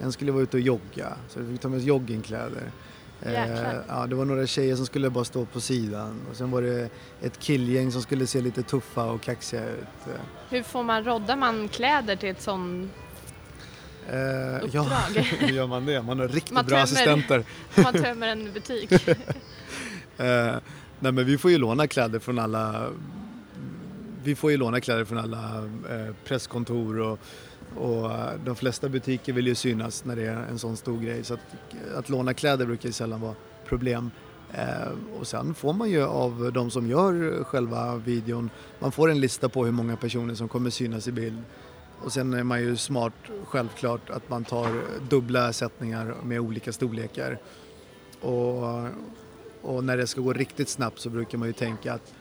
en 0.00 0.12
skulle 0.12 0.32
vara 0.32 0.42
ute 0.42 0.56
och 0.56 0.60
jogga 0.60 1.12
så 1.28 1.40
vi 1.40 1.52
fick 1.52 1.60
ta 1.60 1.68
med 1.68 1.78
oss 1.78 1.84
joggingkläder. 1.84 2.70
Eh, 3.22 3.32
ja, 3.88 4.06
det 4.06 4.14
var 4.14 4.24
några 4.24 4.46
tjejer 4.46 4.76
som 4.76 4.86
skulle 4.86 5.10
bara 5.10 5.24
stå 5.24 5.44
på 5.44 5.60
sidan 5.60 6.20
och 6.30 6.36
sen 6.36 6.50
var 6.50 6.62
det 6.62 6.88
ett 7.22 7.38
killgäng 7.38 7.92
som 7.92 8.02
skulle 8.02 8.26
se 8.26 8.40
lite 8.40 8.62
tuffa 8.62 9.04
och 9.04 9.20
kaxiga 9.22 9.64
ut. 9.70 10.14
Hur 10.50 10.62
får 10.62 10.82
man, 10.82 11.04
roddar 11.04 11.36
man 11.36 11.68
kläder 11.68 12.16
till 12.16 12.28
ett 12.28 12.42
sånt, 12.42 12.92
Eh, 14.08 14.16
ja, 14.18 14.60
Uppdrag. 14.60 15.24
hur 15.38 15.48
gör 15.48 15.66
man 15.66 15.86
det? 15.86 16.02
Man 16.02 16.18
har 16.18 16.28
riktigt 16.28 16.52
Man 16.54 16.66
bra 16.66 16.76
tömmer- 16.76 16.82
assistenter. 16.82 17.44
man 17.82 17.92
tömmer 17.92 18.28
en 18.28 18.52
butik? 18.52 18.92
Eh, 20.18 20.54
nej 21.00 21.12
men 21.12 21.26
vi 21.26 21.38
får 21.38 21.50
ju 21.50 21.58
låna 21.58 21.86
kläder 21.86 22.18
från 22.18 22.38
alla 22.38 22.86
vi 24.24 24.34
får 24.34 24.50
ju 24.50 24.56
låna 24.56 24.80
kläder 24.80 25.04
från 25.04 25.18
alla 25.18 25.56
eh, 25.90 26.14
presskontor 26.24 26.98
och, 27.00 27.18
och 27.76 28.10
eh, 28.10 28.30
de 28.44 28.56
flesta 28.56 28.88
butiker 28.88 29.32
vill 29.32 29.46
ju 29.46 29.54
synas 29.54 30.04
när 30.04 30.16
det 30.16 30.22
är 30.22 30.36
en 30.36 30.58
sån 30.58 30.76
stor 30.76 31.00
grej 31.00 31.24
så 31.24 31.34
att, 31.34 31.40
att 31.96 32.08
låna 32.08 32.34
kläder 32.34 32.66
brukar 32.66 32.88
ju 32.88 32.92
sällan 32.92 33.20
vara 33.20 33.34
problem. 33.66 34.10
Eh, 34.52 35.18
och 35.20 35.26
sen 35.26 35.54
får 35.54 35.72
man 35.72 35.90
ju 35.90 36.02
av 36.02 36.50
de 36.54 36.70
som 36.70 36.88
gör 36.88 37.44
själva 37.44 37.96
videon, 37.96 38.50
man 38.78 38.92
får 38.92 39.10
en 39.10 39.20
lista 39.20 39.48
på 39.48 39.64
hur 39.64 39.72
många 39.72 39.96
personer 39.96 40.34
som 40.34 40.48
kommer 40.48 40.70
synas 40.70 41.08
i 41.08 41.12
bild. 41.12 41.42
Och 42.04 42.12
sen 42.12 42.34
är 42.34 42.44
man 42.44 42.60
ju 42.60 42.76
smart 42.76 43.12
självklart 43.44 44.10
att 44.10 44.30
man 44.30 44.44
tar 44.44 44.68
dubbla 45.10 45.52
sättningar 45.52 46.14
med 46.22 46.40
olika 46.40 46.72
storlekar. 46.72 47.38
Och, 48.20 48.62
och 49.62 49.84
när 49.84 49.96
det 49.96 50.06
ska 50.06 50.20
gå 50.20 50.32
riktigt 50.32 50.68
snabbt 50.68 51.00
så 51.00 51.10
brukar 51.10 51.38
man 51.38 51.48
ju 51.48 51.52
tänka 51.52 51.92
att 51.92 52.14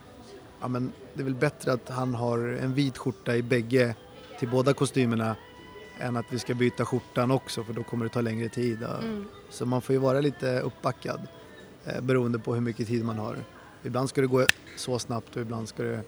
ja, 0.62 0.68
men 0.68 0.92
det 1.14 1.22
är 1.22 1.24
väl 1.24 1.36
bättre 1.36 1.74
att 1.74 1.90
han 1.90 2.16
har 2.16 2.40
en 2.40 2.74
vit 2.74 2.98
skjorta 2.98 3.36
i 3.36 3.42
bägge 3.42 3.96
till 4.40 4.50
båda 4.50 4.74
kostymerna 4.74 5.36
än 6.00 6.18
att 6.18 6.26
vi 6.30 6.40
ska 6.40 6.54
byta 6.54 6.86
skjortan 6.86 7.32
också 7.32 7.64
för 7.64 7.74
då 7.74 7.84
kommer 7.84 8.06
det 8.06 8.12
ta 8.12 8.22
längre 8.22 8.50
tid. 8.50 8.84
Mm. 8.84 9.26
Så 9.50 9.66
man 9.66 9.82
får 9.82 9.94
ju 9.94 10.00
vara 10.00 10.22
lite 10.22 10.60
uppbackad 10.60 11.28
eh, 11.86 12.02
beroende 12.02 12.40
på 12.40 12.54
hur 12.54 12.62
mycket 12.62 12.88
tid 12.88 13.06
man 13.06 13.18
har. 13.18 13.38
Ibland 13.84 14.10
ska 14.10 14.22
det 14.22 14.28
gå 14.28 14.46
så 14.78 15.00
snabbt 15.00 15.36
och 15.36 15.42
ibland 15.42 15.70
ska 15.70 15.84
det, 15.84 16.02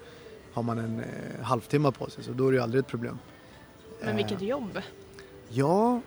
har 0.53 0.63
man 0.63 0.77
en 0.77 0.99
eh, 0.99 1.43
halvtimme 1.43 1.91
på 1.91 2.09
sig 2.09 2.23
så 2.23 2.31
då 2.31 2.47
är 2.47 2.51
det 2.51 2.57
ju 2.57 2.63
aldrig 2.63 2.79
ett 2.79 2.87
problem. 2.87 3.19
Men 4.01 4.15
vilket 4.15 4.41
Eh, 4.41 4.47
jobb! 4.47 4.79
Ja, 5.49 6.01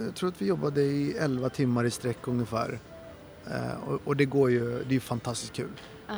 jag 0.00 0.14
tror 0.14 0.28
att 0.28 0.42
vi 0.42 0.46
jobbade 0.46 0.82
i 0.82 1.16
11 1.18 1.48
timmar 1.48 1.84
i 1.84 1.90
sträck 1.90 2.28
ungefär. 2.28 2.78
Eh, 3.46 3.88
och, 3.88 4.00
och 4.04 4.16
det 4.16 4.24
går 4.24 4.50
ju, 4.50 4.70
det 4.70 4.88
är 4.88 4.92
ju 4.92 5.00
fantastiskt 5.00 5.52
kul. 5.52 5.70
Eh, 6.08 6.16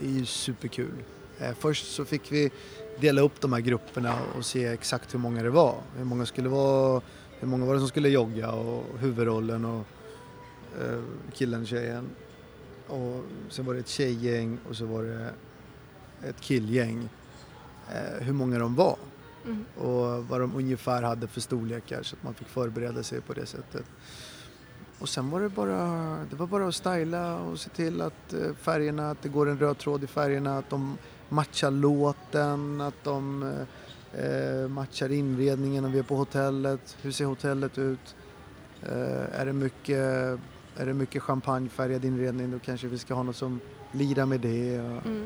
det 0.00 0.06
är 0.06 0.10
ju 0.10 0.26
superkul. 0.26 0.94
Eh, 1.38 1.54
först 1.58 1.94
så 1.94 2.04
fick 2.04 2.32
vi 2.32 2.50
dela 3.00 3.20
upp 3.20 3.40
de 3.40 3.52
här 3.52 3.60
grupperna 3.60 4.14
och 4.38 4.44
se 4.46 4.66
exakt 4.66 5.14
hur 5.14 5.18
många 5.18 5.42
det 5.42 5.50
var. 5.50 5.80
Hur 5.96 6.04
många 6.04 6.26
skulle 6.26 6.48
vara, 6.48 7.02
hur 7.40 7.48
många 7.48 7.64
var 7.66 7.74
det 7.74 7.80
som 7.80 7.88
skulle 7.88 8.08
jogga 8.08 8.50
och 8.52 8.98
huvudrollen 8.98 9.64
och 9.64 9.84
eh, 10.80 11.02
killen, 11.32 11.66
tjejen. 11.66 12.06
Och 12.86 13.24
sen 13.50 13.64
var 13.64 13.74
det 13.74 13.80
ett 13.80 13.88
tjejgäng 13.88 14.58
och 14.68 14.76
så 14.76 14.86
var 14.86 15.02
det 15.02 15.30
ett 16.28 16.40
killgäng. 16.40 17.08
Eh, 17.92 18.24
hur 18.24 18.32
många 18.32 18.58
de 18.58 18.74
var 18.74 18.96
Mm. 19.44 19.64
och 19.76 20.24
vad 20.26 20.40
de 20.40 20.54
ungefär 20.56 21.02
hade 21.02 21.26
för 21.28 21.40
storlekar 21.40 22.02
så 22.02 22.16
att 22.16 22.22
man 22.22 22.34
fick 22.34 22.48
förbereda 22.48 23.02
sig 23.02 23.20
på 23.20 23.32
det 23.32 23.46
sättet. 23.46 23.84
Och 24.98 25.08
sen 25.08 25.30
var 25.30 25.40
det 25.40 25.48
bara, 25.48 25.76
det 26.30 26.36
var 26.36 26.46
bara 26.46 26.68
att 26.68 26.74
styla 26.74 27.40
och 27.40 27.60
se 27.60 27.70
till 27.70 28.00
att 28.00 28.32
eh, 28.32 28.54
färgerna, 28.54 29.10
att 29.10 29.22
det 29.22 29.28
går 29.28 29.48
en 29.48 29.58
röd 29.58 29.78
tråd 29.78 30.04
i 30.04 30.06
färgerna, 30.06 30.58
att 30.58 30.70
de 30.70 30.98
matchar 31.28 31.70
låten, 31.70 32.80
att 32.80 33.04
de 33.04 33.42
eh, 34.14 34.68
matchar 34.68 35.12
inredningen 35.12 35.82
när 35.84 35.90
vi 35.90 35.98
är 35.98 36.02
på 36.02 36.16
hotellet. 36.16 36.96
Hur 37.02 37.12
ser 37.12 37.24
hotellet 37.24 37.78
ut? 37.78 38.16
Eh, 38.82 39.40
är, 39.40 39.46
det 39.46 39.52
mycket, 39.52 39.98
är 40.76 40.86
det 40.86 40.94
mycket 40.94 41.22
champagnefärgad 41.22 42.04
inredning 42.04 42.50
då 42.50 42.58
kanske 42.58 42.86
vi 42.86 42.98
ska 42.98 43.14
ha 43.14 43.22
något 43.22 43.36
som 43.36 43.60
lirar 43.92 44.26
med 44.26 44.40
det. 44.40 44.80
Och, 44.80 45.06
Mm. 45.06 45.24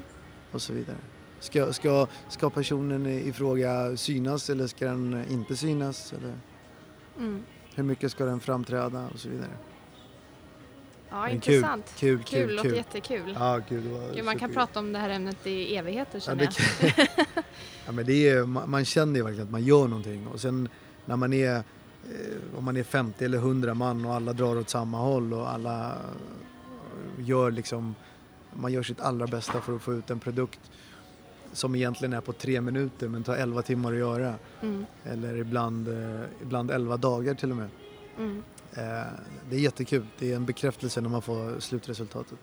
och 0.53 0.63
så 0.63 0.73
vidare. 0.73 0.97
Ska, 1.41 1.73
ska, 1.73 2.07
ska 2.29 2.51
personen 2.51 3.07
i 3.07 3.29
i 3.29 3.33
fråga 3.33 3.97
synas 3.97 4.51
eller 4.51 4.67
ska 4.67 4.87
den 4.87 5.25
inte 5.31 5.57
synas? 5.57 6.13
Eller 6.13 6.35
Mm. 7.19 7.43
Hur 7.75 7.85
mycket 7.85 8.11
ska 8.13 8.25
den 8.25 8.41
framträda 8.41 9.09
och 9.15 9.21
så 9.21 9.29
vidare. 9.29 9.51
Ja, 11.11 11.23
Men 11.23 11.31
intressant. 11.35 11.95
Kul, 11.97 12.19
kul, 12.19 12.25
Kul, 12.25 12.47
kul. 12.47 12.57
låter 12.57 12.69
kul. 12.69 12.77
jättekul. 12.77 13.33
Ja, 13.39 13.53
var 13.53 14.15
Gud, 14.15 14.25
man 14.25 14.39
kan 14.39 14.53
prata 14.53 14.79
om 14.79 14.93
det 14.93 14.99
här 14.99 15.11
ämnet 15.11 15.47
i 15.47 15.77
evigheter 15.77 16.15
Ja, 16.15 16.21
känner 16.21 16.47
det 16.47 16.95
jag. 16.97 17.09
ja, 17.87 17.93
men 17.93 18.07
det 18.07 18.29
är, 18.29 18.45
man, 18.45 18.71
man 18.71 18.85
känner 18.85 19.17
ju 19.17 19.23
verkligen 19.25 19.47
att 19.47 19.53
man 19.53 19.65
gör 19.65 19.89
någonting 19.89 20.27
och 20.27 20.41
sen 20.41 20.69
när 21.05 21.17
man 21.17 21.33
är, 21.33 21.57
eh, 21.57 21.63
om 22.59 22.65
man 22.65 22.77
är 22.77 22.83
50 22.83 23.25
eller 23.25 23.39
100 23.39 23.75
man 23.75 24.05
och 24.05 24.15
alla 24.15 24.33
drar 24.33 24.57
åt 24.57 24.71
samma 24.71 24.99
håll 24.99 25.33
och 25.33 25.51
alla 25.53 25.97
gör 27.19 27.51
liksom, 27.51 27.95
man 28.53 28.73
gör 28.73 28.83
sitt 28.83 29.01
allra 29.01 29.27
bästa 29.27 29.61
för 29.61 29.77
att 29.77 29.83
få 29.83 29.95
ut 29.95 30.11
en 30.11 30.21
produkt 30.21 30.61
som 31.53 31.75
egentligen 31.75 32.13
är 32.13 32.21
på 32.21 32.33
tre 32.33 32.61
minuter 32.61 33.09
men 33.09 33.23
tar 33.23 33.37
11 33.37 33.63
timmar 33.63 33.93
att 33.93 33.99
göra. 33.99 34.35
Mm. 34.63 34.87
Eller 35.05 35.37
ibland, 35.37 35.89
eh, 35.89 36.21
ibland 36.43 36.71
11 36.71 36.97
dagar 36.97 37.35
till 37.35 37.51
och 37.51 37.57
med. 37.57 37.69
Mm. 38.19 38.43
Eh, 38.75 39.13
det 39.51 39.57
är 39.57 39.61
jättekul. 39.61 40.07
Det 40.19 40.33
är 40.33 40.37
en 40.37 40.47
bekräftelse 40.47 41.01
när 41.01 41.09
man 41.09 41.23
får 41.23 41.61
slutresultatet. 41.61 42.39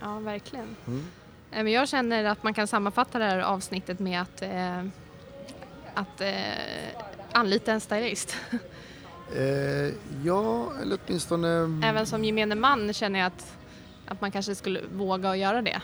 Ja, 0.00 0.18
verkligen. 0.18 0.76
Mm. 0.86 1.04
Eh, 1.50 1.72
jag 1.72 1.88
känner 1.88 2.24
att 2.24 2.42
man 2.42 2.54
kan 2.54 2.66
sammanfatta 2.66 3.18
det 3.18 3.24
här 3.24 3.40
avsnittet 3.40 3.98
med 3.98 4.22
att, 4.22 4.42
eh, 4.42 4.78
att 5.94 6.20
eh, 6.20 7.02
anlita 7.32 7.72
en 7.72 7.80
stylist. 7.80 8.36
Eh, 9.36 9.92
ja, 10.24 10.72
eller 10.82 10.98
åtminstone... 11.06 11.80
Även 11.86 12.06
som 12.06 12.24
gemene 12.24 12.54
man 12.54 12.92
känner 12.92 13.18
jag 13.18 13.26
att, 13.26 13.56
att 14.06 14.20
man 14.20 14.30
kanske 14.30 14.54
skulle 14.54 14.80
våga 14.92 15.30
att 15.30 15.38
göra 15.38 15.62
det. 15.62 15.82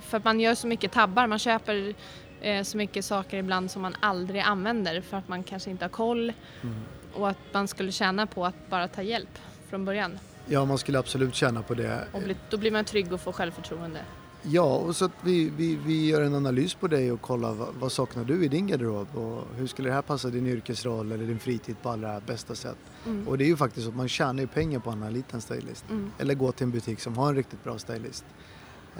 För 0.00 0.16
att 0.16 0.24
man 0.24 0.40
gör 0.40 0.54
så 0.54 0.66
mycket 0.66 0.92
tabbar, 0.92 1.26
man 1.26 1.38
köper 1.38 1.94
eh, 2.40 2.62
så 2.62 2.76
mycket 2.76 3.04
saker 3.04 3.36
ibland 3.38 3.70
som 3.70 3.82
man 3.82 3.94
aldrig 4.00 4.40
använder 4.40 5.00
för 5.00 5.16
att 5.16 5.28
man 5.28 5.42
kanske 5.42 5.70
inte 5.70 5.84
har 5.84 5.90
koll 5.90 6.32
Mm. 6.62 6.74
och 7.14 7.28
att 7.28 7.38
man 7.52 7.68
skulle 7.68 7.92
tjäna 7.92 8.26
på 8.26 8.46
att 8.46 8.70
bara 8.70 8.88
ta 8.88 9.02
hjälp 9.02 9.38
från 9.70 9.84
början. 9.84 10.18
Ja, 10.46 10.64
man 10.64 10.78
skulle 10.78 10.98
absolut 10.98 11.34
tjäna 11.34 11.62
på 11.62 11.74
det. 11.74 12.04
Och 12.12 12.22
bli, 12.22 12.36
då 12.50 12.56
blir 12.56 12.70
man 12.70 12.84
trygg 12.84 13.12
och 13.12 13.20
får 13.20 13.32
självförtroende. 13.32 14.00
Ja, 14.44 14.76
och 14.76 14.96
så 14.96 15.04
att 15.04 15.12
vi, 15.22 15.50
vi, 15.56 15.76
vi 15.86 16.06
gör 16.08 16.22
en 16.22 16.34
analys 16.34 16.74
på 16.74 16.88
dig 16.88 17.12
och 17.12 17.20
kollar 17.20 17.52
vad, 17.52 17.68
vad 17.74 17.92
saknar 17.92 18.24
du 18.24 18.44
i 18.44 18.48
din 18.48 18.66
garderob 18.66 19.16
och 19.16 19.44
hur 19.56 19.66
skulle 19.66 19.88
det 19.88 19.94
här 19.94 20.02
passa 20.02 20.28
din 20.28 20.46
yrkesroll 20.46 21.12
eller 21.12 21.24
din 21.26 21.38
fritid 21.38 21.76
på 21.82 21.88
allra 21.90 22.20
bästa 22.20 22.54
sätt. 22.54 22.76
Mm. 23.06 23.28
Och 23.28 23.38
det 23.38 23.44
är 23.44 23.46
ju 23.46 23.56
faktiskt 23.56 23.84
så 23.84 23.90
att 23.90 23.96
man 23.96 24.08
tjänar 24.08 24.40
ju 24.40 24.46
pengar 24.46 24.78
på 24.80 24.90
att 24.90 24.96
anlita 24.96 25.36
en 25.36 25.40
stylist. 25.40 25.84
Mm. 25.90 26.10
Eller 26.18 26.34
gå 26.34 26.52
till 26.52 26.64
en 26.64 26.70
butik 26.70 27.00
som 27.00 27.18
har 27.18 27.28
en 27.28 27.36
riktigt 27.36 27.64
bra 27.64 27.78
stylist. 27.78 28.24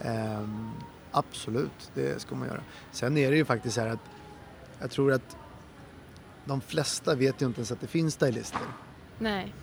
Ehm, 0.02 0.70
absolut, 1.12 1.90
det 1.94 2.20
ska 2.22 2.34
man 2.34 2.48
göra. 2.48 2.60
Sen 2.92 3.16
är 3.16 3.30
det 3.30 3.36
ju 3.36 3.44
faktiskt 3.44 3.74
så 3.74 3.80
här 3.80 3.88
att 3.88 4.00
jag 4.80 4.90
tror 4.90 5.12
att 5.12 5.36
de 6.44 6.60
flesta 6.60 7.14
vet 7.14 7.42
ju 7.42 7.46
inte 7.46 7.58
ens 7.60 7.72
att 7.72 7.80
det 7.80 7.86
finns 7.86 8.14
stylister. 8.14 8.60
Nej, 9.18 9.54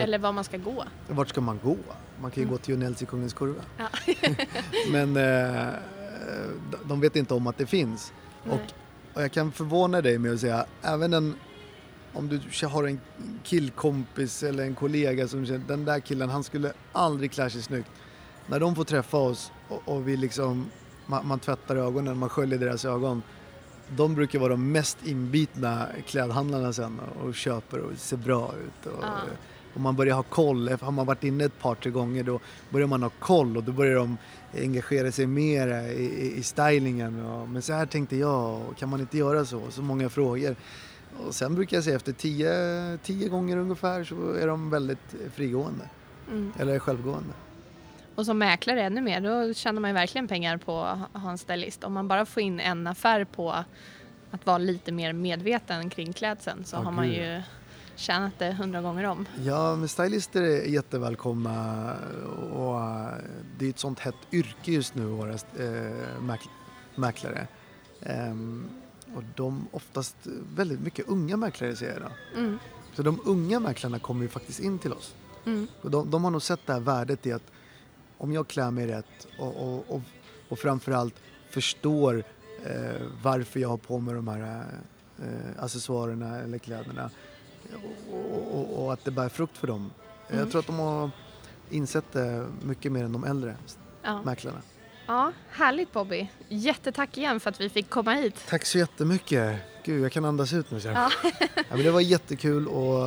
eller 0.00 0.18
var 0.18 0.32
man 0.32 0.44
ska 0.44 0.56
gå. 0.56 0.84
vart 1.08 1.28
ska 1.28 1.40
man 1.40 1.60
gå? 1.62 1.76
Man 2.20 2.30
kan 2.30 2.42
ju 2.42 2.46
Mm. 2.46 2.52
gå 2.52 2.58
till 2.58 2.74
Jonells 2.74 3.02
i 3.02 3.06
Kungens 3.06 3.32
Kurva. 3.34 3.60
Ja. 3.76 3.88
Men 4.92 5.16
eh, 5.16 5.74
de- 6.84 7.00
vet 7.00 7.16
inte 7.16 7.34
om 7.34 7.46
att 7.46 7.58
det 7.58 7.66
finns. 7.66 8.12
Och, 8.50 8.60
och 9.14 9.22
jag 9.22 9.32
kan 9.32 9.52
förvåna 9.52 10.00
dig 10.00 10.18
med 10.18 10.32
att 10.32 10.40
säga, 10.40 10.66
även 10.82 11.12
en, 11.12 11.34
om 12.12 12.28
du 12.28 12.66
har 12.66 12.84
en 12.84 13.00
killkompis 13.44 14.42
eller 14.42 14.64
en 14.64 14.74
kollega 14.74 15.28
som 15.28 15.46
känner, 15.46 15.64
den 15.68 15.84
där 15.84 16.00
killen 16.00 16.30
han 16.30 16.44
skulle 16.44 16.72
aldrig 16.92 17.32
klä 17.32 17.50
sig 17.50 17.62
snyggt. 17.62 17.90
När 18.50 18.60
de 18.60 18.74
får 18.74 18.84
träffa 18.84 19.16
oss 19.16 19.52
och, 19.68 19.82
och 19.84 20.08
vi 20.08 20.16
liksom, 20.16 20.66
man, 21.06 21.26
man 21.26 21.38
tvättar 21.38 21.76
ögonen, 21.76 22.18
man 22.18 22.28
sköljer 22.28 22.58
deras 22.58 22.84
ögon. 22.84 23.22
De 23.96 24.14
brukar 24.14 24.38
vara 24.38 24.48
de 24.50 24.72
mest 24.72 25.06
inbitna 25.06 25.86
klädhandlarna 26.06 26.72
sen 26.72 27.00
och, 27.24 27.34
köper 27.34 27.78
och 27.78 27.92
ser 27.96 28.16
bra 28.16 28.52
ut. 28.66 28.86
Och, 28.86 29.02
Ja. 29.02 29.14
och 29.74 29.80
man 29.80 29.96
börjar 29.96 30.14
ha 30.14 30.22
koll. 30.22 30.68
Har 30.80 30.90
man 30.92 31.06
varit 31.06 31.24
inne 31.24 31.44
ett 31.44 31.58
par, 31.60 31.74
tre 31.74 31.90
gånger 31.90 32.24
då 32.24 32.40
börjar 32.70 32.86
man 32.86 33.02
ha 33.02 33.10
koll 33.18 33.56
och 33.56 33.64
då 33.64 33.72
börjar 33.72 33.94
de 33.94 34.16
engagera 34.54 35.12
sig 35.12 35.26
mer 35.26 35.90
i, 35.90 36.02
i, 36.02 36.36
i 36.38 36.42
stylingen. 36.42 37.26
Och, 37.26 37.48
men 37.48 37.62
så 37.62 37.72
här 37.72 37.86
tänkte 37.86 38.16
jag, 38.16 38.60
och 38.68 38.76
kan 38.76 38.88
man 38.88 39.00
inte 39.00 39.18
göra 39.18 39.44
så? 39.44 39.62
Så 39.70 39.82
många 39.82 40.08
frågor. 40.08 40.56
Och 41.26 41.34
sen 41.34 41.54
brukar 41.54 41.76
jag 41.76 41.84
säga 41.84 41.96
efter 41.96 42.12
tio, 42.12 42.98
tio 43.02 43.28
gånger 43.28 43.56
ungefär 43.56 44.04
så 44.04 44.32
är 44.32 44.46
de 44.46 44.70
väldigt 44.70 45.14
frigående. 45.34 45.88
Mm. 46.30 46.52
Eller 46.58 46.78
självgående. 46.78 47.32
Och 48.18 48.26
som 48.26 48.38
mäklare 48.38 48.82
ännu 48.82 49.00
mer, 49.00 49.20
då 49.20 49.54
tjänar 49.54 49.80
man 49.80 49.90
ju 49.90 49.94
verkligen 49.94 50.28
pengar 50.28 50.56
på 50.56 50.80
att 50.80 51.22
ha 51.22 51.30
en 51.30 51.38
stylist. 51.38 51.84
Om 51.84 51.92
man 51.92 52.08
bara 52.08 52.26
får 52.26 52.42
in 52.42 52.60
en 52.60 52.86
affär 52.86 53.24
på 53.24 53.50
att 54.30 54.46
vara 54.46 54.58
lite 54.58 54.92
mer 54.92 55.12
medveten 55.12 55.90
kring 55.90 56.12
klädseln 56.12 56.64
så 56.64 56.76
Ja, 56.76 56.80
har 56.80 56.92
man 56.92 57.08
ju 57.08 57.42
tjänat 57.96 58.32
det 58.38 58.52
hundra 58.52 58.80
gånger 58.82 59.04
om. 59.04 59.26
Ja, 59.44 59.76
men 59.76 59.88
stylister 59.88 60.42
är 60.42 60.64
jättevälkomna 60.64 61.92
och 62.52 62.80
det 63.58 63.66
är 63.66 63.70
ett 63.70 63.78
sånt 63.78 63.98
hett 64.00 64.14
yrke 64.32 64.72
just 64.72 64.94
nu, 64.94 65.04
våra 65.04 65.32
eh, 65.32 66.20
mäk- 66.20 66.48
mäklare. 66.94 67.46
Ehm, 68.02 68.68
och 69.14 69.22
de 69.36 69.68
oftast 69.70 70.16
väldigt 70.56 70.80
mycket 70.80 71.08
unga 71.08 71.36
mäklare 71.36 71.76
ser 71.76 72.00
jag. 72.00 72.42
Mm. 72.44 72.58
Så 72.94 73.02
de 73.02 73.20
unga 73.24 73.60
mäklarna 73.60 73.98
kommer 73.98 74.22
ju 74.22 74.28
faktiskt 74.28 74.60
in 74.60 74.78
till 74.78 74.92
oss. 74.92 75.14
Mm. 75.46 75.66
Och 75.82 75.90
de, 75.90 76.10
de 76.10 76.24
har 76.24 76.30
nog 76.30 76.42
sett 76.42 76.66
det 76.66 76.72
här 76.72 76.80
värdet 76.80 77.26
i 77.26 77.32
att 77.32 77.50
om 78.18 78.32
jag 78.32 78.48
klär 78.48 78.70
mig 78.70 78.86
rätt 78.86 79.26
och, 79.38 79.56
och, 79.56 79.84
och, 79.88 80.00
och 80.48 80.58
framförallt 80.58 81.14
förstår 81.50 82.24
eh, 82.64 83.02
varför 83.22 83.60
jag 83.60 83.68
har 83.68 83.76
på 83.76 83.98
mig 83.98 84.14
de 84.14 84.28
här 84.28 84.64
eh, 85.18 85.64
accessoarerna 85.64 86.38
eller 86.38 86.58
kläderna 86.58 87.10
och, 88.52 88.84
och, 88.84 88.92
att 88.92 89.04
det 89.04 89.10
bär 89.10 89.28
frukt 89.28 89.56
för 89.56 89.66
dem. 89.66 89.90
Mm. 90.28 90.40
Jag 90.40 90.50
tror 90.50 90.60
att 90.60 90.66
de 90.66 90.78
har 90.78 91.10
insett 91.70 92.12
det 92.12 92.46
mycket 92.62 92.92
mer 92.92 93.04
än 93.04 93.12
de 93.12 93.24
äldre 93.24 93.56
Ja. 94.02 94.22
mäklarna. 94.22 94.62
ja, 95.06 95.32
härligt 95.50 95.92
Bobby. 95.92 96.30
Jättetack 96.48 97.18
igen 97.18 97.40
för 97.40 97.50
att 97.50 97.60
vi 97.60 97.68
fick 97.68 97.90
komma 97.90 98.12
hit. 98.12 98.34
Tack 98.48 98.64
så 98.66 98.78
jättemycket. 98.78 99.60
Gud, 99.84 100.04
jag 100.04 100.12
kan 100.12 100.24
andas 100.24 100.52
ut 100.52 100.70
nu. 100.70 100.78
Ja. 100.84 101.10
ja, 101.22 101.30
men 101.70 101.82
det 101.82 101.90
var 101.90 102.00
jättekul 102.00 102.68
och 102.68 102.98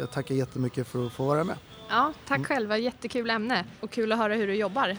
jag 0.00 0.10
tackar 0.12 0.34
jättemycket 0.34 0.86
för 0.86 1.06
att 1.06 1.12
få 1.12 1.24
vara 1.24 1.44
med. 1.44 1.56
Ja, 1.90 2.12
tack 2.28 2.46
själva. 2.46 2.78
Jättekul 2.78 3.30
ämne 3.30 3.64
och 3.80 3.90
kul 3.90 4.12
att 4.12 4.18
höra 4.18 4.34
hur 4.34 4.46
du 4.46 4.54
jobbar. 4.54 4.96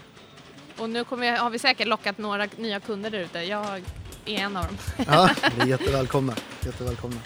Och 0.78 0.90
nu 0.90 1.04
kommer 1.04 1.32
vi, 1.32 1.38
har 1.38 1.50
vi 1.50 1.60
säkert 1.60 1.88
lockat 1.88 2.18
några 2.18 2.48
nya 2.58 2.80
kunder 2.80 3.10
där 3.10 3.20
ute. 3.20 3.40
Jag 3.40 3.84
är 4.26 4.40
en 4.40 4.58
av 4.58 4.66
dem. 4.66 4.78
Ja, 5.08 5.30
ni 5.58 5.64
är 5.64 5.68
jättevälkomna. 5.68 6.34
jättevälkomna. 6.66 7.18